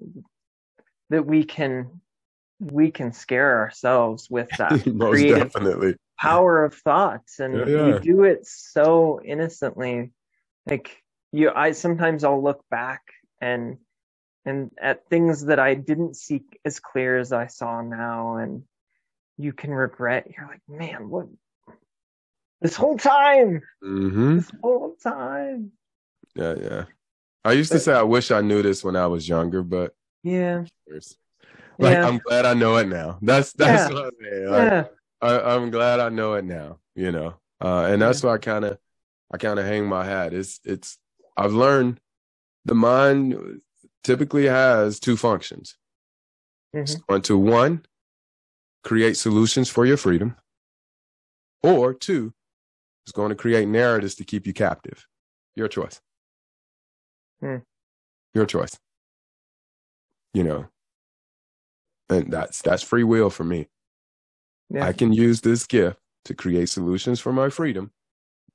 that 1.11 1.27
we 1.27 1.45
can 1.45 2.01
we 2.61 2.91
can 2.91 3.13
scare 3.13 3.59
ourselves 3.59 4.29
with 4.31 4.49
that 4.59 4.87
most 4.87 5.23
definitely 5.23 5.95
power 6.19 6.65
of 6.65 6.75
thoughts 6.75 7.39
and 7.41 7.55
yeah, 7.59 7.67
yeah. 7.67 7.95
we 7.95 7.99
do 8.01 8.25
it 8.25 8.47
so 8.47 9.21
innocently 9.23 10.11
like 10.67 11.03
you 11.33 11.51
i 11.55 11.73
sometimes 11.73 12.25
i'll 12.25 12.43
look 12.43 12.65
back 12.71 13.03
and 13.41 13.77
and 14.47 14.71
at 14.81 15.07
things 15.11 15.45
that 15.45 15.59
i 15.59 15.75
didn't 15.75 16.17
see 16.17 16.43
as 16.65 16.81
clear 16.81 17.19
as 17.19 17.33
i 17.33 17.47
saw 17.47 17.83
now 17.83 18.37
and 18.37 18.63
you 19.37 19.53
can 19.53 19.73
regret. 19.73 20.31
You're 20.37 20.47
like, 20.47 20.63
man, 20.69 21.09
what? 21.09 21.27
This 22.61 22.77
whole 22.77 22.97
time. 22.97 23.63
Mm-hmm. 23.85 24.37
This 24.37 24.51
whole 24.63 24.97
time. 25.03 25.73
Yeah, 26.35 26.55
yeah. 26.61 26.85
I 27.45 27.53
used 27.53 27.71
to 27.73 27.79
say 27.79 27.93
I 27.93 28.03
wish 28.03 28.31
I 28.31 28.41
knew 28.41 28.63
this 28.63 28.83
when 28.83 28.97
I 28.97 29.07
was 29.07 29.29
younger, 29.29 29.63
but 29.63 29.95
yeah. 30.23 30.65
Like 31.79 31.93
yeah. 31.93 32.07
I'm 32.07 32.19
glad 32.19 32.47
I 32.47 32.55
know 32.55 32.77
it 32.77 32.89
now. 32.89 33.19
That's 33.23 33.53
that's 33.53 33.89
yeah. 33.89 33.95
what 33.95 34.05
I'm 34.07 34.11
saying. 34.21 34.49
Like, 34.49 34.73
yeah. 34.73 34.85
I, 35.23 35.55
am 35.55 35.71
glad 35.71 36.01
I 36.01 36.09
know 36.09 36.35
it 36.35 36.45
now. 36.45 36.79
You 36.95 37.13
know, 37.13 37.35
uh, 37.61 37.85
and 37.91 38.03
that's 38.03 38.23
why 38.23 38.35
I 38.35 38.39
kind 38.39 38.65
of 38.65 38.79
I 39.33 39.37
kind 39.37 39.59
of 39.59 39.67
hang 39.67 39.87
my 39.87 40.05
hat. 40.05 40.33
It's 40.33 40.59
it's 40.65 40.99
I've 41.37 41.53
learned 41.53 42.01
the 42.65 42.75
mind 42.75 43.61
typically 44.03 44.47
has 44.47 44.99
two 44.99 45.17
functions. 45.17 45.77
Mm-hmm. 46.75 46.83
It's 46.83 46.95
going 46.97 47.23
to 47.23 47.39
one 47.39 47.85
create 48.87 49.17
solutions 49.17 49.69
for 49.69 49.85
your 49.85 49.97
freedom, 49.97 50.37
or 51.61 51.93
two, 51.93 52.33
is 53.05 53.13
going 53.13 53.31
to 53.31 53.35
create 53.35 53.67
narratives 53.67 54.15
to 54.15 54.25
keep 54.25 54.47
you 54.47 54.53
captive. 54.53 55.07
Your 55.57 55.67
choice. 55.67 56.01
Hmm. 57.41 57.57
Your 58.33 58.47
choice. 58.47 58.79
You 60.33 60.45
know, 60.45 60.67
and 62.09 62.33
that's 62.33 62.63
that's 62.63 62.83
free 62.83 63.03
will 63.03 63.29
for 63.29 63.43
me. 63.43 63.67
Yeah. 64.71 64.87
I 64.87 64.93
can 64.93 65.13
use 65.13 65.41
this 65.41 65.67
gift 65.67 65.99
to 66.27 66.35
create 66.35 66.69
solutions 66.69 67.19
for 67.19 67.33
my 67.33 67.49
freedom 67.49 67.91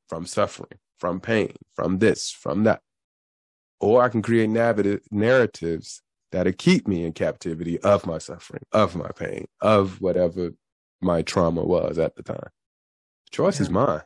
from 0.08 0.26
suffering, 0.26 0.80
from 0.98 1.20
pain, 1.20 1.56
from 1.76 2.00
this, 2.00 2.32
from 2.32 2.64
that. 2.64 2.82
Or 3.82 4.02
I 4.02 4.10
can 4.10 4.22
create 4.22 4.50
narratives 4.50 6.02
that'll 6.32 6.54
keep 6.54 6.88
me 6.88 7.06
in 7.06 7.14
captivity 7.14 7.80
of 7.82 8.06
my 8.06 8.18
suffering, 8.18 8.64
of 8.72 8.96
my 8.96 9.10
pain, 9.10 9.48
of 9.60 10.02
whatever 10.02 10.52
my 11.02 11.22
trauma 11.22 11.64
was 11.64 11.98
at 11.98 12.16
the 12.16 12.24
time. 12.24 12.50
The 13.26 13.32
choice 13.32 13.60
yeah. 13.60 13.64
is 13.64 13.70
mine. 13.70 14.02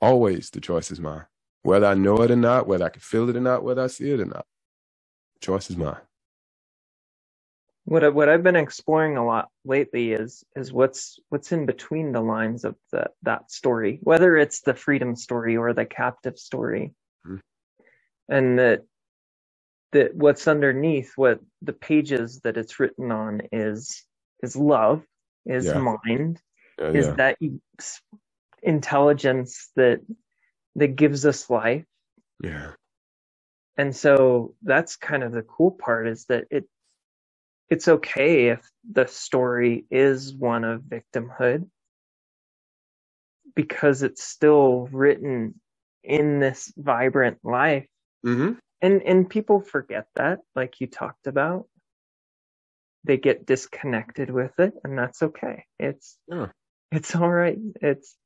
Always 0.00 0.50
the 0.50 0.60
choice 0.60 0.90
is 0.90 1.00
mine. 1.00 1.26
Whether 1.62 1.86
I 1.86 1.94
know 1.94 2.20
it 2.22 2.30
or 2.30 2.36
not, 2.36 2.66
whether 2.66 2.84
I 2.84 2.90
can 2.90 3.00
feel 3.00 3.28
it 3.30 3.36
or 3.36 3.40
not, 3.40 3.64
whether 3.64 3.82
I 3.82 3.86
see 3.86 4.10
it 4.10 4.20
or 4.20 4.26
not. 4.26 4.44
The 5.34 5.46
choice 5.46 5.70
is 5.70 5.76
mine. 5.76 5.96
What 7.86 8.02
I, 8.02 8.08
what 8.08 8.28
I've 8.28 8.42
been 8.42 8.56
exploring 8.56 9.16
a 9.18 9.24
lot 9.24 9.48
lately 9.64 10.12
is 10.12 10.42
is 10.56 10.72
what's 10.72 11.18
what's 11.28 11.52
in 11.52 11.66
between 11.66 12.12
the 12.12 12.20
lines 12.20 12.64
of 12.64 12.76
the, 12.92 13.10
that 13.22 13.50
story, 13.50 13.98
whether 14.02 14.38
it's 14.38 14.62
the 14.62 14.74
freedom 14.74 15.14
story 15.16 15.56
or 15.56 15.74
the 15.74 15.84
captive 15.84 16.38
story, 16.38 16.94
mm-hmm. 17.26 17.36
and 18.28 18.58
that 18.58 18.84
that 19.94 20.14
what's 20.14 20.48
underneath 20.48 21.12
what 21.14 21.38
the 21.62 21.72
pages 21.72 22.40
that 22.40 22.56
it's 22.56 22.80
written 22.80 23.12
on 23.12 23.42
is 23.52 24.04
is 24.42 24.56
love 24.56 25.02
is 25.46 25.66
yeah. 25.66 25.96
mind 26.04 26.40
yeah, 26.78 26.88
is 26.88 27.06
yeah. 27.06 27.14
that 27.14 27.38
intelligence 28.62 29.70
that 29.76 30.00
that 30.74 30.88
gives 30.88 31.24
us 31.24 31.48
life 31.48 31.84
yeah 32.42 32.72
and 33.76 33.94
so 33.94 34.54
that's 34.62 34.96
kind 34.96 35.22
of 35.22 35.30
the 35.30 35.42
cool 35.42 35.70
part 35.70 36.08
is 36.08 36.24
that 36.26 36.44
it 36.50 36.64
it's 37.70 37.86
okay 37.86 38.48
if 38.48 38.68
the 38.90 39.06
story 39.06 39.86
is 39.90 40.34
one 40.34 40.64
of 40.64 40.82
victimhood 40.82 41.68
because 43.54 44.02
it's 44.02 44.24
still 44.24 44.88
written 44.90 45.54
in 46.02 46.40
this 46.40 46.72
vibrant 46.76 47.38
life 47.44 47.86
mm-hmm 48.26 48.54
and 48.84 49.02
and 49.02 49.30
people 49.30 49.60
forget 49.60 50.08
that 50.16 50.40
like 50.56 50.80
you 50.80 50.88
talked 50.88 51.28
about 51.28 51.66
they 53.04 53.18
get 53.18 53.46
disconnected 53.46 54.30
with 54.30 54.52
it 54.60 54.74
and 54.84 54.98
that's 54.98 55.22
okay 55.22 55.66
it's 55.80 56.18
yeah. 56.28 56.48
it's 56.92 57.16
all 57.16 57.30
right 57.30 57.58
it's 57.82 58.16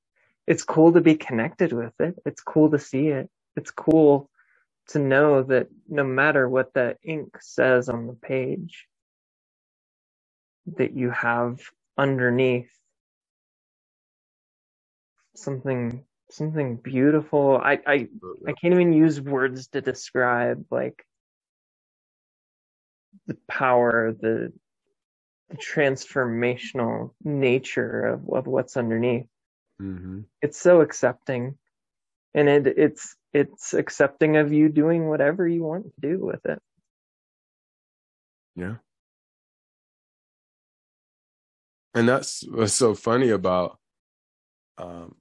it's 0.48 0.64
cool 0.64 0.94
to 0.94 1.02
be 1.02 1.16
connected 1.16 1.74
with 1.74 1.94
it. 2.00 2.16
It's 2.26 2.42
cool 2.42 2.70
to 2.70 2.78
see 2.78 3.08
it. 3.08 3.30
It's 3.56 3.70
cool 3.70 4.30
to 4.88 4.98
know 4.98 5.42
that 5.42 5.68
no 5.88 6.04
matter 6.04 6.48
what 6.48 6.72
the 6.72 6.96
ink 7.04 7.36
says 7.42 7.90
on 7.90 8.06
the 8.06 8.14
page, 8.14 8.86
that 10.78 10.96
you 10.96 11.10
have 11.10 11.60
underneath 11.98 12.70
something 15.36 16.04
something 16.30 16.76
beautiful. 16.76 17.56
I 17.56 17.78
I 17.86 18.08
I 18.46 18.52
can't 18.52 18.74
even 18.74 18.92
use 18.92 19.20
words 19.20 19.68
to 19.68 19.80
describe 19.80 20.64
like 20.70 21.04
the 23.26 23.36
power, 23.48 24.12
the 24.12 24.52
the 25.50 25.56
transformational 25.56 27.12
nature 27.24 28.04
of, 28.04 28.28
of 28.28 28.46
what's 28.46 28.76
underneath. 28.76 29.26
Mm-hmm. 29.80 30.20
It's 30.42 30.58
so 30.58 30.80
accepting, 30.80 31.56
and 32.34 32.48
it 32.48 32.66
it's 32.66 33.16
it's 33.32 33.74
accepting 33.74 34.36
of 34.36 34.52
you 34.52 34.68
doing 34.68 35.08
whatever 35.08 35.46
you 35.46 35.62
want 35.62 35.84
to 35.84 35.92
do 36.00 36.24
with 36.24 36.44
it. 36.46 36.60
Yeah. 38.56 38.76
And 41.94 42.08
that's 42.08 42.44
what's 42.48 42.74
so 42.74 42.94
funny 42.94 43.30
about 43.30 43.78
um, 44.76 45.16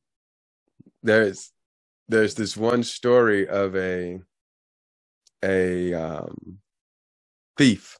there's 1.04 1.52
there's 2.08 2.36
this 2.36 2.56
one 2.56 2.84
story 2.84 3.48
of 3.48 3.76
a 3.76 4.20
a 5.44 5.94
um, 5.94 6.58
thief 7.58 7.98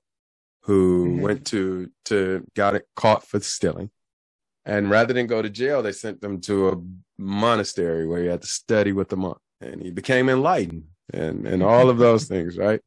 who 0.62 1.08
mm-hmm. 1.08 1.22
went 1.22 1.48
to 1.48 1.90
to 2.06 2.46
got 2.56 2.76
it 2.76 2.88
caught 2.96 3.26
for 3.26 3.40
stealing. 3.40 3.90
And 4.66 4.90
rather 4.90 5.14
than 5.14 5.28
go 5.28 5.42
to 5.42 5.50
jail 5.50 5.82
they 5.82 5.94
sent 5.94 6.20
them 6.20 6.42
to 6.42 6.70
a 6.70 6.82
monastery 7.18 8.06
where 8.06 8.22
he 8.22 8.28
had 8.28 8.42
to 8.42 8.48
study 8.48 8.92
with 8.92 9.10
the 9.10 9.18
monk. 9.18 9.38
And 9.62 9.82
he 9.82 9.92
became 9.92 10.30
enlightened 10.30 10.84
and 11.14 11.48
and 11.48 11.64
all 11.64 11.90
of 11.90 11.98
those 11.98 12.26
things 12.26 12.58
right? 12.58 12.82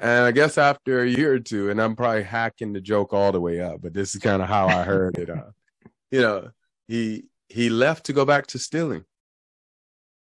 And 0.00 0.24
i 0.24 0.32
guess 0.32 0.58
after 0.58 1.02
a 1.02 1.08
year 1.08 1.34
or 1.34 1.38
two 1.38 1.70
and 1.70 1.80
i'm 1.80 1.94
probably 1.94 2.24
hacking 2.24 2.72
the 2.72 2.80
joke 2.80 3.12
all 3.12 3.30
the 3.30 3.40
way 3.40 3.60
up 3.60 3.80
but 3.80 3.94
this 3.94 4.16
is 4.16 4.20
kind 4.20 4.42
of 4.42 4.48
how 4.48 4.66
i 4.66 4.82
heard 4.82 5.16
it 5.16 5.30
uh, 5.30 5.50
you 6.10 6.20
know 6.20 6.50
he 6.88 7.26
he 7.48 7.70
left 7.70 8.06
to 8.06 8.12
go 8.12 8.24
back 8.24 8.48
to 8.48 8.58
stealing 8.58 9.04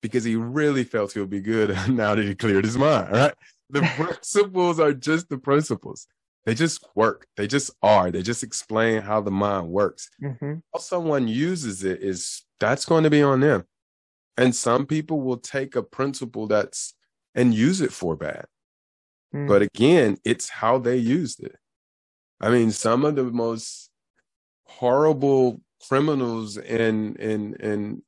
because 0.05 0.25
he 0.25 0.37
really 0.37 0.85
felt 0.85 1.13
he'll 1.13 1.27
be 1.27 1.41
good 1.41 1.71
now 1.89 2.15
that 2.15 2.25
he 2.25 2.35
cleared 2.35 2.65
his 2.65 2.79
mind 2.79 3.11
right 3.11 3.35
the 3.71 3.81
principles 3.97 4.79
are 4.79 4.93
just 4.93 5.29
the 5.29 5.39
principles 5.39 6.07
they 6.45 6.55
just 6.55 6.87
work 6.95 7.27
they 7.37 7.47
just 7.47 7.71
are 7.83 8.11
they 8.11 8.23
just 8.23 8.43
explain 8.43 9.03
how 9.03 9.21
the 9.21 9.31
mind 9.31 9.69
works 9.69 10.11
mm-hmm. 10.23 10.55
how 10.73 10.79
someone 10.79 11.27
uses 11.27 11.83
it 11.83 12.03
is 12.03 12.43
that's 12.61 12.85
going 12.85 13.03
to 13.03 13.11
be 13.11 13.23
on 13.23 13.41
them 13.41 13.65
and 14.37 14.55
some 14.55 14.87
people 14.87 15.21
will 15.21 15.37
take 15.37 15.77
a 15.77 15.83
principle 15.83 16.47
that's 16.47 16.95
and 17.35 17.55
use 17.55 17.81
it 17.81 17.93
for 17.93 18.17
bad. 18.17 18.47
Mm. 19.35 19.49
But 19.49 19.63
again, 19.63 20.19
it's 20.25 20.49
how 20.49 20.79
they 20.79 20.97
used 20.97 21.43
it. 21.43 21.57
I 22.41 22.51
mean, 22.51 22.71
some 22.71 23.05
of 23.05 23.17
the 23.17 23.25
most 23.25 23.91
horrible 24.67 25.61
criminals 25.89 26.57
in 26.57 27.17
in 27.17 27.55
in 27.55 28.03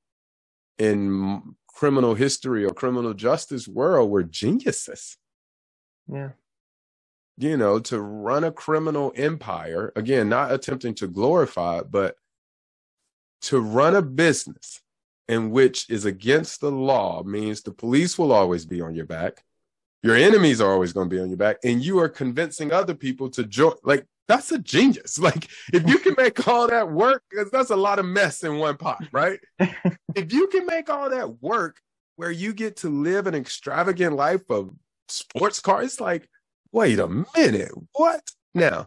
in 0.79 1.57
criminal 1.77 2.15
history 2.15 2.65
or 2.65 2.71
criminal 2.71 3.13
justice 3.13 3.69
world 3.69 4.11
were 4.11 4.23
geniuses. 4.23 5.19
Yeah. 6.11 6.31
You 7.37 7.59
know, 7.59 7.79
to 7.81 8.01
run 8.01 8.45
a 8.45 8.51
criminal 8.51 9.13
empire, 9.15 9.93
again, 9.95 10.31
not 10.31 10.53
attempting 10.53 10.95
to 10.95 11.07
glorify 11.07 11.81
it, 11.81 11.91
but 11.91 12.17
to 13.43 13.61
run 13.61 13.95
a 13.95 14.01
business 14.01 14.81
in 15.29 15.51
which 15.51 15.91
is 15.91 16.07
against 16.07 16.63
the 16.63 16.71
law 16.71 17.23
means 17.23 17.61
the 17.61 17.73
police 17.73 18.19
will 18.19 18.33
always 18.33 18.65
be 18.65 18.81
on 18.81 18.95
your 18.95 19.05
back. 19.05 19.45
Your 20.03 20.17
enemies 20.17 20.63
are 20.63 20.73
always 20.73 20.95
going 20.95 21.11
to 21.11 21.15
be 21.15 21.21
on 21.21 21.29
your 21.29 21.37
back, 21.37 21.59
and 21.63 21.85
you 21.85 21.99
are 21.99 22.09
convincing 22.09 22.73
other 22.73 22.95
people 22.95 23.29
to 23.31 23.45
join. 23.45 23.75
Like 23.83 24.07
that's 24.29 24.53
a 24.53 24.59
genius. 24.59 25.19
Like 25.27 25.49
if 25.73 25.89
you 25.89 25.99
can 25.99 26.15
make 26.17 26.47
all 26.47 26.69
that 26.69 26.91
work, 26.91 27.23
because 27.31 27.51
that's 27.51 27.71
a 27.71 27.77
lot 27.77 27.99
of 27.99 28.07
mess 28.07 28.43
in 28.45 28.59
one 28.59 28.77
pot, 28.77 29.05
right? 29.13 29.41
if 29.59 30.33
you 30.33 30.47
can 30.49 30.67
make 30.67 30.89
all 30.89 31.11
that 31.11 31.43
work 31.43 31.81
where 32.17 32.31
you 32.31 32.53
get 32.55 32.77
to 32.79 32.89
live 32.89 33.27
an 33.27 33.35
extravagant 33.35 34.15
life 34.15 34.49
of 34.51 34.71
sports 35.09 35.61
cars, 35.61 36.01
like, 36.01 36.29
wait 36.73 36.99
a 36.99 37.09
minute, 37.37 37.73
what? 37.93 38.23
Now, 38.55 38.87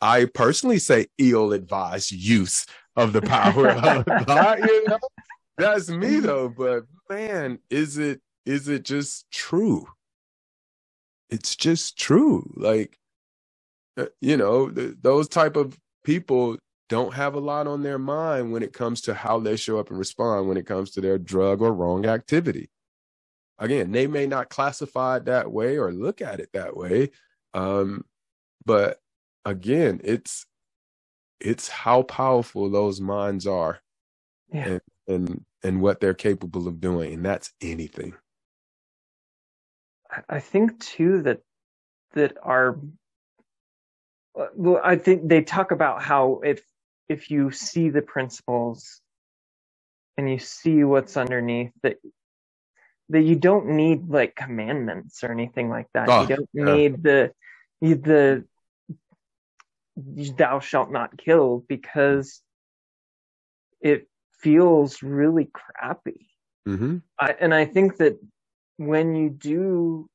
I 0.00 0.26
personally 0.26 0.78
say 0.78 1.06
ill-advised 1.18 2.12
use 2.12 2.66
of 2.96 3.12
the 3.12 3.22
power 3.22 3.70
of 3.70 4.04
God, 4.26 4.58
you 4.60 4.84
know? 4.88 4.98
That's 5.56 5.88
me 5.88 6.20
though, 6.20 6.48
but 6.48 6.84
man, 7.08 7.58
is 7.70 7.98
it 7.98 8.20
is 8.44 8.68
it 8.68 8.84
just 8.84 9.30
true? 9.30 9.86
It's 11.30 11.56
just 11.56 11.98
true. 11.98 12.52
Like 12.56 12.98
you 14.20 14.36
know, 14.36 14.70
th- 14.70 14.96
those 15.00 15.28
type 15.28 15.56
of 15.56 15.78
people 16.04 16.56
don't 16.88 17.14
have 17.14 17.34
a 17.34 17.40
lot 17.40 17.66
on 17.66 17.82
their 17.82 17.98
mind 17.98 18.52
when 18.52 18.62
it 18.62 18.72
comes 18.72 19.00
to 19.02 19.14
how 19.14 19.38
they 19.40 19.56
show 19.56 19.78
up 19.78 19.90
and 19.90 19.98
respond 19.98 20.48
when 20.48 20.56
it 20.56 20.66
comes 20.66 20.90
to 20.92 21.00
their 21.00 21.18
drug 21.18 21.62
or 21.62 21.72
wrong 21.72 22.06
activity. 22.06 22.70
Again, 23.58 23.92
they 23.92 24.06
may 24.06 24.26
not 24.26 24.50
classify 24.50 25.18
it 25.18 25.26
that 25.26 25.50
way 25.50 25.78
or 25.78 25.92
look 25.92 26.20
at 26.20 26.40
it 26.40 26.50
that 26.52 26.76
way. 26.76 27.10
Um, 27.54 28.04
but 28.66 28.98
again, 29.44 30.00
it's 30.04 30.44
it's 31.40 31.68
how 31.68 32.02
powerful 32.02 32.70
those 32.70 33.00
minds 33.00 33.46
are. 33.46 33.80
Yeah. 34.52 34.68
And 34.68 34.80
and 35.06 35.44
and 35.62 35.80
what 35.80 36.00
they're 36.00 36.14
capable 36.14 36.68
of 36.68 36.80
doing 36.80 37.14
and 37.14 37.24
that's 37.24 37.52
anything 37.60 38.14
i 40.28 40.38
think 40.38 40.78
too 40.78 41.22
that 41.22 41.40
that 42.12 42.36
our 42.42 42.78
well 44.54 44.80
i 44.84 44.96
think 44.96 45.28
they 45.28 45.42
talk 45.42 45.70
about 45.70 46.02
how 46.02 46.40
if 46.44 46.62
if 47.08 47.30
you 47.30 47.50
see 47.50 47.90
the 47.90 48.02
principles 48.02 49.00
and 50.16 50.30
you 50.30 50.38
see 50.38 50.84
what's 50.84 51.16
underneath 51.16 51.72
that 51.82 51.96
that 53.10 53.22
you 53.22 53.36
don't 53.36 53.66
need 53.66 54.08
like 54.08 54.34
commandments 54.34 55.22
or 55.22 55.30
anything 55.30 55.68
like 55.68 55.86
that 55.92 56.08
oh, 56.08 56.22
you 56.22 56.28
don't 56.28 56.48
yeah. 56.52 56.64
need 56.64 57.02
the 57.02 57.32
the 57.80 58.44
thou 59.96 60.60
shalt 60.60 60.90
not 60.90 61.16
kill 61.16 61.64
because 61.68 62.42
it 63.80 64.08
feels 64.32 65.02
really 65.02 65.50
crappy. 65.52 66.28
Mm-hmm. 66.66 66.98
I, 67.18 67.34
and 67.38 67.54
I 67.54 67.66
think 67.66 67.98
that 67.98 68.18
when 68.76 69.14
you 69.14 69.30
do 69.30 70.08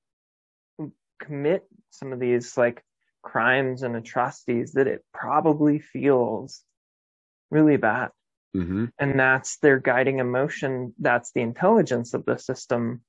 commit 1.20 1.66
some 1.92 2.12
of 2.12 2.20
these 2.20 2.58
like 2.58 2.84
crimes 3.22 3.84
and 3.84 3.96
atrocities, 3.96 4.74
that 4.74 4.88
it 4.88 5.04
probably 5.14 5.80
feels 5.80 6.64
really 7.52 7.78
bad. 7.78 8.10
Mm-hmm. 8.56 8.86
And 8.98 9.20
that's 9.20 9.58
their 9.58 9.80
guiding 9.80 10.20
emotion. 10.20 10.94
That's 11.00 11.32
the 11.32 11.42
intelligence 11.42 12.14
of 12.14 12.26
the 12.26 12.38
system. 12.38 13.02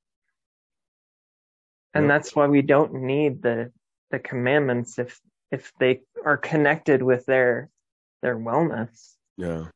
And 1.95 2.05
yep. 2.05 2.09
that's 2.09 2.37
why 2.37 2.47
we 2.47 2.63
don't 2.63 2.95
need 2.95 3.43
the 3.43 3.73
the 4.11 4.19
commandments 4.19 4.99
if 4.99 5.21
if 5.51 5.73
they 5.79 6.03
are 6.25 6.37
connected 6.37 7.03
with 7.03 7.27
their 7.27 7.71
their 8.23 8.37
wellness. 8.37 9.15
Yeah. 9.37 9.67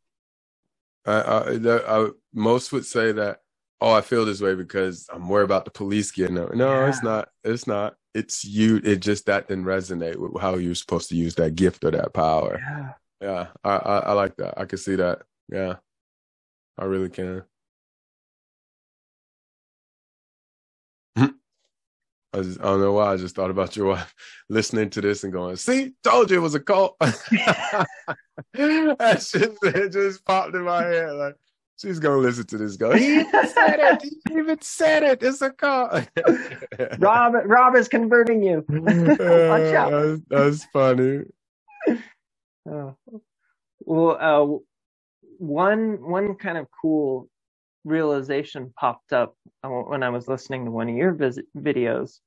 I, 1.07 1.13
I, 1.13 1.99
I, 1.99 2.09
most 2.33 2.73
would 2.73 2.87
say 2.87 3.13
that, 3.13 3.41
oh, 3.81 3.93
I 3.93 4.01
feel 4.01 4.25
this 4.25 4.41
way 4.41 4.55
because 4.55 5.07
I'm 5.13 5.29
worried 5.29 5.45
about 5.45 5.67
the 5.67 5.71
police 5.71 6.11
getting 6.11 6.39
up. 6.39 6.55
No, 6.55 6.81
yeah. 6.81 6.89
it's 6.89 7.03
not. 7.03 7.29
It's 7.43 7.67
not. 7.67 7.95
It's 8.15 8.45
you. 8.45 8.81
It 8.85 8.97
just 8.97 9.27
that 9.27 9.49
didn't 9.49 9.65
resonate 9.65 10.17
with 10.17 10.41
how 10.41 10.55
you're 10.57 10.75
supposed 10.75 11.09
to 11.09 11.17
use 11.17 11.35
that 11.35 11.57
gift 11.57 11.85
or 11.85 11.91
that 11.91 12.15
power. 12.15 12.61
Yeah. 12.61 12.93
Yeah. 13.21 13.47
I, 13.65 13.77
I, 13.77 13.99
I 13.99 14.13
like 14.13 14.37
that. 14.37 14.59
I 14.59 14.65
can 14.67 14.79
see 14.79 14.97
that. 14.97 15.23
Yeah. 15.49 15.77
I 16.79 16.85
really 16.85 17.11
can. 17.11 17.43
I, 22.35 22.43
just, 22.43 22.61
I, 22.61 22.65
don't 22.65 22.81
know 22.81 22.93
why. 22.93 23.13
I 23.13 23.17
just 23.17 23.37
thought 23.37 23.51
about 23.51 23.77
your 23.77 23.87
wife 23.91 24.13
listening 24.49 24.91
to 24.91 25.01
this 25.01 25.23
and 25.23 25.33
going, 25.33 25.57
"See, 25.57 25.93
told 26.03 26.31
you 26.31 26.39
it 26.39 26.41
was 26.41 26.55
a 26.55 26.61
cult." 26.61 26.97
that 27.01 27.87
shit 29.21 29.57
it 29.63 29.93
just 29.93 30.25
popped 30.25 30.55
in 30.55 30.63
my 30.63 30.83
head. 30.83 31.13
Like 31.13 31.37
she's 31.81 31.99
gonna 31.99 32.19
listen 32.19 32.47
to 32.47 32.59
this. 32.59 32.77
Go, 32.77 32.93
he 32.93 33.21
even 33.21 33.49
said 33.49 33.81
it. 33.81 34.03
He 34.03 34.39
even 34.39 34.61
said 34.61 35.03
it. 35.03 35.23
It's 35.23 35.43
a 35.43 35.51
cult. 35.51 36.09
Rob, 36.99 37.35
Rob 37.45 37.77
is 37.77 37.89
converting 37.89 38.43
you. 38.43 38.65
Watch 38.69 39.75
out. 39.75 39.91
That's, 39.91 40.21
that's 40.29 40.65
funny. 40.67 41.23
Oh. 42.69 42.97
Well, 43.81 44.17
uh, 44.19 44.59
one 45.39 46.09
one 46.09 46.37
kind 46.37 46.59
of 46.59 46.67
cool 46.81 47.29
realization 47.85 48.73
popped 48.79 49.13
up 49.13 49.37
uh, 49.63 49.69
when 49.69 50.03
I 50.03 50.09
was 50.09 50.27
listening 50.29 50.65
to 50.65 50.71
one 50.71 50.89
of 50.89 50.97
your 50.97 51.13
visit 51.13 51.47
videos, 51.57 52.21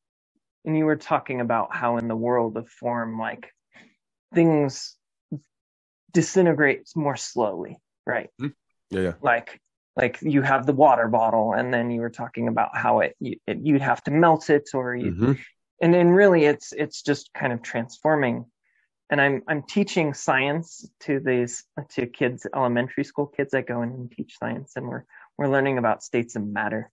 and 0.66 0.78
you 0.78 0.86
were 0.86 0.98
talking 0.98 1.42
about 1.42 1.76
how 1.76 1.98
in 1.98 2.08
the 2.08 2.16
world 2.16 2.58
of 2.58 2.70
form, 2.70 3.20
like 3.20 3.50
things 4.34 4.96
disintegrate 6.14 6.88
more 6.96 7.16
slowly, 7.16 7.78
right? 8.06 8.30
Mm-hmm. 8.42 8.54
Yeah, 8.90 9.02
yeah. 9.02 9.14
Like 9.22 9.62
like 9.98 10.20
you 10.22 10.44
have 10.44 10.66
the 10.66 10.74
water 10.74 11.08
bottle 11.08 11.54
and 11.54 11.74
then 11.74 11.90
you 11.90 12.02
were 12.02 12.10
talking 12.10 12.48
about 12.48 12.78
how 12.78 13.00
it, 13.00 13.16
you, 13.20 13.36
it 13.48 13.58
you'd 13.62 13.82
have 13.82 14.04
to 14.04 14.12
melt 14.12 14.50
it 14.50 14.70
or 14.74 14.96
you, 14.96 15.12
mm-hmm. 15.12 15.34
and 15.82 15.94
then 15.94 16.10
really 16.10 16.46
it's 16.46 16.72
it's 16.72 17.02
just 17.02 17.34
kind 17.34 17.52
of 17.52 17.62
transforming 17.62 18.46
and 19.10 19.20
i'm 19.20 19.42
i'm 19.48 19.64
teaching 19.64 20.14
science 20.14 20.88
to 21.00 21.20
these 21.20 21.66
to 21.90 22.06
kids 22.06 22.46
elementary 22.56 23.04
school 23.04 23.26
kids 23.26 23.54
i 23.54 23.62
go 23.62 23.82
in 23.82 23.90
and 23.90 24.12
teach 24.12 24.38
science 24.38 24.74
and 24.76 24.88
we're 24.88 25.04
we're 25.38 25.50
learning 25.50 25.78
about 25.78 26.04
states 26.04 26.36
of 26.36 26.46
matter 26.46 26.92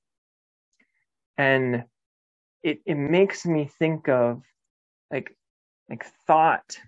and 1.37 1.85
it 2.63 2.81
it 2.87 2.97
makes 2.97 3.45
me 3.45 3.71
think 3.79 4.09
of 4.09 4.43
like 5.11 5.37
like 5.91 6.07
thought 6.27 6.79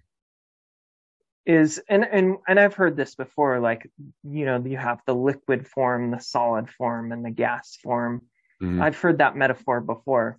is 1.46 1.80
and 1.88 2.04
and 2.04 2.36
and 2.48 2.58
I've 2.58 2.74
heard 2.74 2.96
this 2.96 3.14
before 3.14 3.60
like 3.60 3.88
you 4.24 4.44
know 4.44 4.62
you 4.64 4.76
have 4.76 5.00
the 5.06 5.14
liquid 5.14 5.66
form 5.66 6.10
the 6.10 6.18
solid 6.18 6.68
form 6.68 7.12
and 7.12 7.24
the 7.24 7.30
gas 7.30 7.78
form. 7.82 8.22
Mm-hmm. 8.62 8.82
I've 8.82 8.98
heard 8.98 9.18
that 9.18 9.36
metaphor 9.36 9.80
before 9.80 10.38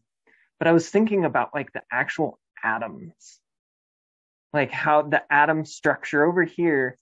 but 0.59 0.67
I 0.67 0.71
was 0.71 0.89
thinking 0.89 1.25
about 1.25 1.53
like 1.53 1.71
the 1.73 1.83
actual 1.91 2.39
atoms. 2.63 3.39
Like 4.53 4.71
how 4.71 5.03
the 5.03 5.21
atom 5.31 5.65
structure 5.65 6.25
over 6.25 6.43
here 6.43 6.97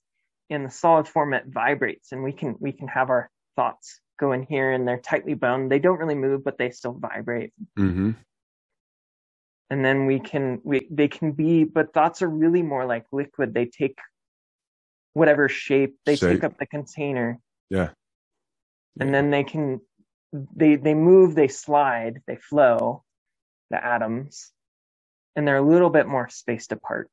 in 0.50 0.64
the 0.64 0.70
solid 0.70 1.08
form 1.08 1.32
it 1.34 1.44
vibrates 1.46 2.12
and 2.12 2.22
we 2.22 2.32
can 2.32 2.56
we 2.60 2.72
can 2.72 2.88
have 2.88 3.10
our 3.10 3.30
thoughts 3.56 4.00
go 4.18 4.32
in 4.32 4.42
here 4.42 4.72
and 4.72 4.86
they're 4.86 4.98
tightly 4.98 5.34
bound. 5.34 5.70
They 5.70 5.78
don't 5.78 5.98
really 5.98 6.14
move 6.14 6.44
but 6.44 6.58
they 6.58 6.70
still 6.70 6.92
vibrate. 6.92 7.52
Mm-hmm 7.78 8.12
and 9.70 9.84
then 9.84 10.06
we 10.06 10.20
can 10.20 10.60
we 10.64 10.86
they 10.90 11.08
can 11.08 11.32
be 11.32 11.64
but 11.64 11.92
thoughts 11.92 12.22
are 12.22 12.28
really 12.28 12.62
more 12.62 12.86
like 12.86 13.04
liquid. 13.12 13.54
They 13.54 13.66
take 13.66 13.98
whatever 15.12 15.48
shape 15.48 15.96
they 16.04 16.16
shape. 16.16 16.30
take 16.30 16.44
up 16.44 16.58
the 16.58 16.66
container. 16.66 17.40
Yeah. 17.70 17.90
And 19.00 19.12
then 19.12 19.30
they 19.30 19.44
can 19.44 19.80
they 20.32 20.76
they 20.76 20.94
move 20.94 21.34
they 21.34 21.48
slide 21.48 22.22
they 22.26 22.36
flow 22.36 23.02
the 23.70 23.84
atoms 23.84 24.52
and 25.34 25.46
they're 25.46 25.56
a 25.56 25.62
little 25.62 25.90
bit 25.90 26.06
more 26.06 26.28
spaced 26.28 26.72
apart. 26.72 27.10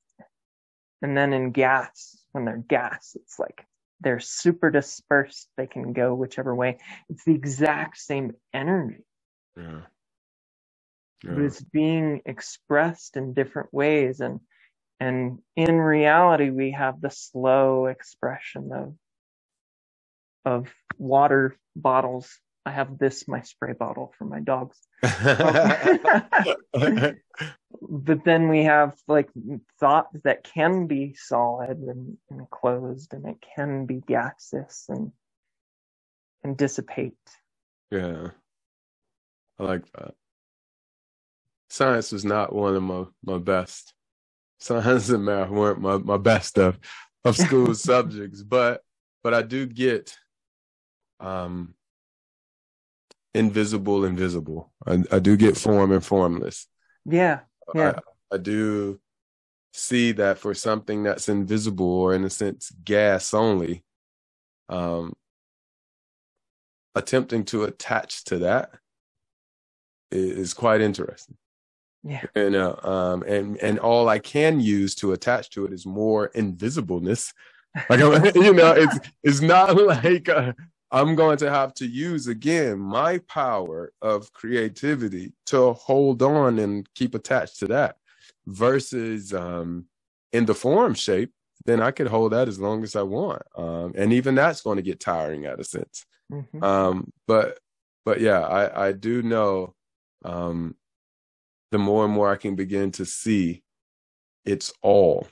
And 1.02 1.18
then 1.18 1.34
in 1.34 1.52
gas 1.52 2.18
when 2.34 2.46
they're 2.46 2.58
gas 2.58 3.16
it's 3.16 3.40
like 3.40 3.66
they're 4.00 4.20
super 4.20 4.70
dispersed. 4.70 5.48
They 5.58 5.66
can 5.66 5.94
go 5.94 6.14
whichever 6.14 6.54
way. 6.54 6.78
It's 7.10 7.24
the 7.24 7.34
exact 7.34 7.98
same 7.98 8.34
energy. 8.54 9.04
Yeah 9.58 9.82
yeah. 11.24 11.34
but 11.34 11.44
it's 11.44 11.62
being 11.62 12.22
expressed 12.26 13.18
in 13.18 13.34
different 13.34 13.74
ways. 13.74 14.20
And 14.20 14.40
and 15.00 15.40
in 15.56 15.80
reality 15.80 16.50
we 16.50 16.72
have 16.72 17.02
the 17.02 17.10
slow 17.10 17.88
expression 17.88 18.72
of 18.72 18.96
of 20.46 20.74
water 20.98 21.58
bottles. 21.76 22.40
I 22.66 22.72
have 22.72 22.98
this 22.98 23.28
my 23.28 23.42
spray 23.42 23.74
bottle 23.74 24.14
for 24.18 24.26
my 24.26 24.40
dogs. 24.40 24.78
But 27.82 28.24
then 28.24 28.48
we 28.48 28.64
have 28.64 28.96
like 29.08 29.30
thought 29.80 30.08
that 30.24 30.44
can 30.44 30.88
be 30.88 31.16
solid 31.16 31.80
and, 31.80 32.18
and 32.30 32.50
closed 32.50 33.14
and 33.14 33.28
it 33.28 33.44
can 33.56 33.86
be 33.86 34.02
gaseous 34.08 34.86
and 34.88 35.12
and 36.44 36.56
dissipate. 36.56 37.18
Yeah. 37.92 38.30
I 39.60 39.64
like 39.64 39.92
that 39.94 40.14
science 41.74 42.12
was 42.12 42.24
not 42.24 42.54
one 42.54 42.76
of 42.76 42.84
my, 42.84 43.04
my 43.26 43.40
best. 43.40 43.94
Science 44.60 45.10
and 45.10 45.26
math 45.26 45.50
weren't 45.50 45.82
my, 45.82 45.98
my 45.98 46.18
best 46.18 46.60
of, 46.60 46.78
of 47.26 47.36
school 47.36 47.74
subjects, 47.90 48.44
but 48.44 48.82
but 49.24 49.34
I 49.34 49.42
do 49.42 49.66
get 49.66 50.16
um 51.20 51.74
invisible 53.34 54.06
invisible. 54.06 54.72
I, 54.86 55.04
I 55.12 55.20
do 55.20 55.36
get 55.36 55.58
form 55.58 55.92
and 55.92 56.06
formless. 56.06 56.68
Yeah. 57.06 57.40
Yeah. 57.74 58.00
I, 58.32 58.36
I 58.36 58.38
do 58.38 59.00
see 59.74 60.12
that 60.12 60.38
for 60.38 60.54
something 60.54 61.02
that's 61.02 61.28
invisible 61.28 61.90
or 61.90 62.14
in 62.14 62.24
a 62.24 62.30
sense 62.30 62.72
gas 62.84 63.34
only, 63.34 63.84
um 64.70 65.14
attempting 66.96 67.44
to 67.46 67.64
attach 67.64 68.24
to 68.26 68.38
that 68.40 68.70
is 70.12 70.54
quite 70.54 70.80
interesting. 70.80 71.36
Yeah. 72.04 72.24
And 72.36 72.56
uh, 72.56 72.76
um 72.84 73.24
and 73.24 73.58
and 73.58 73.80
all 73.80 74.10
I 74.10 74.20
can 74.20 74.60
use 74.60 74.96
to 74.96 75.14
attach 75.14 75.50
to 75.52 75.66
it 75.66 75.74
is 75.74 75.86
more 75.86 76.30
invisibleness. 76.36 77.34
Like 77.90 78.00
you 78.36 78.54
know, 78.54 78.74
it's 78.74 79.00
it's 79.24 79.42
not 79.42 79.76
like 79.82 80.30
uh, 80.30 80.54
I'm 80.92 81.16
going 81.16 81.38
to 81.38 81.50
have 81.50 81.74
to 81.76 81.88
use 81.88 82.28
again 82.28 82.80
my 82.80 83.20
power 83.30 83.92
of 84.02 84.32
creativity 84.34 85.34
to 85.48 85.74
hold 85.74 86.22
on 86.22 86.60
and 86.60 86.88
keep 86.94 87.16
attached 87.16 87.60
to 87.60 87.68
that 87.68 87.96
versus 88.46 89.34
um 89.34 89.86
in 90.34 90.46
the 90.46 90.56
form 90.56 90.94
shape 90.94 91.32
then 91.66 91.82
I 91.82 91.92
could 91.92 92.08
hold 92.08 92.34
that 92.34 92.48
as 92.48 92.60
long 92.60 92.84
as 92.84 92.96
I 92.96 93.04
want. 93.04 93.42
Um, 93.56 93.94
and 93.96 94.14
even 94.14 94.36
that's 94.36 94.62
going 94.62 94.78
to 94.78 94.82
get 94.82 95.00
tiring 95.00 95.46
at 95.46 95.60
a 95.60 95.64
sense. 95.64 96.06
Mm-hmm. 96.32 96.64
Um, 96.64 97.12
but, 97.28 97.60
but 98.06 98.20
yeah, 98.20 98.42
I, 98.42 98.88
I 98.88 98.92
do 98.92 99.22
know, 99.22 99.74
um, 100.26 100.76
the 101.74 101.80
more 101.80 102.06
and 102.06 102.14
more 102.14 102.32
I 102.32 102.36
can 102.36 102.56
begin 102.56 102.92
to 102.92 103.06
see 103.06 103.64
it's 104.46 104.72
all. 104.84 105.28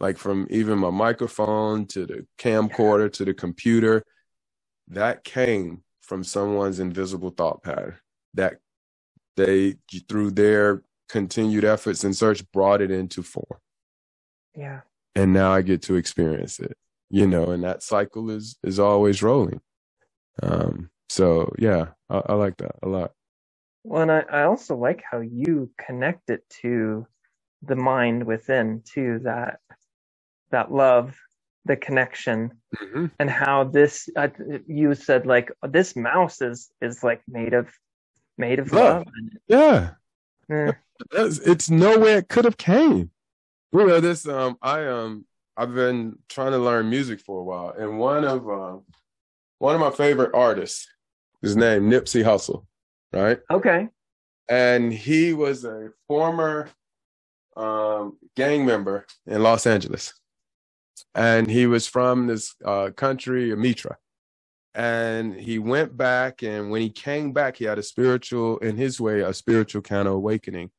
Like 0.00 0.16
from 0.16 0.46
even 0.48 0.78
my 0.78 0.88
microphone 0.88 1.84
to 1.88 2.06
the 2.06 2.26
camcorder 2.38 3.12
to 3.12 3.24
the 3.26 3.34
computer, 3.34 4.02
that 4.88 5.24
came 5.24 5.82
from 6.00 6.24
someone's 6.24 6.80
invisible 6.80 7.30
thought 7.30 7.62
pattern 7.62 7.96
that 8.32 8.54
they, 9.36 9.76
through 10.08 10.30
their 10.30 10.82
continued 11.10 11.66
efforts 11.66 12.02
and 12.02 12.16
search, 12.16 12.50
brought 12.50 12.80
it 12.80 12.90
into 12.90 13.22
form. 13.22 13.60
Yeah. 14.56 14.80
And 15.14 15.34
now 15.34 15.52
I 15.52 15.60
get 15.60 15.82
to 15.82 15.96
experience 15.96 16.60
it, 16.60 16.78
you 17.10 17.26
know, 17.26 17.50
and 17.50 17.62
that 17.62 17.82
cycle 17.82 18.30
is 18.30 18.56
is 18.62 18.78
always 18.78 19.22
rolling. 19.22 19.60
Um, 20.42 20.88
so 21.10 21.52
yeah, 21.58 21.88
I, 22.08 22.22
I 22.30 22.32
like 22.36 22.56
that 22.56 22.76
a 22.82 22.88
lot. 22.88 23.12
Well, 23.84 24.02
and 24.02 24.12
I, 24.12 24.20
I 24.20 24.42
also 24.44 24.76
like 24.76 25.02
how 25.08 25.20
you 25.20 25.70
connect 25.78 26.30
it 26.30 26.48
to 26.62 27.06
the 27.62 27.76
mind 27.76 28.24
within 28.24 28.82
too 28.84 29.20
that 29.24 29.60
that 30.50 30.72
love 30.72 31.16
the 31.64 31.76
connection 31.76 32.52
mm-hmm. 32.76 33.06
and 33.18 33.30
how 33.30 33.64
this 33.64 34.08
uh, 34.16 34.28
you 34.66 34.94
said 34.94 35.26
like 35.26 35.52
this 35.68 35.94
mouse 35.94 36.40
is 36.40 36.70
is 36.80 37.02
like 37.02 37.22
made 37.28 37.54
of 37.54 37.68
made 38.36 38.58
of 38.58 38.72
love, 38.72 39.06
love. 39.06 39.06
yeah 39.46 39.90
mm. 40.50 40.76
it's, 41.12 41.70
nowhere 41.70 42.18
it 42.18 42.28
could 42.28 42.44
have 42.44 42.56
came 42.56 43.10
you 43.72 43.86
know 43.86 44.00
this 44.00 44.26
um 44.26 44.56
i 44.60 44.84
um 44.86 45.24
i've 45.56 45.74
been 45.74 46.18
trying 46.28 46.50
to 46.50 46.58
learn 46.58 46.90
music 46.90 47.20
for 47.20 47.40
a 47.40 47.44
while 47.44 47.72
and 47.78 47.98
one 47.98 48.24
of 48.24 48.48
um 48.48 48.82
one 49.58 49.74
of 49.74 49.80
my 49.80 49.90
favorite 49.90 50.32
artists 50.34 50.88
is 51.42 51.54
named 51.54 51.90
nipsey 51.90 52.24
hussle 52.24 52.66
right? 53.12 53.38
Okay. 53.50 53.88
And 54.48 54.92
he 54.92 55.32
was 55.32 55.64
a 55.64 55.90
former 56.08 56.68
um, 57.56 58.18
gang 58.36 58.66
member 58.66 59.06
in 59.26 59.42
Los 59.42 59.66
Angeles. 59.66 60.14
And 61.14 61.50
he 61.50 61.66
was 61.66 61.86
from 61.86 62.26
this 62.26 62.54
uh, 62.64 62.90
country, 62.96 63.50
Eritrea. 63.50 63.96
And 64.74 65.34
he 65.34 65.58
went 65.58 65.96
back, 65.96 66.42
and 66.42 66.70
when 66.70 66.80
he 66.80 66.88
came 66.88 67.32
back, 67.32 67.56
he 67.56 67.66
had 67.66 67.78
a 67.78 67.82
spiritual, 67.82 68.56
in 68.58 68.76
his 68.78 68.98
way, 68.98 69.20
a 69.20 69.34
spiritual 69.34 69.82
kind 69.82 70.08
of 70.08 70.14
awakening. 70.14 70.70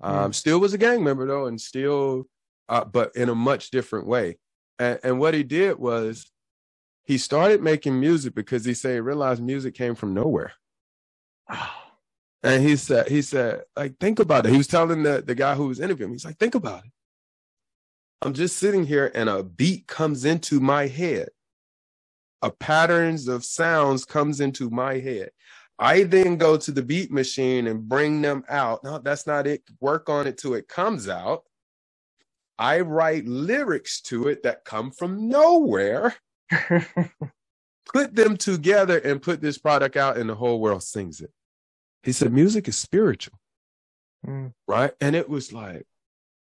Um, 0.00 0.30
mm. 0.30 0.34
Still 0.34 0.60
was 0.60 0.72
a 0.72 0.78
gang 0.78 1.02
member 1.02 1.26
though, 1.26 1.46
and 1.46 1.60
still, 1.60 2.28
uh, 2.68 2.84
but 2.84 3.14
in 3.16 3.28
a 3.28 3.34
much 3.34 3.70
different 3.70 4.06
way. 4.06 4.38
And, 4.78 5.00
and 5.02 5.18
what 5.18 5.34
he 5.34 5.42
did 5.42 5.78
was 5.78 6.30
he 7.04 7.18
started 7.18 7.60
making 7.60 7.98
music 7.98 8.34
because 8.34 8.64
he 8.64 8.72
said 8.72 8.94
he 8.94 9.00
realized 9.00 9.42
music 9.42 9.74
came 9.74 9.96
from 9.96 10.14
nowhere. 10.14 10.52
And 12.42 12.62
he 12.62 12.76
said, 12.76 13.08
he 13.08 13.20
said, 13.20 13.64
like, 13.76 13.98
think 13.98 14.18
about 14.18 14.46
it. 14.46 14.52
He 14.52 14.56
was 14.56 14.66
telling 14.66 15.02
the, 15.02 15.22
the 15.22 15.34
guy 15.34 15.54
who 15.54 15.68
was 15.68 15.78
interviewing, 15.78 16.10
me, 16.10 16.14
he's 16.14 16.24
like, 16.24 16.38
think 16.38 16.54
about 16.54 16.84
it. 16.84 16.90
I'm 18.22 18.32
just 18.32 18.56
sitting 18.56 18.84
here 18.84 19.10
and 19.14 19.28
a 19.28 19.42
beat 19.42 19.86
comes 19.86 20.24
into 20.24 20.60
my 20.60 20.86
head. 20.86 21.28
A 22.42 22.50
patterns 22.50 23.28
of 23.28 23.44
sounds 23.44 24.06
comes 24.06 24.40
into 24.40 24.70
my 24.70 24.98
head. 24.98 25.30
I 25.78 26.04
then 26.04 26.36
go 26.36 26.56
to 26.56 26.72
the 26.72 26.82
beat 26.82 27.10
machine 27.10 27.66
and 27.66 27.88
bring 27.88 28.20
them 28.20 28.44
out. 28.48 28.84
No, 28.84 28.98
that's 28.98 29.26
not 29.26 29.46
it. 29.46 29.62
Work 29.80 30.08
on 30.08 30.26
it 30.26 30.38
till 30.38 30.54
it 30.54 30.68
comes 30.68 31.08
out. 31.08 31.42
I 32.58 32.80
write 32.80 33.26
lyrics 33.26 34.02
to 34.02 34.28
it 34.28 34.42
that 34.42 34.66
come 34.66 34.90
from 34.90 35.28
nowhere. 35.28 36.14
put 37.92 38.14
them 38.14 38.36
together 38.36 38.98
and 38.98 39.22
put 39.22 39.40
this 39.40 39.56
product 39.56 39.96
out, 39.96 40.18
and 40.18 40.28
the 40.28 40.34
whole 40.34 40.60
world 40.60 40.82
sings 40.82 41.22
it. 41.22 41.30
He 42.02 42.12
said, 42.12 42.32
music 42.32 42.68
is 42.68 42.76
spiritual. 42.76 43.38
Mm. 44.26 44.52
Right. 44.66 44.92
And 45.00 45.14
it 45.16 45.28
was 45.28 45.52
like, 45.52 45.86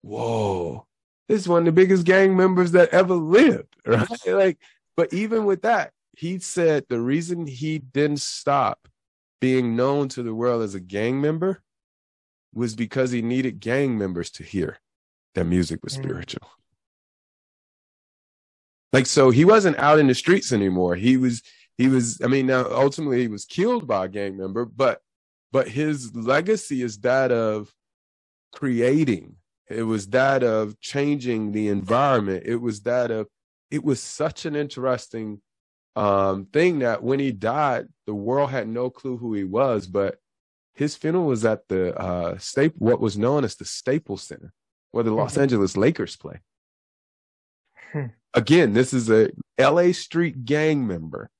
whoa, 0.02 0.86
this 1.28 1.42
is 1.42 1.48
one 1.48 1.60
of 1.60 1.66
the 1.66 1.72
biggest 1.72 2.06
gang 2.06 2.36
members 2.36 2.72
that 2.72 2.90
ever 2.90 3.16
lived. 3.16 3.76
Right. 3.88 4.10
like, 4.28 4.58
but 4.98 5.14
even 5.14 5.46
with 5.46 5.62
that, 5.62 5.92
he 6.18 6.40
said 6.40 6.86
the 6.90 7.00
reason 7.00 7.48
he 7.48 7.80
didn't 7.80 8.20
stop 8.20 8.90
being 9.40 9.78
known 9.78 10.10
to 10.10 10.24
the 10.24 10.34
world 10.34 10.62
as 10.62 10.76
a 10.76 10.80
gang 10.82 11.22
member 11.22 11.62
was 12.54 12.76
because 12.76 13.12
he 13.12 13.22
needed 13.22 13.60
gang 13.60 13.98
members 13.98 14.32
to 14.32 14.44
hear 14.44 14.80
that 15.36 15.46
music 15.46 15.84
was 15.84 15.94
mm. 15.94 16.04
spiritual. 16.04 16.50
Like 18.92 19.06
so 19.06 19.30
he 19.30 19.46
wasn't 19.46 19.78
out 19.78 20.00
in 20.00 20.08
the 20.08 20.16
streets 20.16 20.52
anymore. 20.52 20.96
He 20.96 21.18
was 21.18 21.44
he 21.78 21.88
was 21.88 22.20
I 22.24 22.28
mean 22.28 22.48
now 22.48 22.66
ultimately 22.72 23.22
he 23.22 23.28
was 23.28 23.46
killed 23.46 23.88
by 23.88 24.06
a 24.06 24.10
gang 24.10 24.38
member, 24.38 24.66
but 24.66 25.02
but 25.52 25.68
his 25.68 26.16
legacy 26.16 26.82
is 26.82 27.00
that 27.00 27.32
of 27.32 27.74
creating. 28.52 29.36
It 29.70 29.84
was 29.84 30.08
that 30.08 30.44
of 30.44 30.80
changing 30.80 31.52
the 31.52 31.68
environment. 31.70 32.44
It 32.46 32.58
was 32.58 32.82
that 32.82 33.12
of 33.12 33.28
it 33.70 33.84
was 33.84 34.02
such 34.02 34.46
an 34.46 34.56
interesting 34.56 35.42
um, 35.96 36.46
thing 36.54 36.80
that 36.80 37.04
when 37.04 37.20
he 37.20 37.32
died, 37.32 37.88
the 38.06 38.14
world 38.14 38.50
had 38.50 38.68
no 38.68 38.90
clue 38.90 39.18
who 39.18 39.34
he 39.34 39.44
was, 39.44 39.88
but 39.88 40.20
his 40.76 40.96
funeral 40.96 41.26
was 41.26 41.44
at 41.44 41.68
the 41.68 41.98
uh, 42.00 42.38
staple, 42.38 42.78
what 42.78 43.02
was 43.02 43.18
known 43.18 43.44
as 43.44 43.56
the 43.56 43.66
Staples 43.66 44.24
Center, 44.24 44.54
where 44.92 45.04
the 45.04 45.12
Los 45.12 45.34
mm-hmm. 45.34 45.42
Angeles 45.42 45.76
Lakers 45.76 46.16
play. 46.16 46.40
Hmm. 47.92 48.06
Again, 48.34 48.74
this 48.74 48.94
is 48.94 49.10
a 49.10 49.32
LA 49.60 49.92
Street 49.92 50.46
gang 50.46 50.86
member 50.86 51.32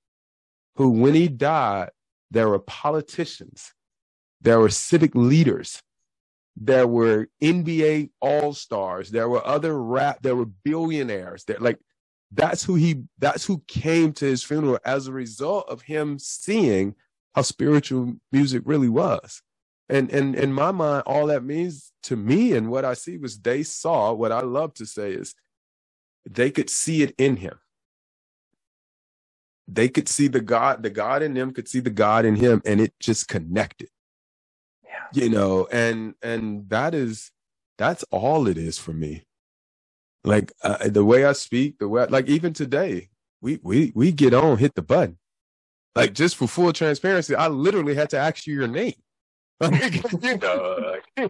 who, 0.76 0.90
when 0.90 1.14
he 1.14 1.28
died, 1.28 1.92
there 2.32 2.50
were 2.50 2.60
politicians, 2.60 3.74
there 4.42 4.60
were 4.60 4.70
civic 4.70 5.16
leaders, 5.16 5.82
there 6.56 6.88
were 6.88 7.28
NBA 7.42 8.12
All 8.22 8.54
Stars, 8.54 9.10
there 9.12 9.30
were 9.30 9.46
other 9.46 9.82
rap, 9.82 10.20
there 10.22 10.36
were 10.36 10.46
billionaires. 10.46 11.44
That 11.46 11.62
like 11.62 11.80
that's 12.32 12.64
who 12.64 12.76
he 12.76 13.04
that's 13.20 13.46
who 13.46 13.64
came 13.68 14.14
to 14.14 14.26
his 14.26 14.44
funeral 14.44 14.80
as 14.84 15.08
a 15.08 15.12
result 15.14 15.70
of 15.70 15.84
him 15.84 16.20
seeing 16.20 16.96
how 17.36 17.42
spiritual 17.42 18.16
music 18.32 18.64
really 18.66 18.90
was 18.90 19.42
and 19.88 20.12
and 20.12 20.36
in 20.36 20.52
my 20.52 20.72
mind 20.72 21.04
all 21.06 21.28
that 21.28 21.44
means 21.44 21.94
to 22.04 22.18
me 22.18 22.54
and 22.54 22.70
what 22.70 22.84
i 22.84 22.94
see 22.94 23.18
was 23.18 23.40
they 23.40 23.64
saw 23.64 24.12
what 24.12 24.34
i 24.34 24.42
love 24.42 24.74
to 24.74 24.86
say 24.86 25.12
is 25.12 25.36
they 26.30 26.52
could 26.52 26.70
see 26.70 27.02
it 27.02 27.16
in 27.18 27.38
him 27.38 27.58
they 29.68 29.90
could 29.90 30.08
see 30.08 30.28
the 30.28 30.42
god 30.42 30.82
the 30.82 30.90
god 30.90 31.22
in 31.22 31.34
them 31.34 31.52
could 31.52 31.68
see 31.68 31.80
the 31.80 31.90
god 31.90 32.26
in 32.26 32.36
him 32.36 32.62
and 32.66 32.80
it 32.80 32.94
just 33.00 33.28
connected. 33.28 33.90
You 35.14 35.30
know 35.30 35.68
and 35.72 36.14
and 36.22 36.70
that 36.70 36.94
is 36.94 37.32
that's 37.78 38.04
all 38.12 38.48
it 38.48 38.58
is 38.58 38.78
for 38.78 38.94
me 38.94 39.24
like 40.28 40.52
uh, 40.62 40.90
the 40.90 41.06
way 41.06 41.26
I 41.26 41.32
speak, 41.32 41.80
the 41.80 41.88
way 41.88 42.04
I, 42.04 42.06
like 42.06 42.28
even 42.28 42.52
today, 42.52 43.10
we 43.42 43.60
we 43.64 43.94
we 43.96 44.12
get 44.12 44.34
on, 44.34 44.58
hit 44.58 44.76
the 44.76 44.82
button. 44.82 45.18
Like 45.96 46.14
just 46.14 46.36
for 46.36 46.48
full 46.48 46.74
transparency, 46.74 47.34
I 47.34 47.48
literally 47.48 47.96
had 47.96 48.10
to 48.12 48.18
ask 48.18 48.46
you 48.46 48.54
your 48.54 48.68
name. 48.68 48.94
you 49.72 50.38
know, 50.38 50.98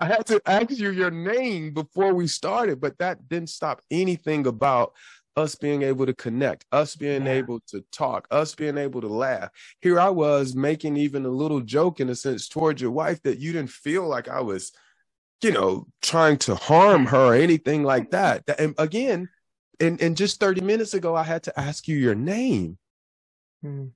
I 0.00 0.06
had 0.06 0.26
to 0.26 0.40
ask 0.46 0.70
you 0.70 0.90
your 0.90 1.10
name 1.10 1.74
before 1.74 2.14
we 2.14 2.26
started, 2.28 2.80
but 2.80 2.96
that 2.98 3.28
didn't 3.28 3.50
stop 3.50 3.82
anything 3.90 4.46
about 4.46 4.92
us 5.36 5.54
being 5.54 5.82
able 5.82 6.06
to 6.06 6.14
connect, 6.14 6.64
us 6.72 6.96
being 6.96 7.26
yeah. 7.26 7.32
able 7.32 7.60
to 7.68 7.84
talk, 7.92 8.26
us 8.30 8.54
being 8.54 8.78
able 8.78 9.00
to 9.00 9.08
laugh. 9.08 9.50
Here 9.80 10.00
I 10.00 10.08
was 10.08 10.54
making 10.54 10.96
even 10.96 11.26
a 11.26 11.30
little 11.30 11.60
joke 11.60 12.00
in 12.00 12.08
a 12.08 12.14
sense 12.14 12.48
towards 12.48 12.80
your 12.80 12.90
wife 12.90 13.22
that 13.22 13.38
you 13.38 13.52
didn't 13.52 13.70
feel 13.70 14.06
like 14.06 14.28
I 14.28 14.40
was 14.40 14.72
you 15.42 15.52
know, 15.52 15.86
trying 16.02 16.38
to 16.38 16.54
harm 16.54 17.06
her 17.06 17.26
or 17.26 17.34
anything 17.34 17.84
like 17.84 18.10
that. 18.10 18.44
And 18.58 18.74
again, 18.78 19.28
and, 19.78 20.00
and 20.00 20.16
just 20.16 20.40
30 20.40 20.62
minutes 20.62 20.94
ago, 20.94 21.14
I 21.14 21.24
had 21.24 21.42
to 21.44 21.60
ask 21.60 21.86
you 21.86 21.96
your 21.96 22.14
name. 22.14 22.78
Hmm. 23.62 23.86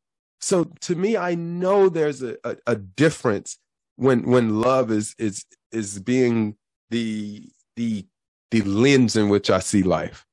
So 0.41 0.65
to 0.83 0.95
me, 0.95 1.17
I 1.17 1.35
know 1.35 1.89
there's 1.89 2.23
a, 2.23 2.37
a, 2.45 2.57
a, 2.67 2.77
difference 2.77 3.59
when 3.97 4.23
when 4.23 4.61
love 4.61 4.91
is 4.91 5.15
is 5.19 5.45
is 5.71 5.99
being 5.99 6.57
the 6.89 7.47
the 7.77 8.07
the 8.51 8.63
lens 8.63 9.17
in 9.17 9.29
which 9.29 9.51
I 9.51 9.59
see 9.59 9.83
life. 9.83 10.25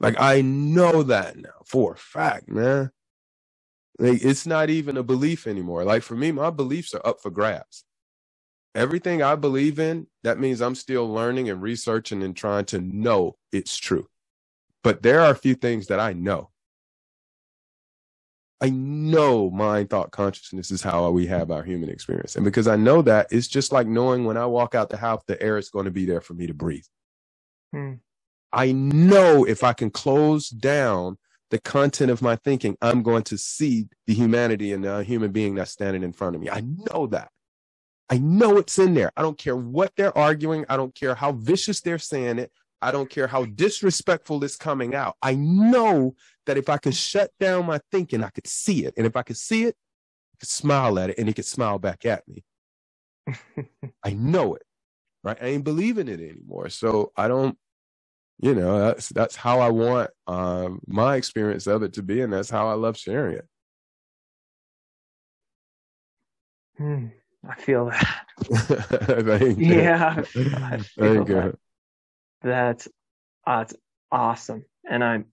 Like 0.00 0.16
I 0.18 0.42
know 0.42 1.02
that 1.04 1.36
now 1.36 1.50
for 1.64 1.94
a 1.94 1.96
fact, 1.96 2.48
man. 2.48 2.90
Like 3.98 4.22
it's 4.24 4.46
not 4.46 4.70
even 4.70 4.96
a 4.96 5.02
belief 5.02 5.46
anymore. 5.46 5.84
Like 5.84 6.02
for 6.02 6.14
me, 6.14 6.30
my 6.30 6.50
beliefs 6.50 6.94
are 6.94 7.04
up 7.04 7.20
for 7.20 7.30
grabs 7.30 7.84
everything 8.78 9.22
I 9.22 9.34
believe 9.34 9.78
in, 9.78 10.06
that 10.22 10.38
means 10.38 10.60
I'm 10.60 10.76
still 10.76 11.12
learning 11.12 11.50
and 11.50 11.60
researching 11.60 12.22
and 12.22 12.36
trying 12.36 12.64
to 12.66 12.80
know 12.80 13.36
it's 13.52 13.76
true. 13.76 14.06
But 14.84 15.02
there 15.02 15.20
are 15.20 15.32
a 15.32 15.36
few 15.36 15.54
things 15.54 15.88
that 15.88 16.00
I 16.00 16.12
know. 16.12 16.50
I 18.60 18.70
know 18.70 19.50
mind, 19.50 19.90
thought, 19.90 20.10
consciousness 20.10 20.70
is 20.70 20.82
how 20.82 21.10
we 21.10 21.26
have 21.26 21.50
our 21.50 21.62
human 21.62 21.88
experience. 21.88 22.36
And 22.36 22.44
because 22.44 22.66
I 22.66 22.76
know 22.76 23.02
that, 23.02 23.28
it's 23.30 23.48
just 23.48 23.72
like 23.72 23.86
knowing 23.86 24.24
when 24.24 24.36
I 24.36 24.46
walk 24.46 24.74
out 24.74 24.90
the 24.90 24.96
house, 24.96 25.22
the 25.26 25.40
air 25.40 25.58
is 25.58 25.70
going 25.70 25.84
to 25.84 25.92
be 25.92 26.06
there 26.06 26.20
for 26.20 26.34
me 26.34 26.46
to 26.46 26.54
breathe. 26.54 26.86
Hmm. 27.72 27.94
I 28.52 28.72
know 28.72 29.44
if 29.44 29.62
I 29.62 29.72
can 29.72 29.90
close 29.90 30.48
down 30.48 31.18
the 31.50 31.58
content 31.58 32.10
of 32.10 32.22
my 32.22 32.36
thinking, 32.36 32.76
I'm 32.82 33.02
going 33.02 33.22
to 33.24 33.38
see 33.38 33.88
the 34.06 34.14
humanity 34.14 34.72
and 34.72 34.84
the 34.84 35.02
human 35.02 35.32
being 35.32 35.54
that's 35.54 35.70
standing 35.70 36.02
in 36.02 36.12
front 36.12 36.36
of 36.36 36.42
me. 36.42 36.50
I 36.50 36.60
know 36.60 37.06
that. 37.08 37.30
I 38.10 38.18
know 38.18 38.56
it's 38.56 38.78
in 38.78 38.94
there. 38.94 39.12
I 39.16 39.22
don't 39.22 39.38
care 39.38 39.56
what 39.56 39.92
they're 39.96 40.16
arguing. 40.16 40.64
I 40.68 40.76
don't 40.76 40.94
care 40.94 41.14
how 41.14 41.32
vicious 41.32 41.80
they're 41.80 41.98
saying 41.98 42.38
it. 42.38 42.50
I 42.80 42.90
don't 42.90 43.10
care 43.10 43.26
how 43.26 43.44
disrespectful 43.44 44.42
it's 44.44 44.56
coming 44.56 44.94
out. 44.94 45.16
I 45.20 45.34
know 45.34 46.14
that 46.46 46.56
if 46.56 46.68
I 46.68 46.78
can 46.78 46.92
shut 46.92 47.30
down 47.40 47.66
my 47.66 47.80
thinking, 47.90 48.22
I 48.22 48.30
could 48.30 48.46
see 48.46 48.84
it. 48.84 48.94
And 48.96 49.06
if 49.06 49.16
I 49.16 49.22
could 49.22 49.36
see 49.36 49.64
it, 49.64 49.74
I 50.34 50.36
could 50.40 50.48
smile 50.48 50.98
at 50.98 51.10
it 51.10 51.18
and 51.18 51.28
it 51.28 51.34
could 51.34 51.44
smile 51.44 51.78
back 51.78 52.06
at 52.06 52.22
me. 52.28 52.44
I 54.04 54.12
know 54.12 54.54
it. 54.54 54.62
Right. 55.24 55.36
I 55.40 55.46
ain't 55.46 55.64
believing 55.64 56.08
it 56.08 56.20
anymore. 56.20 56.68
So 56.68 57.12
I 57.16 57.26
don't, 57.26 57.58
you 58.40 58.54
know, 58.54 58.78
that's 58.78 59.08
that's 59.08 59.36
how 59.36 59.60
I 59.60 59.70
want 59.70 60.10
um, 60.26 60.80
my 60.86 61.16
experience 61.16 61.66
of 61.66 61.82
it 61.82 61.94
to 61.94 62.02
be, 62.02 62.20
and 62.20 62.32
that's 62.32 62.50
how 62.50 62.68
I 62.68 62.74
love 62.74 62.96
sharing 62.96 63.36
it. 63.36 63.46
Hmm. 66.76 67.06
I 67.48 67.54
feel 67.54 67.86
that. 67.86 68.26
yeah, 69.58 70.22
I 70.54 70.78
feel 70.82 71.24
that. 71.24 71.58
That's 72.42 72.88
that's 73.44 73.74
awesome, 74.12 74.64
and 74.88 75.02
I 75.02 75.24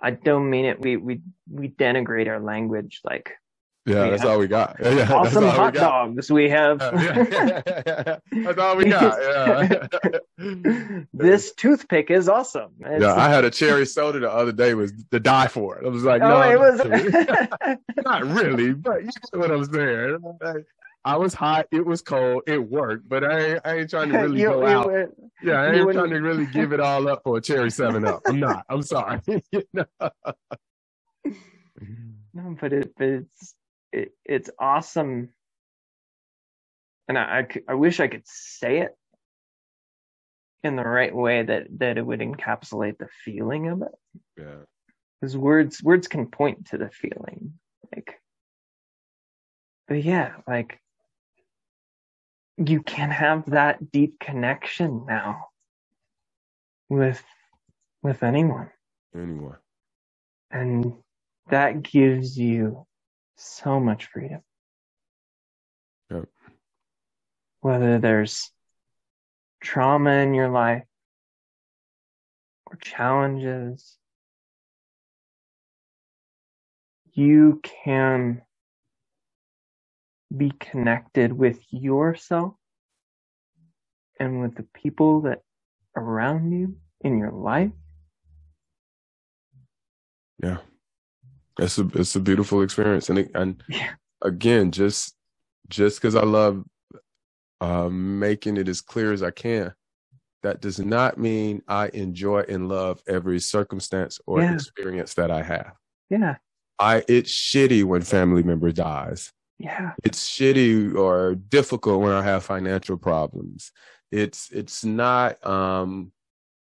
I 0.00 0.12
don't 0.12 0.50
mean 0.50 0.66
it. 0.66 0.80
We 0.80 0.96
we 0.96 1.20
we 1.50 1.68
denigrate 1.68 2.28
our 2.28 2.40
language 2.40 3.00
like. 3.04 3.32
Yeah, 3.86 4.10
that's 4.10 4.24
all 4.24 4.38
we 4.38 4.46
got. 4.46 4.76
Yeah, 4.80 5.10
awesome 5.10 5.44
hot 5.44 5.74
dogs 5.74 6.30
we 6.30 6.50
have. 6.50 6.80
yeah, 6.80 7.62
yeah, 7.86 8.18
that's 8.30 8.58
all 8.58 8.76
we 8.76 8.90
got. 8.90 9.18
Yeah. 10.40 11.02
this 11.12 11.52
toothpick 11.52 12.10
is 12.10 12.28
awesome. 12.28 12.72
It's, 12.80 13.02
yeah, 13.02 13.14
I 13.14 13.28
had 13.28 13.44
a 13.44 13.50
cherry 13.60 13.84
soda 13.84 14.20
the 14.20 14.30
other 14.30 14.52
day 14.52 14.72
was 14.74 14.92
to 15.10 15.20
die 15.20 15.48
for. 15.48 15.78
it. 15.78 15.86
I 15.86 15.88
was 15.90 16.02
like, 16.02 16.22
oh, 16.22 16.28
no, 16.28 16.42
it 16.42 16.58
was 16.58 17.78
not 18.04 18.24
really, 18.24 18.72
but 18.72 19.02
you 19.02 19.10
know 19.34 19.38
what 19.40 19.50
I'm 19.50 19.64
saying. 19.64 20.64
I 21.04 21.16
was 21.16 21.34
hot. 21.34 21.66
It 21.70 21.84
was 21.84 22.00
cold. 22.02 22.42
It 22.46 22.58
worked, 22.58 23.08
but 23.08 23.24
I 23.24 23.38
ain't, 23.40 23.60
I 23.64 23.76
ain't 23.78 23.90
trying 23.90 24.10
to 24.12 24.18
really 24.18 24.40
you, 24.40 24.48
go 24.48 24.60
you 24.60 24.66
out. 24.66 24.86
Went, 24.86 25.10
yeah, 25.42 25.60
I 25.60 25.72
ain't 25.72 25.92
trying 25.92 26.10
to 26.10 26.20
really 26.20 26.46
give 26.46 26.72
it 26.72 26.80
all 26.80 27.08
up 27.08 27.22
for 27.22 27.36
a 27.38 27.40
cherry 27.40 27.70
seven 27.70 28.06
up. 28.06 28.22
I'm 28.26 28.40
not. 28.40 28.64
I'm 28.68 28.82
sorry. 28.82 29.20
no, 29.72 29.84
but 32.60 32.72
it, 32.72 32.94
but 32.96 33.08
it's 33.08 33.54
it, 33.92 34.12
it's 34.24 34.50
awesome, 34.58 35.30
and 37.08 37.18
I, 37.18 37.40
I 37.40 37.46
I 37.68 37.74
wish 37.74 38.00
I 38.00 38.08
could 38.08 38.26
say 38.26 38.80
it 38.80 38.96
in 40.62 40.76
the 40.76 40.84
right 40.84 41.14
way 41.14 41.42
that 41.42 41.66
that 41.78 41.98
it 41.98 42.06
would 42.06 42.20
encapsulate 42.20 42.98
the 42.98 43.08
feeling 43.24 43.68
of 43.68 43.82
it. 43.82 43.94
Yeah, 44.36 44.64
because 45.20 45.36
words 45.36 45.82
words 45.82 46.08
can 46.08 46.26
point 46.26 46.66
to 46.68 46.78
the 46.78 46.90
feeling, 46.90 47.54
like. 47.94 48.20
But 49.88 50.04
yeah, 50.04 50.34
like 50.46 50.80
you 52.66 52.82
can 52.82 53.10
have 53.10 53.50
that 53.50 53.90
deep 53.90 54.18
connection 54.20 55.04
now 55.06 55.46
with 56.88 57.22
with 58.02 58.22
anyone 58.22 58.70
anyone 59.14 59.56
and 60.50 60.94
that 61.48 61.82
gives 61.82 62.38
you 62.38 62.86
so 63.40 63.80
much 63.80 64.06
freedom 64.06 64.40
yep. 66.10 66.28
whether 67.60 67.98
there's 67.98 68.50
trauma 69.60 70.10
in 70.10 70.34
your 70.34 70.48
life 70.48 70.84
or 72.66 72.76
challenges 72.76 73.96
you 77.12 77.60
can 77.84 78.42
be 80.36 80.52
connected 80.60 81.32
with 81.32 81.58
yourself 81.70 82.54
and 84.18 84.40
with 84.40 84.54
the 84.54 84.66
people 84.74 85.22
that 85.22 85.40
around 85.96 86.52
you 86.52 86.76
in 87.00 87.18
your 87.18 87.32
life. 87.32 87.72
Yeah. 90.42 90.58
It's 91.60 91.78
a 91.78 91.88
it's 91.94 92.16
a 92.16 92.20
beautiful 92.20 92.62
experience, 92.62 93.10
and 93.10 93.18
it, 93.20 93.30
and 93.34 93.62
yeah. 93.68 93.90
again, 94.22 94.70
just 94.70 95.14
just 95.68 96.00
because 96.00 96.16
I 96.16 96.24
love 96.24 96.64
uh, 97.60 97.88
making 97.88 98.56
it 98.56 98.68
as 98.68 98.80
clear 98.80 99.12
as 99.12 99.22
I 99.22 99.30
can, 99.30 99.72
that 100.42 100.60
does 100.60 100.78
not 100.78 101.18
mean 101.18 101.62
I 101.68 101.88
enjoy 101.88 102.44
and 102.48 102.68
love 102.68 103.02
every 103.06 103.40
circumstance 103.40 104.18
or 104.26 104.40
yeah. 104.40 104.54
experience 104.54 105.14
that 105.14 105.30
I 105.30 105.42
have. 105.42 105.72
Yeah. 106.08 106.36
I 106.78 107.04
it's 107.08 107.30
shitty 107.30 107.84
when 107.84 108.02
family 108.02 108.42
member 108.42 108.72
dies. 108.72 109.32
Yeah. 109.58 109.92
It's 110.02 110.26
shitty 110.26 110.96
or 110.96 111.34
difficult 111.34 112.00
when 112.00 112.12
I 112.12 112.22
have 112.22 112.44
financial 112.44 112.96
problems. 112.96 113.72
It's 114.10 114.50
it's 114.50 114.84
not 114.84 115.44
um 115.46 116.12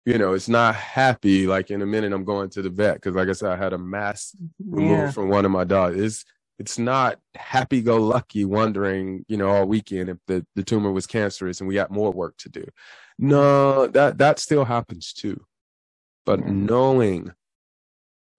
you 0.06 0.18
know, 0.18 0.34
it's 0.34 0.50
not 0.50 0.76
happy 0.76 1.48
like 1.48 1.72
in 1.72 1.82
a 1.82 1.86
minute 1.86 2.14
I'm 2.14 2.26
going 2.26 2.50
to 2.52 2.62
the 2.62 2.70
vet 2.70 2.96
because 2.96 3.16
like 3.16 3.30
I 3.30 3.34
said, 3.34 3.52
I 3.52 3.58
had 3.58 3.74
a 3.74 3.78
mass 3.78 4.36
removed 4.60 4.92
yeah. 4.92 5.12
from 5.12 5.30
one 5.30 5.46
of 5.46 5.52
my 5.52 5.64
dogs. 5.64 6.00
It's 6.00 6.26
it's 6.58 6.78
not 6.78 7.20
happy 7.36 7.82
go 7.82 7.98
lucky 7.98 8.44
wondering, 8.44 9.26
you 9.30 9.38
know, 9.38 9.50
all 9.50 9.66
weekend 9.66 10.10
if 10.10 10.18
the, 10.28 10.46
the 10.56 10.64
tumor 10.64 10.92
was 10.92 11.08
cancerous 11.08 11.62
and 11.62 11.68
we 11.70 11.76
got 11.76 11.90
more 11.90 12.12
work 12.12 12.36
to 12.40 12.50
do. 12.50 12.66
No, 13.18 13.88
that 13.88 14.18
that 14.18 14.40
still 14.40 14.66
happens 14.66 15.14
too. 15.14 15.46
But 16.26 16.46
knowing 16.46 17.34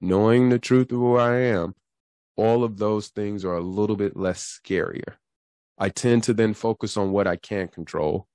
knowing 0.00 0.48
the 0.48 0.58
truth 0.58 0.92
of 0.92 0.98
who 0.98 1.16
I 1.16 1.36
am, 1.36 1.74
all 2.36 2.64
of 2.64 2.78
those 2.78 3.08
things 3.08 3.44
are 3.44 3.56
a 3.56 3.62
little 3.62 3.96
bit 3.96 4.16
less 4.16 4.60
scarier. 4.64 5.16
I 5.78 5.88
tend 5.88 6.24
to 6.24 6.34
then 6.34 6.54
focus 6.54 6.96
on 6.96 7.12
what 7.12 7.26
I 7.26 7.36
can 7.36 7.68
control 7.68 8.26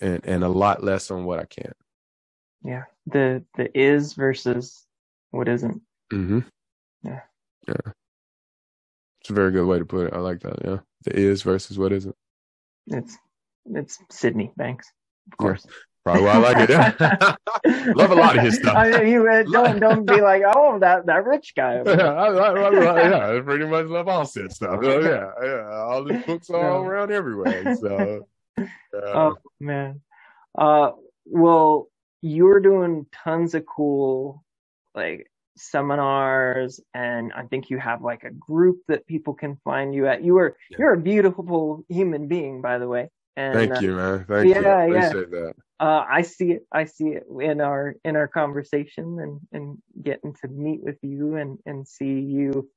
and, 0.00 0.20
and 0.24 0.44
a 0.44 0.48
lot 0.48 0.82
less 0.82 1.10
on 1.10 1.24
what 1.24 1.38
I 1.38 1.44
can't. 1.44 1.76
Yeah. 2.62 2.84
The 3.06 3.44
the 3.56 3.76
is 3.78 4.14
versus 4.14 4.84
what 5.30 5.48
isn't. 5.48 5.82
Mm-hmm. 6.12 6.40
Yeah. 7.02 7.20
Yeah. 7.68 7.92
It's 9.20 9.30
a 9.30 9.34
very 9.34 9.52
good 9.52 9.66
way 9.66 9.78
to 9.78 9.84
put 9.84 10.06
it. 10.06 10.14
I 10.14 10.18
like 10.18 10.40
that. 10.40 10.64
Yeah. 10.64 10.78
The 11.04 11.16
is 11.16 11.42
versus 11.42 11.78
what 11.78 11.92
isn't. 11.92 12.16
It's 12.86 13.16
it's 13.66 13.98
Sydney 14.10 14.52
Banks, 14.56 14.90
of 15.30 15.38
course. 15.38 15.64
Yeah. 15.66 15.74
Probably 16.02 16.22
why 16.22 16.32
I 16.32 16.38
like 16.38 16.70
it. 16.70 17.96
Love 17.96 18.10
a 18.10 18.14
lot 18.14 18.38
of 18.38 18.42
his 18.42 18.56
stuff. 18.56 18.74
I 18.74 18.90
mean, 18.90 19.08
you 19.08 19.28
uh, 19.28 19.42
don't 19.42 19.78
don't 19.80 20.06
be 20.06 20.20
like, 20.22 20.42
oh, 20.46 20.78
that 20.78 21.04
that 21.06 21.26
rich 21.26 21.52
guy. 21.54 21.82
yeah, 21.84 21.92
I, 21.92 22.26
I, 22.26 22.52
I, 22.52 23.10
yeah, 23.10 23.36
I 23.36 23.40
pretty 23.40 23.66
much 23.66 23.86
love 23.86 24.08
all 24.08 24.24
Syd 24.24 24.50
stuff. 24.50 24.82
So, 24.82 25.00
yeah, 25.00 25.30
yeah, 25.42 25.70
all 25.70 26.02
the 26.02 26.14
books 26.26 26.48
are 26.48 26.70
all 26.70 26.84
around 26.84 27.12
everywhere. 27.12 27.76
So, 27.76 28.26
uh, 28.58 28.64
oh 28.96 29.36
man, 29.60 30.00
uh, 30.56 30.92
well, 31.26 31.88
you're 32.22 32.60
doing 32.60 33.06
tons 33.12 33.54
of 33.54 33.64
cool 33.66 34.44
like 34.94 35.30
seminars 35.56 36.80
and 36.94 37.32
I 37.32 37.42
think 37.44 37.70
you 37.70 37.78
have 37.78 38.02
like 38.02 38.24
a 38.24 38.30
group 38.30 38.80
that 38.88 39.06
people 39.06 39.34
can 39.34 39.58
find 39.64 39.94
you 39.94 40.06
at. 40.06 40.24
You 40.24 40.38
are 40.38 40.56
yeah. 40.70 40.76
you're 40.78 40.92
a 40.94 41.00
beautiful 41.00 41.84
human 41.88 42.28
being, 42.28 42.62
by 42.62 42.78
the 42.78 42.88
way. 42.88 43.10
And, 43.36 43.54
Thank 43.54 43.76
uh, 43.76 43.80
you, 43.80 43.94
man. 43.94 44.24
Thank 44.28 44.54
yeah, 44.54 44.86
you. 44.86 44.96
Appreciate 44.96 45.28
yeah. 45.32 45.50
Uh, 45.78 46.04
I 46.10 46.22
see 46.22 46.52
it. 46.52 46.66
I 46.72 46.84
see 46.84 47.08
it 47.08 47.24
in 47.40 47.60
our 47.60 47.94
in 48.04 48.16
our 48.16 48.28
conversation 48.28 49.18
and 49.20 49.40
and 49.52 49.78
getting 50.02 50.34
to 50.42 50.48
meet 50.48 50.82
with 50.82 50.98
you 51.02 51.36
and 51.36 51.58
and 51.64 51.86
see 51.86 52.20
you 52.20 52.68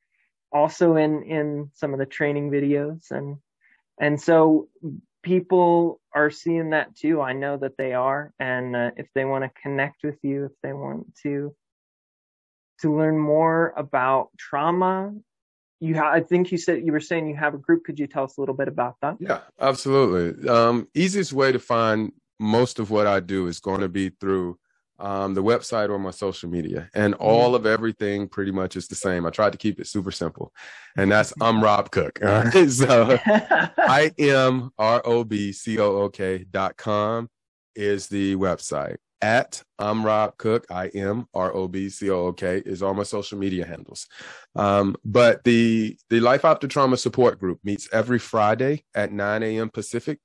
also 0.51 0.95
in 0.95 1.23
in 1.23 1.71
some 1.73 1.93
of 1.93 1.99
the 1.99 2.05
training 2.05 2.49
videos 2.49 3.11
and 3.11 3.37
and 3.99 4.21
so 4.21 4.69
people 5.23 5.99
are 6.13 6.29
seeing 6.29 6.71
that 6.71 6.95
too. 6.95 7.21
I 7.21 7.33
know 7.33 7.57
that 7.57 7.77
they 7.77 7.93
are, 7.93 8.33
and 8.39 8.75
uh, 8.75 8.91
if 8.97 9.07
they 9.15 9.25
want 9.25 9.43
to 9.43 9.61
connect 9.61 10.03
with 10.03 10.17
you, 10.21 10.45
if 10.45 10.51
they 10.61 10.73
want 10.73 11.07
to 11.23 11.55
to 12.81 12.95
learn 12.95 13.17
more 13.17 13.73
about 13.77 14.29
trauma, 14.37 15.13
you 15.79 15.95
have. 15.95 16.05
I 16.05 16.21
think 16.21 16.51
you 16.51 16.57
said 16.57 16.85
you 16.85 16.91
were 16.91 16.99
saying 16.99 17.27
you 17.27 17.35
have 17.35 17.55
a 17.55 17.57
group. 17.57 17.85
Could 17.85 17.99
you 17.99 18.07
tell 18.07 18.25
us 18.25 18.37
a 18.37 18.41
little 18.41 18.55
bit 18.55 18.67
about 18.67 18.97
that? 19.01 19.17
Yeah, 19.19 19.39
absolutely. 19.59 20.47
Um, 20.47 20.87
easiest 20.93 21.33
way 21.33 21.51
to 21.51 21.59
find 21.59 22.11
most 22.39 22.77
of 22.79 22.91
what 22.91 23.07
I 23.07 23.19
do 23.19 23.47
is 23.47 23.59
going 23.59 23.81
to 23.81 23.89
be 23.89 24.09
through 24.09 24.59
um, 24.99 25.33
the 25.33 25.43
website 25.43 25.89
or 25.89 25.99
my 25.99 26.11
social 26.11 26.49
media. 26.49 26.89
And 26.93 27.13
mm-hmm. 27.13 27.23
all 27.23 27.55
of 27.55 27.65
everything 27.65 28.27
pretty 28.27 28.51
much 28.51 28.75
is 28.75 28.87
the 28.87 28.95
same. 28.95 29.25
I 29.25 29.29
tried 29.29 29.51
to 29.51 29.57
keep 29.57 29.79
it 29.79 29.87
super 29.87 30.11
simple. 30.11 30.53
And 30.97 31.11
that's 31.11 31.33
I'm 31.41 31.63
Rob 31.63 31.91
Cook. 31.91 32.19
So 32.69 33.17
I 33.25 34.11
am 34.17 34.71
R 34.77 35.01
O 35.05 35.23
B 35.23 35.51
C 35.51 35.79
O 35.79 36.03
O 36.03 36.09
K 36.09 36.45
dot 36.49 36.77
com 36.77 37.29
is 37.75 38.07
the 38.07 38.35
website. 38.35 38.97
At 39.21 39.63
I'm 39.79 40.05
Rob 40.05 40.37
Cook, 40.37 40.65
I 40.69 40.87
am 40.87 41.27
R 41.33 41.53
O 41.55 41.67
B 41.67 41.89
C 41.89 42.09
O 42.09 42.27
O 42.27 42.33
K 42.33 42.61
is 42.65 42.83
all 42.83 42.93
my 42.93 43.03
social 43.03 43.37
media 43.37 43.65
handles. 43.65 44.07
Um, 44.55 44.95
but 45.05 45.43
the 45.43 45.97
the 46.09 46.19
Life 46.19 46.45
After 46.45 46.67
Trauma 46.67 46.97
Support 46.97 47.39
Group 47.39 47.59
meets 47.63 47.87
every 47.93 48.19
Friday 48.19 48.83
at 48.93 49.11
9 49.11 49.43
a.m. 49.43 49.69
Pacific, 49.69 50.19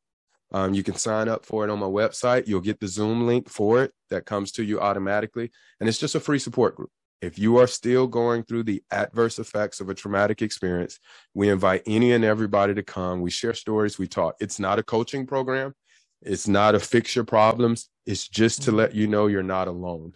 um, 0.53 0.75
you 0.75 0.83
can 0.83 0.95
sign 0.95 1.29
up 1.29 1.45
for 1.45 1.65
it 1.65 1.71
on 1.71 1.79
my 1.79 1.87
website. 1.87 2.47
You'll 2.47 2.61
get 2.61 2.81
the 2.81 2.89
Zoom 2.89 3.27
link 3.27 3.49
for 3.49 3.83
it 3.83 3.93
that 4.11 4.27
comes 4.27 4.53
to 4.53 4.65
you 4.65 4.81
automatically. 4.81 5.51
And 5.81 5.89
it's 5.89 5.99
just 5.99 6.15
a 6.15 6.21
free 6.21 6.39
support 6.39 6.77
group. 6.77 6.91
If 7.21 7.39
you 7.39 7.59
are 7.59 7.67
still 7.67 8.07
going 8.07 8.45
through 8.45 8.63
the 8.63 8.83
adverse 8.91 9.39
effects 9.39 9.81
of 9.81 9.89
a 9.89 9.95
traumatic 9.95 10.41
experience, 10.41 11.01
we 11.35 11.49
invite 11.49 11.83
any 11.87 12.13
and 12.13 12.25
everybody 12.25 12.75
to 12.75 12.83
come. 12.83 13.21
We 13.21 13.31
share 13.31 13.55
stories, 13.55 13.99
we 13.99 14.07
talk. 14.07 14.37
It's 14.41 14.61
not 14.61 14.79
a 14.79 14.85
coaching 14.85 15.27
program, 15.27 15.75
it's 16.23 16.47
not 16.47 16.75
a 16.75 16.81
fix 16.81 17.17
your 17.17 17.25
problems. 17.25 17.89
It's 18.07 18.27
just 18.27 18.63
to 18.63 18.73
let 18.73 18.95
you 18.95 19.07
know 19.07 19.27
you're 19.27 19.43
not 19.43 19.69
alone. 19.69 20.15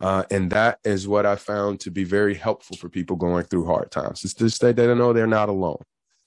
Uh, 0.00 0.24
and 0.30 0.50
that 0.50 0.78
is 0.84 1.08
what 1.08 1.26
I 1.26 1.36
found 1.36 1.80
to 1.80 1.90
be 1.90 2.04
very 2.04 2.34
helpful 2.34 2.76
for 2.76 2.88
people 2.88 3.16
going 3.16 3.44
through 3.44 3.66
hard 3.66 3.90
times. 3.90 4.24
It's 4.24 4.32
just 4.32 4.60
that 4.60 4.76
they 4.76 4.94
know 4.94 5.12
they're 5.12 5.26
not 5.26 5.48
alone. 5.48 5.82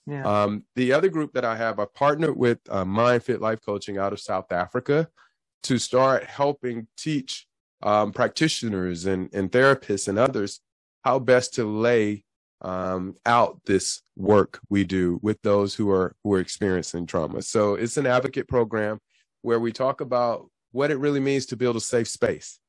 Yeah. 0.06 0.44
Um, 0.44 0.64
the 0.76 0.92
other 0.92 1.10
group 1.10 1.34
that 1.34 1.46
I 1.46 1.56
have, 1.56 1.80
I 1.80 1.86
partnered 1.86 2.36
with 2.36 2.60
uh, 2.70 2.86
Mind 2.86 3.24
Fit 3.24 3.42
Life 3.42 3.60
Coaching 3.66 3.98
out 3.98 4.14
of 4.14 4.20
South 4.20 4.52
Africa 4.52 5.08
to 5.64 5.78
start 5.78 6.26
helping 6.26 6.88
teach 6.98 7.48
um, 7.82 8.12
practitioners 8.12 9.06
and, 9.06 9.30
and 9.34 9.52
therapists 9.52 10.08
and 10.08 10.20
others 10.20 10.60
how 11.04 11.20
best 11.20 11.54
to 11.56 11.66
lay 11.66 12.24
um, 12.62 13.16
out 13.26 13.60
this 13.66 14.02
work 14.16 14.60
we 14.70 14.84
do 14.84 15.20
with 15.22 15.42
those 15.42 15.76
who 15.76 15.92
are 15.92 16.16
who 16.24 16.34
are 16.34 16.40
experiencing 16.40 17.06
trauma. 17.06 17.42
So 17.42 17.76
it's 17.76 17.98
an 17.98 18.08
advocate 18.08 18.48
program 18.48 19.00
where 19.42 19.60
we 19.60 19.72
talk 19.72 20.02
about 20.02 20.50
what 20.72 20.92
it 20.92 20.98
really 20.98 21.20
means 21.20 21.46
to 21.48 21.58
build 21.58 21.76
a 21.76 21.82
safe 21.82 22.08
space. 22.08 22.60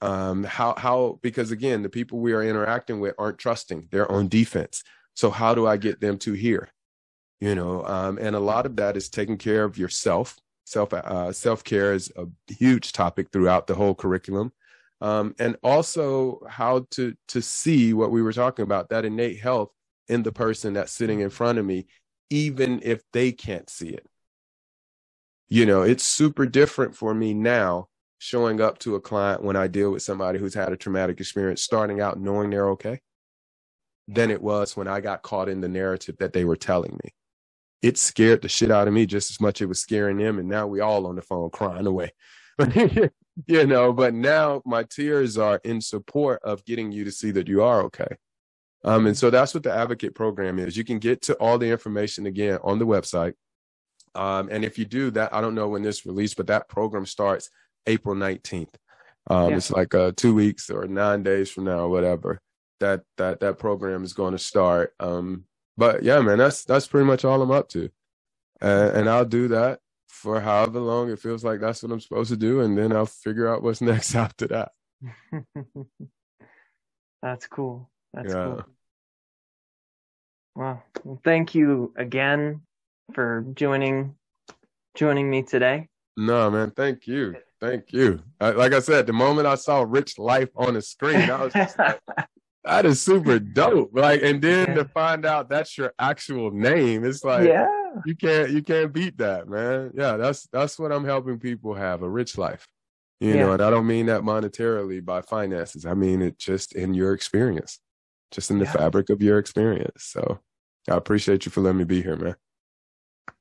Um, 0.00 0.44
how 0.44 0.74
how 0.76 1.18
because 1.22 1.50
again, 1.50 1.82
the 1.82 1.88
people 1.88 2.20
we 2.20 2.32
are 2.32 2.42
interacting 2.42 3.00
with 3.00 3.14
aren't 3.18 3.38
trusting; 3.38 3.88
they're 3.90 4.10
on 4.10 4.28
defense. 4.28 4.82
So 5.14 5.30
how 5.30 5.54
do 5.54 5.66
I 5.66 5.76
get 5.76 6.00
them 6.00 6.18
to 6.18 6.32
here? 6.32 6.70
You 7.40 7.54
know, 7.54 7.84
um, 7.84 8.18
and 8.18 8.36
a 8.36 8.40
lot 8.40 8.66
of 8.66 8.76
that 8.76 8.96
is 8.96 9.08
taking 9.08 9.36
care 9.36 9.64
of 9.64 9.76
yourself. 9.76 10.38
Self 10.64 10.94
uh, 10.94 11.32
self 11.32 11.64
care 11.64 11.92
is 11.92 12.12
a 12.16 12.26
huge 12.52 12.92
topic 12.92 13.30
throughout 13.32 13.66
the 13.66 13.74
whole 13.74 13.96
curriculum, 13.96 14.52
um, 15.00 15.34
and 15.40 15.56
also 15.62 16.40
how 16.48 16.86
to 16.92 17.14
to 17.28 17.42
see 17.42 17.92
what 17.94 18.12
we 18.12 18.22
were 18.22 18.32
talking 18.32 18.62
about 18.62 18.90
that 18.90 19.04
innate 19.04 19.40
health 19.40 19.70
in 20.08 20.22
the 20.22 20.30
person 20.30 20.74
that's 20.74 20.92
sitting 20.92 21.18
in 21.18 21.30
front 21.30 21.58
of 21.58 21.66
me, 21.66 21.86
even 22.30 22.80
if 22.84 23.02
they 23.12 23.32
can't 23.32 23.68
see 23.68 23.88
it. 23.88 24.06
You 25.48 25.66
know, 25.66 25.82
it's 25.82 26.04
super 26.04 26.46
different 26.46 26.94
for 26.94 27.12
me 27.12 27.34
now 27.34 27.88
showing 28.18 28.60
up 28.60 28.78
to 28.78 28.94
a 28.94 29.00
client 29.00 29.42
when 29.42 29.56
I 29.56 29.66
deal 29.66 29.90
with 29.90 30.02
somebody 30.02 30.38
who's 30.38 30.54
had 30.54 30.72
a 30.72 30.76
traumatic 30.76 31.18
experience, 31.18 31.60
starting 31.60 32.00
out 32.00 32.20
knowing 32.20 32.50
they're 32.50 32.70
okay 32.70 33.00
than 34.14 34.30
it 34.30 34.42
was 34.42 34.76
when 34.76 34.88
I 34.88 35.00
got 35.00 35.22
caught 35.22 35.48
in 35.48 35.60
the 35.60 35.68
narrative 35.68 36.16
that 36.18 36.32
they 36.32 36.44
were 36.44 36.56
telling 36.56 36.98
me. 37.02 37.10
It 37.80 37.98
scared 37.98 38.42
the 38.42 38.48
shit 38.48 38.70
out 38.70 38.86
of 38.86 38.94
me 38.94 39.06
just 39.06 39.30
as 39.30 39.40
much 39.40 39.60
as 39.60 39.64
it 39.64 39.68
was 39.68 39.80
scaring 39.80 40.18
them. 40.18 40.38
And 40.38 40.48
now 40.48 40.66
we 40.66 40.80
all 40.80 41.06
on 41.06 41.16
the 41.16 41.22
phone 41.22 41.50
crying 41.50 41.86
away. 41.86 42.12
you 43.46 43.66
know, 43.66 43.92
but 43.92 44.14
now 44.14 44.62
my 44.64 44.84
tears 44.84 45.36
are 45.36 45.60
in 45.64 45.80
support 45.80 46.40
of 46.44 46.64
getting 46.64 46.92
you 46.92 47.04
to 47.04 47.10
see 47.10 47.32
that 47.32 47.48
you 47.48 47.62
are 47.62 47.82
okay. 47.82 48.16
Um, 48.84 49.06
and 49.06 49.16
so 49.16 49.30
that's 49.30 49.54
what 49.54 49.62
the 49.62 49.72
advocate 49.72 50.14
program 50.14 50.58
is. 50.58 50.76
You 50.76 50.84
can 50.84 50.98
get 50.98 51.22
to 51.22 51.34
all 51.34 51.58
the 51.58 51.70
information 51.70 52.26
again 52.26 52.58
on 52.62 52.78
the 52.78 52.86
website. 52.86 53.34
Um, 54.14 54.48
and 54.50 54.64
if 54.64 54.78
you 54.78 54.84
do 54.84 55.10
that, 55.12 55.32
I 55.32 55.40
don't 55.40 55.54
know 55.54 55.68
when 55.68 55.82
this 55.82 56.04
released, 56.04 56.36
but 56.36 56.48
that 56.48 56.68
program 56.68 57.06
starts 57.06 57.48
April 57.86 58.14
19th. 58.14 58.74
Um, 59.28 59.50
yeah. 59.50 59.56
It's 59.56 59.70
like 59.70 59.94
uh, 59.94 60.12
two 60.16 60.34
weeks 60.34 60.68
or 60.68 60.86
nine 60.86 61.22
days 61.22 61.50
from 61.50 61.64
now 61.64 61.80
or 61.80 61.88
whatever 61.88 62.40
that 62.82 63.02
that 63.16 63.40
that 63.40 63.58
program 63.58 64.04
is 64.04 64.12
going 64.12 64.32
to 64.32 64.38
start. 64.38 64.94
Um, 65.00 65.44
but 65.76 66.02
yeah, 66.02 66.20
man, 66.20 66.38
that's 66.38 66.64
that's 66.64 66.86
pretty 66.86 67.06
much 67.06 67.24
all 67.24 67.40
I'm 67.40 67.50
up 67.50 67.68
to, 67.70 67.88
uh, 68.60 68.90
and 68.94 69.08
I'll 69.08 69.24
do 69.24 69.48
that 69.48 69.80
for 70.08 70.40
however 70.40 70.78
long 70.78 71.10
it 71.10 71.18
feels 71.18 71.42
like 71.42 71.60
that's 71.60 71.82
what 71.82 71.90
I'm 71.90 72.00
supposed 72.00 72.30
to 72.30 72.36
do, 72.36 72.60
and 72.60 72.76
then 72.76 72.92
I'll 72.92 73.06
figure 73.06 73.48
out 73.48 73.62
what's 73.62 73.80
next 73.92 74.14
after 74.14 74.46
that. 74.48 74.72
that's 77.22 77.46
cool. 77.46 77.90
That's 78.12 78.28
yeah. 78.28 78.44
cool. 78.44 78.64
Well, 80.54 80.82
thank 81.24 81.54
you 81.54 81.94
again 81.96 82.60
for 83.14 83.46
joining 83.54 84.16
joining 84.94 85.30
me 85.30 85.42
today. 85.42 85.88
No, 86.16 86.50
man, 86.50 86.72
thank 86.72 87.06
you. 87.06 87.36
Thank 87.58 87.92
you. 87.92 88.20
I, 88.40 88.50
like 88.50 88.72
I 88.72 88.80
said, 88.80 89.06
the 89.06 89.12
moment 89.12 89.46
I 89.46 89.54
saw 89.54 89.84
Rich 89.86 90.18
Life 90.18 90.50
on 90.56 90.74
the 90.74 90.82
screen, 90.82 91.30
I 91.30 91.44
was 91.44 91.52
just 91.52 91.78
like, 91.78 92.00
that 92.64 92.86
is 92.86 93.02
super 93.02 93.38
dope. 93.38 93.90
Like, 93.92 94.22
and 94.22 94.40
then 94.40 94.68
yeah. 94.68 94.74
to 94.74 94.84
find 94.86 95.26
out 95.26 95.48
that's 95.48 95.76
your 95.76 95.92
actual 95.98 96.50
name, 96.50 97.04
it's 97.04 97.24
like, 97.24 97.46
yeah, 97.46 97.66
you 98.04 98.14
can't, 98.14 98.50
you 98.50 98.62
can't 98.62 98.92
beat 98.92 99.18
that, 99.18 99.48
man. 99.48 99.92
Yeah, 99.94 100.16
that's 100.16 100.48
that's 100.52 100.78
what 100.78 100.92
I'm 100.92 101.04
helping 101.04 101.38
people 101.38 101.74
have 101.74 102.02
a 102.02 102.08
rich 102.08 102.38
life. 102.38 102.66
You 103.20 103.34
yeah. 103.34 103.42
know, 103.42 103.52
and 103.52 103.62
I 103.62 103.70
don't 103.70 103.86
mean 103.86 104.06
that 104.06 104.22
monetarily 104.22 105.04
by 105.04 105.22
finances. 105.22 105.86
I 105.86 105.94
mean 105.94 106.22
it 106.22 106.38
just 106.38 106.74
in 106.74 106.94
your 106.94 107.12
experience, 107.12 107.78
just 108.30 108.50
in 108.50 108.58
the 108.58 108.64
yeah. 108.64 108.72
fabric 108.72 109.10
of 109.10 109.22
your 109.22 109.38
experience. 109.38 110.04
So, 110.04 110.40
I 110.90 110.96
appreciate 110.96 111.46
you 111.46 111.52
for 111.52 111.60
letting 111.60 111.78
me 111.78 111.84
be 111.84 112.02
here, 112.02 112.16
man. 112.16 112.36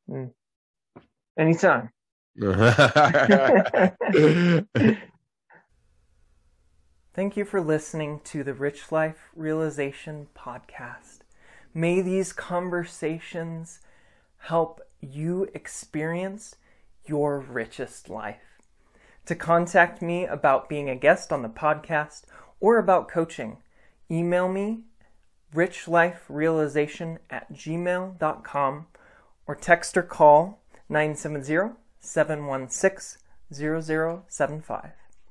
Mm. 0.09 0.31
Anytime. 1.37 1.89
Thank 7.13 7.35
you 7.35 7.43
for 7.43 7.59
listening 7.59 8.21
to 8.23 8.41
the 8.41 8.53
Rich 8.53 8.89
Life 8.89 9.31
Realization 9.35 10.27
Podcast. 10.33 11.19
May 11.73 11.99
these 11.99 12.31
conversations 12.31 13.81
help 14.37 14.79
you 15.01 15.49
experience 15.53 16.55
your 17.05 17.37
richest 17.37 18.09
life. 18.09 18.61
To 19.25 19.35
contact 19.35 20.01
me 20.01 20.25
about 20.25 20.69
being 20.69 20.89
a 20.89 20.95
guest 20.95 21.33
on 21.33 21.41
the 21.41 21.49
podcast 21.49 22.21
or 22.61 22.77
about 22.77 23.09
coaching, 23.09 23.57
email 24.09 24.47
me 24.47 24.83
richliferealization 25.53 27.17
at 27.29 27.51
gmail.com 27.51 28.85
or 29.47 29.55
text 29.55 29.97
or 29.97 30.03
call 30.03 30.61
970 30.87 31.75
716 31.99 33.17
0075. 33.51 35.00